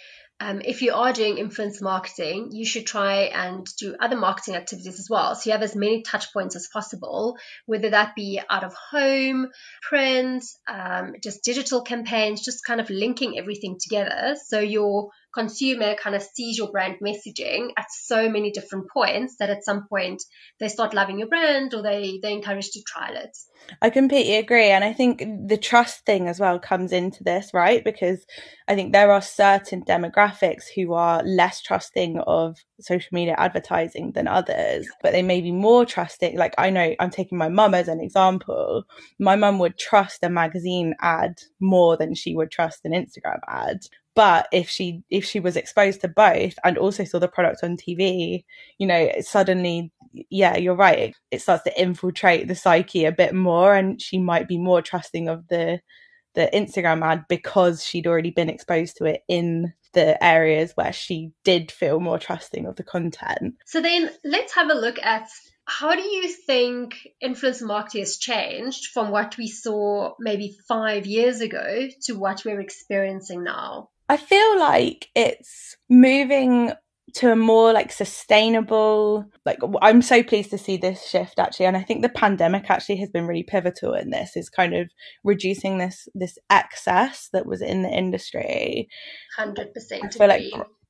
um, 0.42 0.62
if 0.66 0.82
you 0.82 0.94
are 0.94 1.14
doing 1.14 1.38
influence 1.38 1.82
marketing, 1.82 2.50
you 2.52 2.66
should 2.66 2.86
try 2.86 3.30
and 3.34 3.66
do 3.80 3.96
other 3.98 4.18
marketing 4.18 4.56
activities 4.56 5.00
as 5.00 5.08
well. 5.10 5.34
So 5.34 5.50
you 5.50 5.54
have 5.54 5.62
as 5.62 5.78
many 5.78 6.02
touch 6.02 6.34
points 6.34 6.58
as 6.58 6.68
possible, 6.68 7.38
whether 7.66 7.92
that 7.92 8.16
be 8.16 8.42
out 8.50 8.66
of 8.66 8.74
home, 8.74 9.48
print, 9.82 10.44
um, 10.68 11.14
just 11.24 11.44
digital 11.44 11.84
campaigns, 11.84 12.44
just 12.44 12.66
kind 12.66 12.82
of 12.82 12.90
linking 12.90 13.38
everything 13.40 13.78
together. 13.82 14.36
So 14.44 14.60
your 14.60 15.12
consumer 15.36 15.96
kind 15.96 16.16
of 16.16 16.24
sees 16.24 16.58
your 16.58 16.72
brand 16.72 16.96
messaging 17.04 17.70
at 17.78 17.86
so 17.92 18.30
many 18.30 18.52
different 18.52 18.90
points 18.90 19.36
that 19.38 19.50
at 19.50 19.66
some 19.66 19.86
point 19.88 20.24
they 20.60 20.70
start 20.70 20.94
loving 20.94 21.20
your 21.20 21.28
brand 21.28 21.74
or 21.74 21.84
they 21.84 22.20
they 22.24 22.32
encourage 22.32 22.72
to 22.72 22.82
trial 22.84 23.16
it. 23.16 23.38
I 23.82 23.90
completely 23.90 24.38
agree 24.38 24.70
and 24.70 24.84
I 24.84 24.94
think 24.94 25.20
the 25.48 25.58
trust 25.58 26.06
thing 26.06 26.28
as 26.28 26.40
well 26.40 26.58
comes 26.58 26.92
into 26.92 27.24
this, 27.24 27.54
right? 27.54 27.84
Because 27.84 28.26
I 28.68 28.76
think 28.76 28.94
there 28.94 29.12
are 29.12 29.22
certain 29.22 29.84
demographics 29.84 30.66
who 30.74 30.94
are 30.94 31.22
less 31.24 31.62
trusting 31.62 32.20
of 32.20 32.58
social 32.80 33.10
media 33.12 33.36
advertising 33.38 34.14
than 34.14 34.28
others, 34.28 34.88
but 35.04 35.12
they 35.12 35.22
may 35.22 35.42
be 35.42 35.52
more 35.52 35.86
trusting. 35.86 36.38
Like 36.38 36.56
I 36.58 36.70
know 36.70 36.96
I'm 37.00 37.10
taking 37.10 37.38
my 37.38 37.50
mum 37.50 37.74
as 37.74 37.90
an 37.90 38.00
example. 38.00 38.84
My 39.20 39.36
mum 39.36 39.60
would 39.60 39.78
trust 39.78 40.20
a 40.24 40.30
magazine 40.30 40.96
ad 41.02 41.40
more 41.60 41.98
than 41.98 42.16
she 42.16 42.36
would 42.36 42.52
trust 42.52 42.86
an 42.86 42.94
Instagram 42.94 43.40
ad 43.48 43.80
but 44.16 44.48
if 44.52 44.70
she 44.70 45.04
if 45.10 45.26
she 45.26 45.40
was 45.40 45.56
exposed 45.56 46.02
to 46.02 46.08
both 46.08 46.56
and 46.64 46.78
also 46.78 47.04
saw 47.04 47.20
the 47.20 47.28
product 47.28 47.64
on 47.64 47.78
tv 47.78 48.44
you 48.78 48.88
know 48.88 49.10
suddenly 49.20 49.92
yeah 50.30 50.56
you're 50.58 50.76
right 50.76 51.16
it, 51.32 51.42
starts 51.42 51.64
to 51.64 51.82
infiltrate 51.82 52.48
the 52.48 52.56
psyche 52.56 53.06
a 53.06 53.12
bit 53.12 53.34
more 53.34 53.76
and 53.76 54.02
she 54.02 54.18
might 54.18 54.48
be 54.48 54.58
more 54.58 54.82
trusting 54.82 55.28
of 55.28 55.48
the 55.50 55.80
the 56.34 56.50
instagram 56.54 57.04
ad 57.04 57.26
because 57.30 57.84
she'd 57.84 58.08
already 58.08 58.32
been 58.32 58.50
exposed 58.50 58.98
to 58.98 59.06
it 59.06 59.22
in 59.28 59.74
the 59.94 60.22
areas 60.24 60.74
where 60.76 60.92
she 60.92 61.32
did 61.46 61.72
feel 61.72 62.00
more 62.00 62.20
trusting 62.20 62.66
of 62.66 62.76
the 62.76 62.84
content 62.84 63.56
so 63.66 63.82
then 63.82 64.10
let's 64.24 64.54
have 64.54 64.70
a 64.70 64.74
look 64.74 65.00
at 65.02 65.28
how 65.68 65.96
do 65.96 66.02
you 66.02 66.28
think 66.28 66.96
influence 67.20 67.62
marketing 67.62 68.02
has 68.02 68.18
changed 68.18 68.92
from 68.94 69.10
what 69.10 69.36
we 69.36 69.48
saw 69.48 70.14
maybe 70.20 70.56
five 70.68 71.08
years 71.08 71.42
ago 71.42 71.88
to 72.04 72.14
what 72.14 72.46
we're 72.46 72.62
experiencing 72.62 73.44
now? 73.44 73.90
I 74.10 74.18
feel 74.18 74.60
like 74.60 75.10
it's 75.16 75.78
moving 75.90 76.72
to 77.16 77.32
a 77.32 77.36
more 77.36 77.72
like 77.72 77.92
sustainable 77.92 79.26
like 79.46 79.60
i'm 79.82 80.02
so 80.02 80.22
pleased 80.22 80.50
to 80.50 80.58
see 80.58 80.76
this 80.76 81.08
shift 81.08 81.40
actually 81.40 81.66
and 81.66 81.78
i 81.78 81.82
think 81.82 82.02
the 82.02 82.10
pandemic 82.10 82.70
actually 82.70 82.98
has 82.98 83.10
been 83.10 83.26
really 83.26 83.44
pivotal 83.44 83.94
in 83.94 84.10
this 84.10 84.36
is 84.36 84.50
kind 84.50 84.74
of 84.74 84.90
reducing 85.24 85.78
this 85.78 86.10
this 86.14 86.38
excess 86.50 87.30
that 87.32 87.46
was 87.46 87.62
in 87.62 87.84
the 87.84 87.90
industry. 87.90 88.90
100% 89.40 89.68
i 90.04 90.10
feel 90.10 90.28
like 90.28 90.44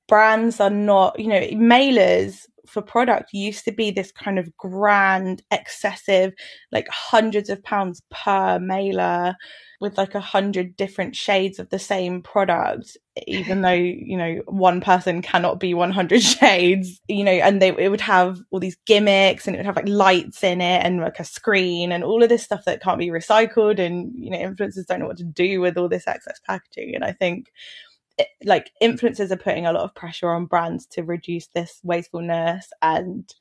brands 0.08 0.60
are 0.60 0.70
not 0.70 1.20
you 1.20 1.28
know 1.28 1.42
mailers 1.54 2.42
for 2.68 2.82
product 2.82 3.32
used 3.32 3.64
to 3.66 3.72
be 3.72 3.92
this 3.92 4.12
kind 4.12 4.40
of 4.40 4.56
grand 4.58 5.44
excessive 5.52 6.34
like 6.72 6.88
hundreds 6.90 7.50
of 7.50 7.64
pounds 7.64 8.02
per 8.10 8.60
mailer 8.60 9.36
with 9.82 9.98
like 9.98 10.16
a 10.16 10.20
hundred 10.20 10.76
different 10.76 11.16
shades 11.16 11.60
of 11.60 11.70
the 11.70 11.80
same 11.80 12.22
product, 12.22 12.98
even 13.28 13.62
though, 13.62 13.72
you 13.72 14.18
know, 14.18 14.42
one 14.48 14.82
person 14.82 15.22
cannot 15.22 15.60
be 15.60 15.74
100 15.74 16.22
shades, 16.22 17.02
you 17.08 17.24
know, 17.24 17.32
and 17.32 17.62
they, 17.62 17.70
it 17.78 17.90
would 17.90 18.02
have 18.02 18.40
all 18.52 18.60
these 18.60 18.78
gimmicks 18.86 19.48
and 19.48 19.56
it 19.56 19.60
would 19.60 19.66
have 19.66 19.76
like 19.76 19.88
lights 19.88 20.44
in 20.44 20.62
it 20.62 20.84
and 20.84 21.02
like 21.02 21.20
a 21.20 21.26
screen 21.26 21.92
and 21.92 22.04
all 22.04 22.24
of 22.24 22.30
this 22.30 22.44
stuff 22.44 22.66
that 22.66 22.82
can't 22.82 23.00
be 23.00 23.10
recycled. 23.10 23.80
And, 23.80 24.12
you 24.16 24.30
know, 24.30 24.38
influencers 24.38 24.86
don't 24.86 25.00
know 25.00 25.08
what 25.08 25.18
to 25.18 25.24
do 25.24 25.62
with 25.62 25.78
all 25.78 25.90
this 25.90 26.08
excess 26.08 26.40
packaging. 26.46 26.96
And 26.96 27.04
I 27.04 27.12
think, 27.12 27.52
like 28.44 28.72
influencers 28.82 29.32
are 29.32 29.38
putting 29.38 29.66
a 29.66 29.72
lot 29.72 29.84
of 29.84 29.96
pressure 29.96 30.30
on 30.30 30.46
brands 30.46 30.86
to 30.86 31.04
reduce 31.04 31.48
this 31.48 31.80
wastefulness 31.84 32.72
and 32.82 33.34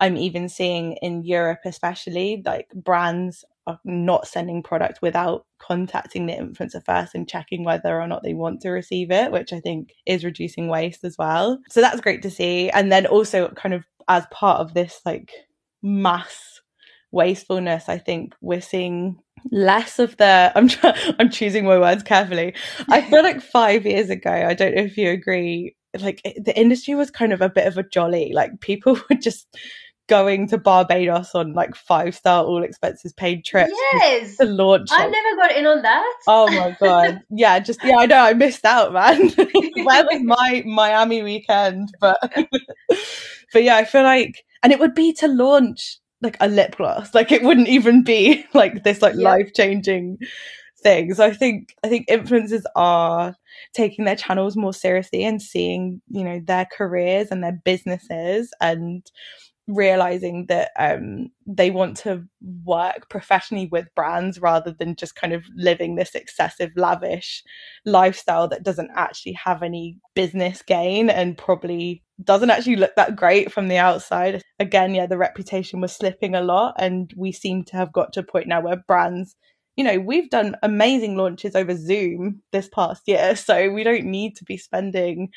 i'm 0.00 0.16
even 0.16 0.48
seeing 0.48 0.94
in 1.02 1.22
europe 1.22 1.60
especially 1.64 2.42
like 2.46 2.68
brands 2.74 3.44
are 3.66 3.78
not 3.84 4.26
sending 4.26 4.62
product 4.62 5.00
without 5.02 5.46
contacting 5.58 6.26
the 6.26 6.32
influencer 6.32 6.84
first 6.84 7.14
and 7.14 7.28
checking 7.28 7.64
whether 7.64 8.00
or 8.00 8.06
not 8.06 8.22
they 8.22 8.34
want 8.34 8.60
to 8.60 8.70
receive 8.70 9.10
it, 9.10 9.30
which 9.30 9.52
I 9.52 9.60
think 9.60 9.92
is 10.06 10.24
reducing 10.24 10.68
waste 10.68 11.04
as 11.04 11.16
well. 11.16 11.60
So 11.70 11.80
that's 11.80 12.00
great 12.00 12.22
to 12.22 12.30
see. 12.30 12.70
And 12.70 12.90
then 12.90 13.06
also 13.06 13.48
kind 13.50 13.74
of 13.74 13.84
as 14.08 14.26
part 14.32 14.60
of 14.60 14.74
this 14.74 15.00
like 15.06 15.32
mass 15.82 16.60
wastefulness, 17.12 17.88
I 17.88 17.98
think 17.98 18.34
we're 18.40 18.60
seeing 18.60 19.20
less 19.50 19.98
of 19.98 20.16
the 20.16 20.52
I'm 20.56 20.68
I'm 21.18 21.30
choosing 21.30 21.64
my 21.64 21.78
words 21.78 22.02
carefully. 22.02 22.54
I 22.88 23.00
feel 23.10 23.22
like 23.22 23.42
5 23.42 23.86
years 23.86 24.10
ago, 24.10 24.30
I 24.30 24.54
don't 24.54 24.74
know 24.74 24.82
if 24.82 24.96
you 24.96 25.10
agree, 25.10 25.76
like 25.98 26.22
the 26.22 26.58
industry 26.58 26.94
was 26.94 27.10
kind 27.10 27.32
of 27.32 27.40
a 27.40 27.48
bit 27.48 27.66
of 27.66 27.78
a 27.78 27.82
jolly. 27.82 28.32
Like 28.32 28.60
people 28.60 28.94
were 29.10 29.16
just 29.16 29.46
going 30.08 30.48
to 30.48 30.58
Barbados 30.58 31.34
on 31.34 31.54
like 31.54 31.74
five 31.74 32.14
star 32.14 32.44
all 32.44 32.62
expenses 32.62 33.12
paid 33.12 33.44
trips 33.44 33.72
yes! 33.92 34.36
to 34.36 34.44
launch 34.44 34.88
I 34.90 35.06
never 35.06 35.36
got 35.36 35.56
in 35.56 35.64
on 35.64 35.82
that. 35.82 36.18
Oh 36.26 36.48
my 36.48 36.76
god. 36.80 37.20
Yeah 37.30 37.58
just 37.60 37.82
yeah 37.84 37.96
I 37.98 38.06
know 38.06 38.18
I 38.18 38.34
missed 38.34 38.64
out 38.64 38.92
man. 38.92 39.30
Where 39.30 40.04
was 40.04 40.20
my 40.22 40.62
Miami 40.66 41.22
weekend? 41.22 41.94
But 42.00 42.18
but 43.52 43.62
yeah 43.62 43.76
I 43.76 43.84
feel 43.84 44.02
like 44.02 44.44
and 44.62 44.72
it 44.72 44.78
would 44.78 44.94
be 44.94 45.12
to 45.14 45.28
launch 45.28 45.98
like 46.22 46.36
a 46.40 46.48
lip 46.48 46.76
gloss. 46.76 47.14
Like 47.14 47.32
it 47.32 47.42
wouldn't 47.42 47.68
even 47.68 48.02
be 48.04 48.44
like 48.54 48.84
this 48.84 49.02
like 49.02 49.14
life 49.14 49.52
changing 49.54 50.18
thing. 50.82 51.14
So 51.14 51.24
I 51.24 51.32
think 51.32 51.74
I 51.84 51.88
think 51.88 52.08
influencers 52.08 52.62
are 52.76 53.36
taking 53.74 54.04
their 54.04 54.16
channels 54.16 54.56
more 54.56 54.72
seriously 54.72 55.24
and 55.24 55.40
seeing 55.40 56.00
you 56.08 56.24
know 56.24 56.40
their 56.44 56.66
careers 56.76 57.28
and 57.30 57.42
their 57.42 57.60
businesses 57.64 58.52
and 58.60 59.04
realizing 59.68 60.46
that 60.46 60.70
um, 60.78 61.28
they 61.46 61.70
want 61.70 61.96
to 61.96 62.24
work 62.64 63.08
professionally 63.08 63.68
with 63.70 63.86
brands 63.94 64.40
rather 64.40 64.74
than 64.78 64.96
just 64.96 65.14
kind 65.14 65.32
of 65.32 65.44
living 65.56 65.94
this 65.94 66.14
excessive 66.14 66.70
lavish 66.76 67.42
lifestyle 67.86 68.48
that 68.48 68.64
doesn't 68.64 68.90
actually 68.96 69.32
have 69.32 69.62
any 69.62 69.98
business 70.14 70.62
gain 70.62 71.08
and 71.08 71.38
probably 71.38 72.02
doesn't 72.24 72.50
actually 72.50 72.76
look 72.76 72.94
that 72.96 73.16
great 73.16 73.52
from 73.52 73.68
the 73.68 73.78
outside. 73.78 74.42
Again 74.58 74.94
yeah 74.94 75.06
the 75.06 75.18
reputation 75.18 75.80
was 75.80 75.94
slipping 75.94 76.34
a 76.34 76.42
lot 76.42 76.74
and 76.78 77.12
we 77.16 77.32
seem 77.32 77.64
to 77.64 77.76
have 77.76 77.92
got 77.92 78.12
to 78.12 78.20
a 78.20 78.24
point 78.24 78.48
now 78.48 78.60
where 78.60 78.82
brands 78.88 79.36
you 79.76 79.84
know 79.84 79.98
we've 79.98 80.30
done 80.30 80.54
amazing 80.62 81.16
launches 81.16 81.56
over 81.56 81.74
zoom 81.76 82.42
this 82.52 82.68
past 82.68 83.02
year 83.06 83.34
so 83.48 83.70
we 83.70 83.82
don't 83.82 84.04
need 84.04 84.36
to 84.36 84.44
be 84.44 84.56
spending 84.56 85.30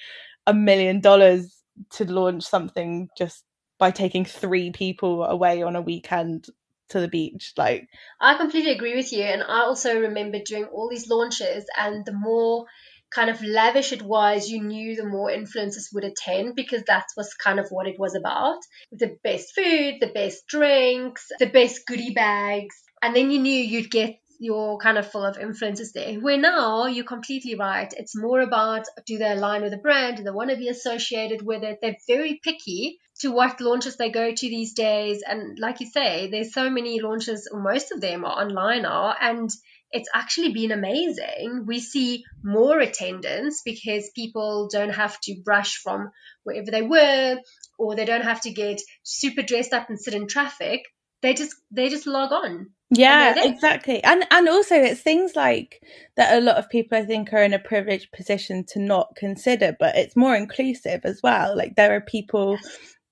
a 0.47 0.53
million 0.53 0.99
dollars 0.99 1.63
to 1.91 2.05
launch 2.05 2.43
something 2.43 3.09
just 3.17 3.44
by 3.77 3.91
taking 3.91 4.25
three 4.25 4.71
people 4.71 5.23
away 5.23 5.61
on 5.63 5.75
a 5.75 5.81
weekend 5.81 6.47
to 6.89 6.99
the 6.99 7.07
beach 7.07 7.53
like 7.57 7.87
i 8.21 8.35
completely 8.35 8.71
agree 8.71 8.95
with 8.95 9.11
you 9.11 9.23
and 9.23 9.41
i 9.43 9.61
also 9.61 9.99
remember 10.01 10.37
doing 10.45 10.65
all 10.65 10.89
these 10.89 11.09
launches 11.09 11.65
and 11.77 12.05
the 12.05 12.13
more 12.13 12.65
kind 13.13 13.29
of 13.29 13.41
lavish 13.41 13.91
it 13.91 14.01
was 14.01 14.49
you 14.49 14.61
knew 14.61 14.95
the 14.95 15.05
more 15.05 15.29
influencers 15.29 15.93
would 15.93 16.03
attend 16.03 16.55
because 16.55 16.83
that 16.83 17.05
was 17.17 17.33
kind 17.33 17.59
of 17.59 17.67
what 17.69 17.87
it 17.87 17.97
was 17.97 18.13
about 18.13 18.59
the 18.91 19.17
best 19.23 19.55
food 19.55 19.95
the 19.99 20.11
best 20.13 20.45
drinks 20.47 21.27
the 21.39 21.45
best 21.45 21.85
goodie 21.87 22.13
bags 22.13 22.75
and 23.01 23.15
then 23.15 23.31
you 23.31 23.39
knew 23.39 23.51
you'd 23.51 23.89
get 23.91 24.15
you're 24.39 24.77
kind 24.77 24.97
of 24.97 25.09
full 25.09 25.23
of 25.23 25.37
influencers 25.37 25.93
there. 25.93 26.15
Where 26.15 26.37
now 26.37 26.87
you're 26.87 27.05
completely 27.05 27.55
right. 27.55 27.91
It's 27.97 28.17
more 28.17 28.41
about 28.41 28.85
do 29.05 29.17
they 29.17 29.31
align 29.31 29.61
with 29.61 29.71
the 29.71 29.77
brand? 29.77 30.17
Do 30.17 30.23
they 30.23 30.31
want 30.31 30.49
to 30.49 30.57
be 30.57 30.67
associated 30.67 31.41
with 31.41 31.63
it? 31.63 31.79
They're 31.81 31.95
very 32.05 32.39
picky 32.43 32.99
to 33.21 33.31
what 33.31 33.61
launches 33.61 33.95
they 33.95 34.09
go 34.09 34.33
to 34.33 34.49
these 34.49 34.73
days. 34.73 35.23
And 35.25 35.57
like 35.59 35.79
you 35.79 35.87
say, 35.87 36.29
there's 36.29 36.53
so 36.53 36.69
many 36.69 36.99
launches, 37.01 37.47
most 37.51 37.91
of 37.91 38.01
them 38.01 38.25
are 38.25 38.41
online 38.43 38.83
now, 38.83 39.15
and 39.19 39.49
it's 39.91 40.09
actually 40.13 40.51
been 40.51 40.71
amazing. 40.71 41.63
We 41.65 41.79
see 41.79 42.25
more 42.43 42.79
attendance 42.79 43.61
because 43.63 44.11
people 44.13 44.67
don't 44.71 44.93
have 44.93 45.19
to 45.21 45.41
brush 45.43 45.77
from 45.77 46.11
wherever 46.43 46.69
they 46.69 46.81
were 46.81 47.37
or 47.79 47.95
they 47.95 48.05
don't 48.05 48.23
have 48.23 48.41
to 48.41 48.51
get 48.51 48.81
super 49.03 49.41
dressed 49.41 49.73
up 49.73 49.89
and 49.89 49.99
sit 49.99 50.13
in 50.13 50.27
traffic. 50.27 50.81
They 51.21 51.33
just 51.33 51.55
they 51.71 51.89
just 51.89 52.07
log 52.07 52.33
on. 52.33 52.71
Yeah, 52.91 53.35
exactly. 53.37 54.03
And 54.03 54.25
and 54.29 54.49
also 54.49 54.75
it's 54.75 55.01
things 55.01 55.35
like 55.35 55.81
that 56.17 56.37
a 56.37 56.41
lot 56.41 56.57
of 56.57 56.69
people 56.69 56.97
I 56.97 57.05
think 57.05 57.31
are 57.31 57.41
in 57.41 57.53
a 57.53 57.59
privileged 57.59 58.11
position 58.11 58.65
to 58.69 58.79
not 58.79 59.15
consider, 59.15 59.75
but 59.79 59.95
it's 59.95 60.15
more 60.15 60.35
inclusive 60.35 61.01
as 61.03 61.21
well. 61.23 61.55
Like 61.55 61.75
there 61.75 61.95
are 61.95 62.01
people 62.01 62.57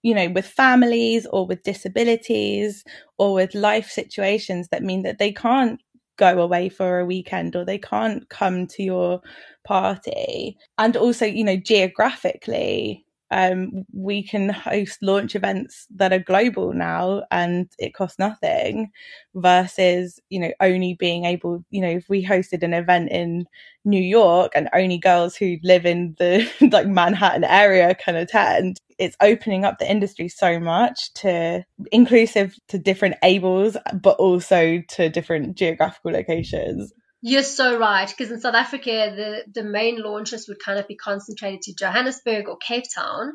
you 0.04 0.14
know, 0.14 0.30
with 0.30 0.46
families 0.46 1.26
or 1.28 1.48
with 1.48 1.64
disabilities 1.64 2.84
or 3.18 3.34
with 3.34 3.56
life 3.56 3.90
situations 3.90 4.68
that 4.70 4.84
mean 4.84 5.04
that 5.04 5.20
they 5.20 5.32
can't 5.32 5.82
go 6.18 6.42
away 6.42 6.70
for 6.70 7.00
a 7.00 7.06
weekend 7.06 7.56
or 7.56 7.66
they 7.66 7.80
can't 7.80 8.30
come 8.30 8.68
to 8.68 8.84
your 8.84 9.22
party. 9.66 10.58
And 10.78 10.96
also, 10.98 11.26
you 11.26 11.44
know, 11.44 11.58
geographically, 11.58 13.06
um, 13.32 13.84
we 13.94 14.22
can 14.22 14.50
host 14.50 15.00
launch 15.02 15.36
events 15.36 15.88
that 15.96 16.14
are 16.14 16.20
global 16.20 16.72
now 16.74 17.24
and 17.32 17.68
it 17.80 17.96
costs 17.96 18.20
nothing 18.20 18.92
versus, 19.34 20.20
you 20.30 20.40
know, 20.40 20.52
only 20.60 20.94
being 20.94 21.26
able, 21.26 21.64
you 21.72 21.82
know, 21.82 21.90
if 21.90 22.08
we 22.10 22.24
hosted 22.24 22.62
an 22.64 22.74
event 22.74 23.10
in 23.12 23.46
New 23.86 24.02
York 24.02 24.52
and 24.56 24.70
only 24.74 24.98
girls 25.00 25.36
who 25.36 25.58
live 25.64 25.86
in 25.86 26.16
the 26.20 26.48
like 26.72 26.88
Manhattan 26.88 27.44
area 27.44 27.96
can 27.96 28.16
attend, 28.16 28.78
it's 29.04 29.18
opening 29.22 29.66
up 29.66 29.80
the 29.80 29.90
industry 29.90 30.30
so 30.30 30.60
much 30.60 31.14
to 31.16 31.64
inclusive 31.92 32.56
to 32.70 32.78
different 32.78 33.16
ables, 33.24 33.78
but 33.94 34.18
also 34.18 34.82
to 34.90 35.10
different 35.10 35.58
geographical 35.58 36.12
locations. 36.12 36.94
You're 37.26 37.44
so 37.44 37.78
right, 37.78 38.10
because 38.10 38.32
in 38.32 38.42
South 38.42 38.54
Africa, 38.56 39.14
the, 39.16 39.62
the 39.62 39.64
main 39.64 40.02
launches 40.02 40.48
would 40.50 40.60
kind 40.60 40.78
of 40.78 40.88
be 40.90 40.96
concentrated 40.96 41.62
to 41.62 41.74
Johannesburg 41.74 42.50
or 42.50 42.58
Cape 42.58 42.84
Town. 42.94 43.32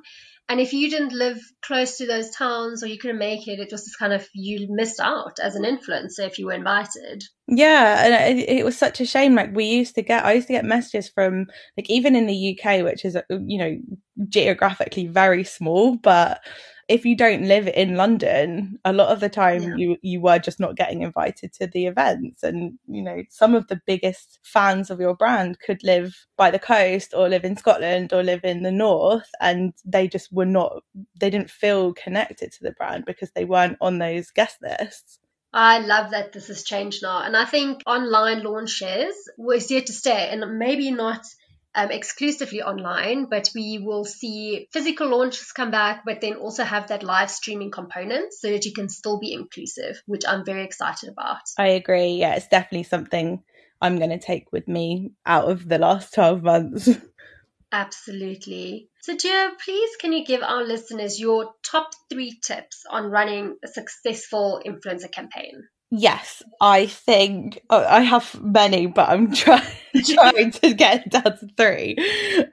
And 0.51 0.61
if 0.61 0.73
you 0.73 0.89
didn't 0.89 1.13
live 1.13 1.39
close 1.63 1.99
to 1.99 2.07
those 2.07 2.31
towns 2.31 2.83
or 2.83 2.87
you 2.87 2.99
couldn't 2.99 3.19
make 3.19 3.47
it, 3.47 3.61
it 3.61 3.69
just 3.69 3.99
kind 3.99 4.15
of 4.15 4.27
you 4.33 4.67
missed 4.71 4.99
out 4.99 5.39
as 5.43 5.55
an 5.55 5.65
influencer 5.65 6.27
if 6.27 6.39
you 6.39 6.47
were 6.47 6.55
invited. 6.55 7.23
Yeah, 7.47 8.05
and 8.05 8.39
it, 8.39 8.49
it, 8.49 8.65
was 8.65 8.77
such 8.77 9.01
a 9.01 9.07
shame. 9.07 9.35
Like 9.35 9.55
we 9.55 9.67
used 9.67 9.95
to 9.97 10.03
get, 10.03 10.25
I 10.25 10.33
used 10.33 10.47
to 10.47 10.55
get 10.55 10.65
messages 10.65 11.11
from 11.11 11.49
like 11.77 11.91
even 11.91 12.17
in 12.17 12.27
the 12.27 12.59
UK, 12.59 12.83
which 12.83 13.05
is 13.05 13.15
uh, 13.15 13.23
you 13.29 13.59
know 13.59 13.79
geographically 14.29 15.07
very 15.07 15.45
small, 15.45 15.97
but 15.97 16.41
if 16.89 17.05
you 17.05 17.15
don't 17.15 17.43
live 17.43 17.69
in 17.69 17.97
London, 17.97 18.79
a 18.85 18.95
lot 18.95 19.09
of 19.09 19.21
the 19.21 19.29
time 19.29 19.63
yeah. 19.63 19.75
you 19.77 19.97
you 20.01 20.21
were 20.21 20.39
just 20.39 20.59
not 20.59 20.75
getting 20.75 21.03
invited 21.03 21.53
to 21.55 21.67
the 21.67 21.87
events. 21.87 22.43
And 22.43 22.79
you 22.87 23.03
know, 23.03 23.23
some 23.29 23.55
of 23.55 23.69
the 23.69 23.81
biggest 23.87 24.39
fans 24.43 24.91
of 24.91 24.99
your 24.99 25.15
brand 25.15 25.61
could 25.61 25.85
live 25.85 26.27
by 26.37 26.51
the 26.51 26.59
coast 26.59 27.13
or 27.15 27.29
live 27.29 27.45
in 27.45 27.57
Scotland 27.57 28.13
or 28.13 28.23
live 28.23 28.43
in 28.43 28.63
the 28.63 28.73
north, 28.73 29.31
and 29.41 29.75
they 29.85 30.09
just 30.09 30.33
were 30.33 30.47
not. 30.47 30.83
They 31.21 31.29
didn't 31.29 31.51
feel 31.51 31.93
connected 31.93 32.53
to 32.53 32.63
the 32.63 32.73
brand 32.73 33.05
because 33.05 33.31
they 33.33 33.45
weren't 33.45 33.77
on 33.81 33.99
those 33.99 34.31
guest 34.31 34.57
lists. 34.63 35.19
I 35.53 35.79
love 35.81 36.11
that 36.11 36.33
this 36.33 36.49
has 36.49 36.63
changed 36.63 37.03
now. 37.03 37.23
And 37.23 37.37
I 37.37 37.45
think 37.45 37.83
online 37.87 38.43
launches 38.43 39.15
was 39.39 39.69
here 39.69 39.81
to 39.81 39.93
stay 39.93 40.29
and 40.31 40.59
maybe 40.59 40.91
not 40.91 41.25
um, 41.79 41.93
exclusively 41.93 42.61
online, 42.61 43.27
but 43.27 43.51
we 43.55 43.79
will 43.79 44.05
see 44.05 44.67
physical 44.73 45.09
launches 45.09 45.53
come 45.53 45.71
back, 45.71 46.03
but 46.05 46.21
then 46.21 46.35
also 46.35 46.65
have 46.65 46.89
that 46.89 47.05
live 47.05 47.31
streaming 47.31 47.71
component 47.71 48.33
so 48.33 48.51
that 48.51 48.65
you 48.65 48.73
can 48.73 48.89
still 48.89 49.21
be 49.21 49.33
inclusive, 49.33 50.03
which 50.07 50.23
I'm 50.27 50.45
very 50.45 50.65
excited 50.65 51.09
about. 51.09 51.43
I 51.57 51.69
agree. 51.69 52.15
Yeah, 52.15 52.35
it's 52.35 52.49
definitely 52.49 52.83
something 52.83 53.45
I'm 53.81 53.99
going 53.99 54.11
to 54.11 54.19
take 54.19 54.51
with 54.51 54.67
me 54.67 55.13
out 55.25 55.49
of 55.49 55.69
the 55.69 55.79
last 55.79 56.15
12 56.15 56.43
months. 56.43 56.91
Absolutely. 57.73 58.89
So, 59.03 59.15
Gio, 59.15 59.51
please 59.65 59.97
can 60.01 60.13
you 60.13 60.25
give 60.25 60.43
our 60.43 60.65
listeners 60.65 61.21
your 61.21 61.53
top 61.63 61.91
three 62.11 62.41
tips 62.43 62.83
on 62.91 63.05
running 63.05 63.57
a 63.65 63.69
successful 63.69 64.61
influencer 64.67 65.13
campaign? 65.13 65.69
Yes, 65.91 66.43
I 66.61 66.87
think 66.87 67.61
oh, 67.71 67.85
I 67.85 68.03
have 68.03 68.39
many, 68.43 68.87
but 68.87 69.09
I'm 69.09 69.33
trying 69.35 69.63
trying 70.05 70.51
to 70.51 70.75
get 70.75 71.09
down 71.11 71.23
to 71.23 71.49
three. 71.57 71.97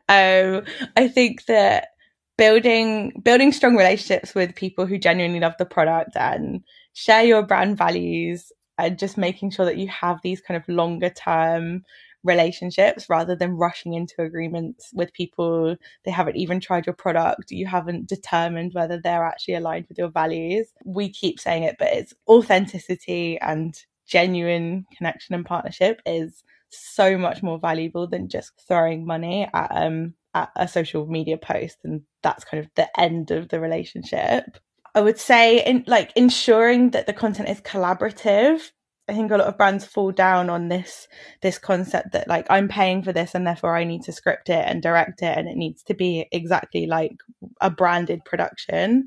Um, 0.08 0.64
I 0.96 1.10
think 1.10 1.46
that 1.46 1.90
building 2.38 3.12
building 3.24 3.52
strong 3.52 3.76
relationships 3.76 4.36
with 4.36 4.56
people 4.56 4.86
who 4.86 4.98
genuinely 4.98 5.40
love 5.42 5.56
the 5.60 5.66
product 5.66 6.16
and 6.16 6.64
share 6.94 7.24
your 7.24 7.44
brand 7.44 7.78
values 7.78 8.52
and 8.78 8.98
just 8.98 9.18
making 9.18 9.52
sure 9.52 9.66
that 9.66 9.78
you 9.78 9.88
have 9.90 10.20
these 10.24 10.40
kind 10.42 10.58
of 10.58 10.68
longer 10.70 11.10
term 11.10 11.84
relationships 12.26 13.10
rather 13.10 13.36
than 13.36 13.52
rushing 13.52 13.94
into 13.94 14.22
agreements 14.22 14.90
with 14.94 15.14
people. 15.14 15.76
They 16.04 16.12
haven't 16.12 16.36
even 16.36 16.60
tried 16.60 16.86
your 16.86 16.96
product. 16.96 17.52
You 17.52 17.68
haven't 17.68 18.08
determined 18.08 18.74
whether 18.74 19.00
they're 19.00 19.24
actually 19.24 19.56
aligned 19.56 19.86
with 19.88 19.98
your 19.98 20.10
values. 20.10 20.68
We 20.84 21.10
keep 21.10 21.40
saying 21.40 21.64
it 21.64 21.76
but 21.80 21.90
it's 21.94 22.14
authenticity 22.28 23.40
and 23.40 23.80
genuine 24.08 24.86
connection 24.96 25.36
and 25.36 25.46
partnership 25.46 26.02
is 26.06 26.44
so 26.70 27.18
much 27.18 27.42
more 27.42 27.60
valuable 27.60 28.08
than 28.08 28.28
just 28.28 28.52
throwing 28.68 29.06
money 29.06 29.48
at 29.54 29.72
um 29.72 30.14
at 30.34 30.50
a 30.56 30.68
social 30.68 31.06
media 31.06 31.38
post 31.38 31.78
and 31.84 32.02
that's 32.22 32.44
kind 32.44 32.64
of 32.64 32.70
the 32.76 33.00
end 33.00 33.32
of 33.32 33.50
the 33.50 33.60
relationship. 33.60 34.58
I 34.94 35.02
would 35.02 35.20
say 35.20 35.64
in 35.64 35.84
like 35.88 36.12
ensuring 36.16 36.92
that 36.92 37.08
the 37.08 37.14
content 37.14 37.50
is 37.50 37.62
collaborative 37.62 38.72
I 39.08 39.14
think 39.14 39.32
a 39.32 39.38
lot 39.38 39.48
of 39.48 39.58
brands 39.58 39.86
fall 39.86 40.12
down 40.12 40.50
on 40.50 40.68
this 40.70 41.08
this 41.42 41.60
concept 41.60 42.14
that 42.14 42.28
like 42.28 42.48
I'm 42.50 42.68
paying 42.68 43.04
for 43.04 43.14
this 43.14 43.36
and 43.36 43.46
therefore 43.46 43.76
I 43.78 43.84
need 43.84 44.04
to 44.04 44.12
script 44.12 44.50
it 44.50 44.66
and 44.68 44.82
direct 44.82 45.22
it 45.22 45.38
and 45.38 45.48
it 45.48 45.58
needs 45.58 45.84
to 45.84 45.94
be 45.94 46.28
exactly 46.32 46.88
like 46.88 47.18
a 47.62 47.70
branded 47.70 48.26
production. 48.26 49.06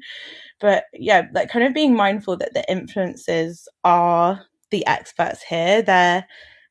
But 0.60 0.84
yeah, 0.92 1.26
like 1.32 1.50
kind 1.50 1.64
of 1.64 1.74
being 1.74 1.96
mindful 1.96 2.36
that 2.38 2.54
the 2.54 2.64
influencers 2.70 3.66
are 3.84 4.46
the 4.70 4.86
experts 4.86 5.42
here. 5.42 5.82
They're 5.82 6.26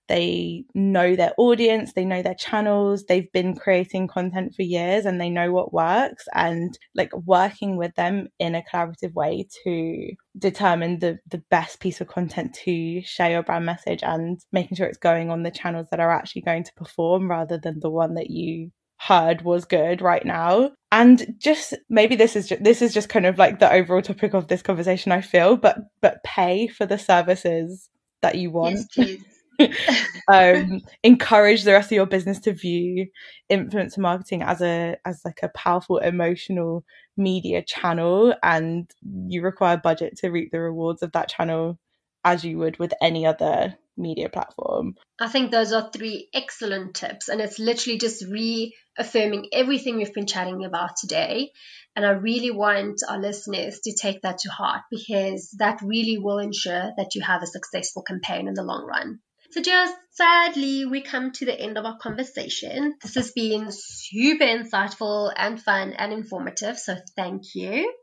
they 0.07 0.65
know 0.73 1.15
their 1.15 1.33
audience, 1.37 1.93
they 1.93 2.05
know 2.05 2.21
their 2.21 2.35
channels, 2.35 3.05
they've 3.05 3.31
been 3.31 3.55
creating 3.55 4.07
content 4.07 4.53
for 4.55 4.63
years 4.63 5.05
and 5.05 5.19
they 5.19 5.29
know 5.29 5.51
what 5.51 5.73
works 5.73 6.25
and 6.33 6.77
like 6.95 7.15
working 7.15 7.77
with 7.77 7.93
them 7.95 8.27
in 8.39 8.55
a 8.55 8.63
collaborative 8.63 9.13
way 9.13 9.47
to 9.63 10.11
determine 10.37 10.99
the 10.99 11.17
the 11.27 11.41
best 11.49 11.79
piece 11.79 11.99
of 12.01 12.07
content 12.07 12.53
to 12.53 13.01
share 13.01 13.31
your 13.31 13.43
brand 13.43 13.65
message 13.65 14.03
and 14.03 14.39
making 14.51 14.77
sure 14.77 14.85
it's 14.85 14.97
going 14.97 15.29
on 15.29 15.43
the 15.43 15.51
channels 15.51 15.87
that 15.91 15.99
are 15.99 16.11
actually 16.11 16.41
going 16.41 16.63
to 16.63 16.73
perform 16.75 17.29
rather 17.29 17.57
than 17.57 17.79
the 17.79 17.89
one 17.89 18.13
that 18.13 18.29
you 18.29 18.71
heard 18.99 19.43
was 19.43 19.65
good 19.65 20.01
right 20.01 20.25
now. 20.25 20.71
And 20.91 21.35
just 21.37 21.73
maybe 21.89 22.15
this 22.15 22.35
is 22.35 22.47
just, 22.47 22.63
this 22.63 22.81
is 22.81 22.93
just 22.93 23.09
kind 23.09 23.25
of 23.25 23.37
like 23.37 23.59
the 23.59 23.71
overall 23.71 24.01
topic 24.01 24.33
of 24.33 24.47
this 24.47 24.61
conversation 24.61 25.11
i 25.11 25.21
feel 25.21 25.57
but 25.57 25.77
but 26.01 26.23
pay 26.23 26.67
for 26.67 26.85
the 26.85 26.97
services 26.97 27.89
that 28.21 28.35
you 28.35 28.51
want. 28.51 28.79
yes, 28.97 29.17
um, 30.27 30.81
encourage 31.03 31.63
the 31.63 31.71
rest 31.71 31.91
of 31.91 31.95
your 31.95 32.05
business 32.05 32.39
to 32.39 32.53
view 32.53 33.07
influencer 33.51 33.97
marketing 33.97 34.41
as 34.43 34.61
a 34.61 34.97
as 35.05 35.21
like 35.25 35.39
a 35.43 35.49
powerful 35.49 35.97
emotional 35.97 36.83
media 37.15 37.63
channel 37.63 38.33
and 38.43 38.91
you 39.27 39.41
require 39.41 39.77
budget 39.77 40.17
to 40.17 40.29
reap 40.29 40.51
the 40.51 40.59
rewards 40.59 41.01
of 41.01 41.11
that 41.13 41.29
channel 41.29 41.79
as 42.23 42.43
you 42.43 42.57
would 42.57 42.77
with 42.77 42.93
any 43.01 43.25
other 43.25 43.75
media 43.95 44.29
platform. 44.29 44.95
I 45.19 45.27
think 45.27 45.49
those 45.49 45.73
are 45.73 45.89
three 45.91 46.29
excellent 46.33 46.95
tips 46.95 47.29
and 47.29 47.41
it's 47.41 47.57
literally 47.57 47.97
just 47.97 48.23
reaffirming 48.25 49.47
everything 49.53 49.97
we've 49.97 50.13
been 50.13 50.27
chatting 50.27 50.63
about 50.63 50.97
today 50.97 51.51
and 51.95 52.05
I 52.05 52.11
really 52.11 52.51
want 52.51 53.01
our 53.09 53.19
listeners 53.19 53.79
to 53.85 53.95
take 53.95 54.21
that 54.21 54.37
to 54.39 54.51
heart 54.51 54.81
because 54.91 55.49
that 55.57 55.81
really 55.81 56.19
will 56.19 56.37
ensure 56.37 56.91
that 56.95 57.15
you 57.15 57.23
have 57.23 57.41
a 57.41 57.47
successful 57.47 58.03
campaign 58.03 58.47
in 58.47 58.53
the 58.53 58.61
long 58.61 58.85
run. 58.85 59.19
So, 59.51 59.61
just 59.61 59.95
sadly, 60.11 60.85
we 60.85 61.01
come 61.01 61.31
to 61.33 61.45
the 61.45 61.59
end 61.59 61.77
of 61.77 61.85
our 61.85 61.97
conversation. 61.97 62.95
This 63.01 63.15
has 63.15 63.31
been 63.31 63.67
super 63.71 64.45
insightful 64.45 65.31
and 65.35 65.61
fun 65.61 65.93
and 65.93 66.11
informative. 66.11 66.77
So, 66.77 66.95
thank 67.15 67.55
you. 67.55 67.93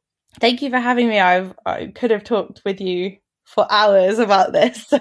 Thank 0.41 0.63
you 0.63 0.71
for 0.71 0.79
having 0.79 1.09
me. 1.09 1.21
I've, 1.21 1.55
I 1.65 1.87
could 1.95 2.11
have 2.11 2.25
talked 2.25 2.63
with 2.65 2.81
you 2.81 3.19
for 3.45 3.67
hours 3.71 4.19
about 4.19 4.53
this. 4.53 4.87
So, 4.95 5.01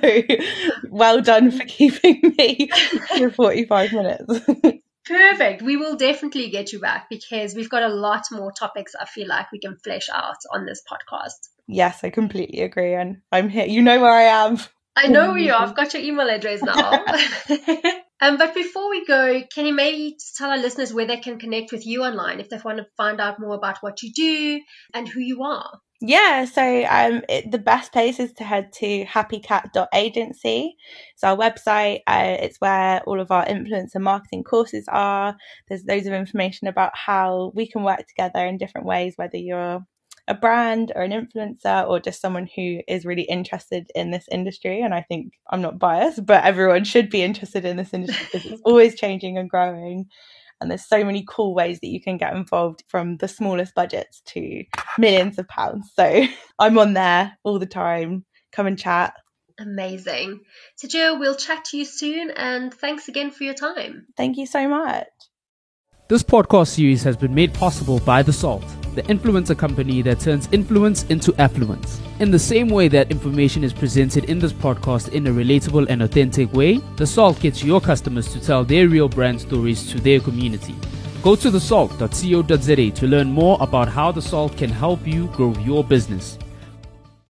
well 0.90 1.22
done 1.22 1.52
for 1.52 1.66
keeping 1.66 2.36
me 2.38 2.70
for 3.18 3.32
45 3.32 3.94
minutes. 3.94 4.42
Perfect. 5.06 5.62
We 5.62 5.76
will 5.76 5.98
definitely 5.98 6.50
get 6.50 6.72
you 6.72 6.80
back 6.80 7.08
because 7.10 7.56
we've 7.56 7.70
got 7.70 7.84
a 7.84 7.94
lot 7.94 8.24
more 8.32 8.52
topics 8.52 8.94
I 9.00 9.06
feel 9.06 9.28
like 9.28 9.52
we 9.52 9.60
can 9.60 9.78
flesh 9.84 10.08
out 10.14 10.38
on 10.54 10.66
this 10.66 10.82
podcast. 10.90 11.50
Yes, 11.68 12.04
I 12.04 12.10
completely 12.10 12.62
agree. 12.62 12.94
And 12.94 13.18
I'm 13.32 13.50
here. 13.50 13.66
You 13.66 13.82
know 13.82 14.02
where 14.02 14.12
I 14.12 14.46
am. 14.46 14.58
I 14.96 15.08
know 15.08 15.30
where 15.30 15.40
you 15.40 15.54
are. 15.54 15.62
I've 15.62 15.76
got 15.76 15.94
your 15.94 16.04
email 16.04 16.30
address 16.30 16.62
now. 16.62 16.92
um, 18.22 18.38
but 18.38 18.54
before 18.54 18.90
we 18.90 19.06
go, 19.06 19.42
can 19.54 19.66
you 19.66 19.74
maybe 19.74 20.16
just 20.20 20.36
tell 20.36 20.52
our 20.52 20.58
listeners 20.58 20.94
where 20.94 21.08
they 21.08 21.18
can 21.18 21.40
connect 21.40 21.72
with 21.72 21.86
you 21.86 22.04
online 22.04 22.40
if 22.40 22.50
they 22.50 22.58
want 22.64 22.78
to 22.78 22.86
find 22.96 23.20
out 23.20 23.40
more 23.40 23.56
about 23.56 23.78
what 23.82 24.04
you 24.04 24.12
do 24.14 24.62
and 24.94 25.08
who 25.08 25.20
you 25.20 25.44
are? 25.44 25.80
Yeah, 26.06 26.44
so 26.44 26.86
um, 26.90 27.24
it, 27.30 27.50
the 27.50 27.58
best 27.58 27.94
place 27.94 28.20
is 28.20 28.34
to 28.34 28.44
head 28.44 28.74
to 28.74 29.06
happycat.agency. 29.06 30.76
It's 31.14 31.24
our 31.24 31.38
website. 31.38 32.02
Uh, 32.06 32.36
it's 32.42 32.60
where 32.60 33.02
all 33.04 33.22
of 33.22 33.32
our 33.32 33.46
influencer 33.46 34.02
marketing 34.02 34.44
courses 34.44 34.84
are. 34.90 35.38
There's 35.70 35.86
loads 35.86 36.06
of 36.06 36.12
information 36.12 36.68
about 36.68 36.92
how 36.94 37.54
we 37.56 37.68
can 37.68 37.84
work 37.84 38.06
together 38.06 38.46
in 38.46 38.58
different 38.58 38.86
ways, 38.86 39.14
whether 39.16 39.38
you're 39.38 39.86
a 40.28 40.34
brand 40.34 40.92
or 40.96 41.02
an 41.02 41.12
influencer 41.12 41.88
or 41.88 42.00
just 42.00 42.22
someone 42.22 42.48
who 42.56 42.80
is 42.88 43.06
really 43.06 43.24
interested 43.24 43.92
in 43.94 44.12
this 44.12 44.26
industry. 44.32 44.82
And 44.82 44.94
I 44.94 45.02
think 45.02 45.34
I'm 45.50 45.62
not 45.62 45.80
biased, 45.80 46.26
but 46.26 46.44
everyone 46.44 46.86
should 46.86 47.10
be 47.10 47.24
interested 47.24 47.66
in 47.66 47.78
this 47.78 47.94
industry 47.94 48.26
because 48.32 48.52
it's 48.52 48.62
always 48.66 48.96
changing 48.96 49.38
and 49.38 49.50
growing 49.50 50.06
and 50.64 50.72
there's 50.72 50.88
so 50.88 51.04
many 51.04 51.26
cool 51.28 51.54
ways 51.54 51.82
that 51.82 51.90
you 51.90 52.02
can 52.02 52.18
get 52.18 52.34
involved 52.34 52.86
from 52.88 53.18
the 53.18 53.28
smallest 53.28 53.76
budgets 53.76 54.22
to 54.28 54.64
millions 54.98 55.38
of 55.38 55.48
pounds. 55.50 55.92
So 55.94 56.26
I'm 56.60 56.80
on 56.80 56.94
there 56.94 57.38
all 57.44 57.60
the 57.60 57.66
time. 57.66 58.26
Come 58.54 58.68
and 58.68 58.80
chat. 58.80 59.14
Amazing. 59.60 60.40
So, 60.78 60.88
Jill, 60.88 61.20
we'll 61.20 61.36
chat 61.36 61.66
to 61.66 61.78
you 61.78 61.86
soon 61.86 62.32
and 62.32 62.74
thanks 62.74 63.08
again 63.10 63.30
for 63.30 63.44
your 63.44 63.54
time. 63.54 64.08
Thank 64.16 64.38
you 64.38 64.46
so 64.46 64.68
much. 64.68 65.08
This 66.14 66.22
podcast 66.22 66.68
series 66.68 67.02
has 67.06 67.18
been 67.18 67.34
made 67.34 67.56
possible 67.56 67.98
by 68.02 68.22
The 68.22 68.32
Salt 68.32 68.64
the 68.94 69.02
influencer 69.02 69.58
company 69.58 70.04
that 70.04 70.20
turns 70.20 70.48
influence 70.52 71.06
into 71.06 71.34
affluence. 71.42 72.00
In 72.20 72.30
the 72.30 72.38
same 72.38 72.68
way 72.68 72.88
that 72.90 73.10
information 73.10 73.64
is 73.64 73.74
presented 73.74 74.26
in 74.26 74.38
this 74.38 74.54
podcast 74.54 75.10
in 75.14 75.26
a 75.26 75.32
relatable 75.32 75.88
and 75.90 76.04
authentic 76.04 76.54
way, 76.54 76.76
The 76.98 77.08
Salt 77.08 77.40
gets 77.40 77.64
your 77.64 77.82
customers 77.82 78.32
to 78.32 78.40
tell 78.40 78.64
their 78.64 78.88
real 78.88 79.10
brand 79.10 79.42
stories 79.42 79.92
to 79.92 80.00
their 80.00 80.20
community. 80.20 80.76
Go 81.24 81.36
to 81.36 81.50
thesalt.co.za 81.50 82.92
to 82.92 83.08
learn 83.08 83.32
more 83.32 83.58
about 83.60 83.88
how 83.88 84.12
The 84.12 84.22
Salt 84.22 84.56
can 84.56 84.70
help 84.70 85.08
you 85.08 85.26
grow 85.30 85.56
your 85.66 85.84
business. 85.84 86.38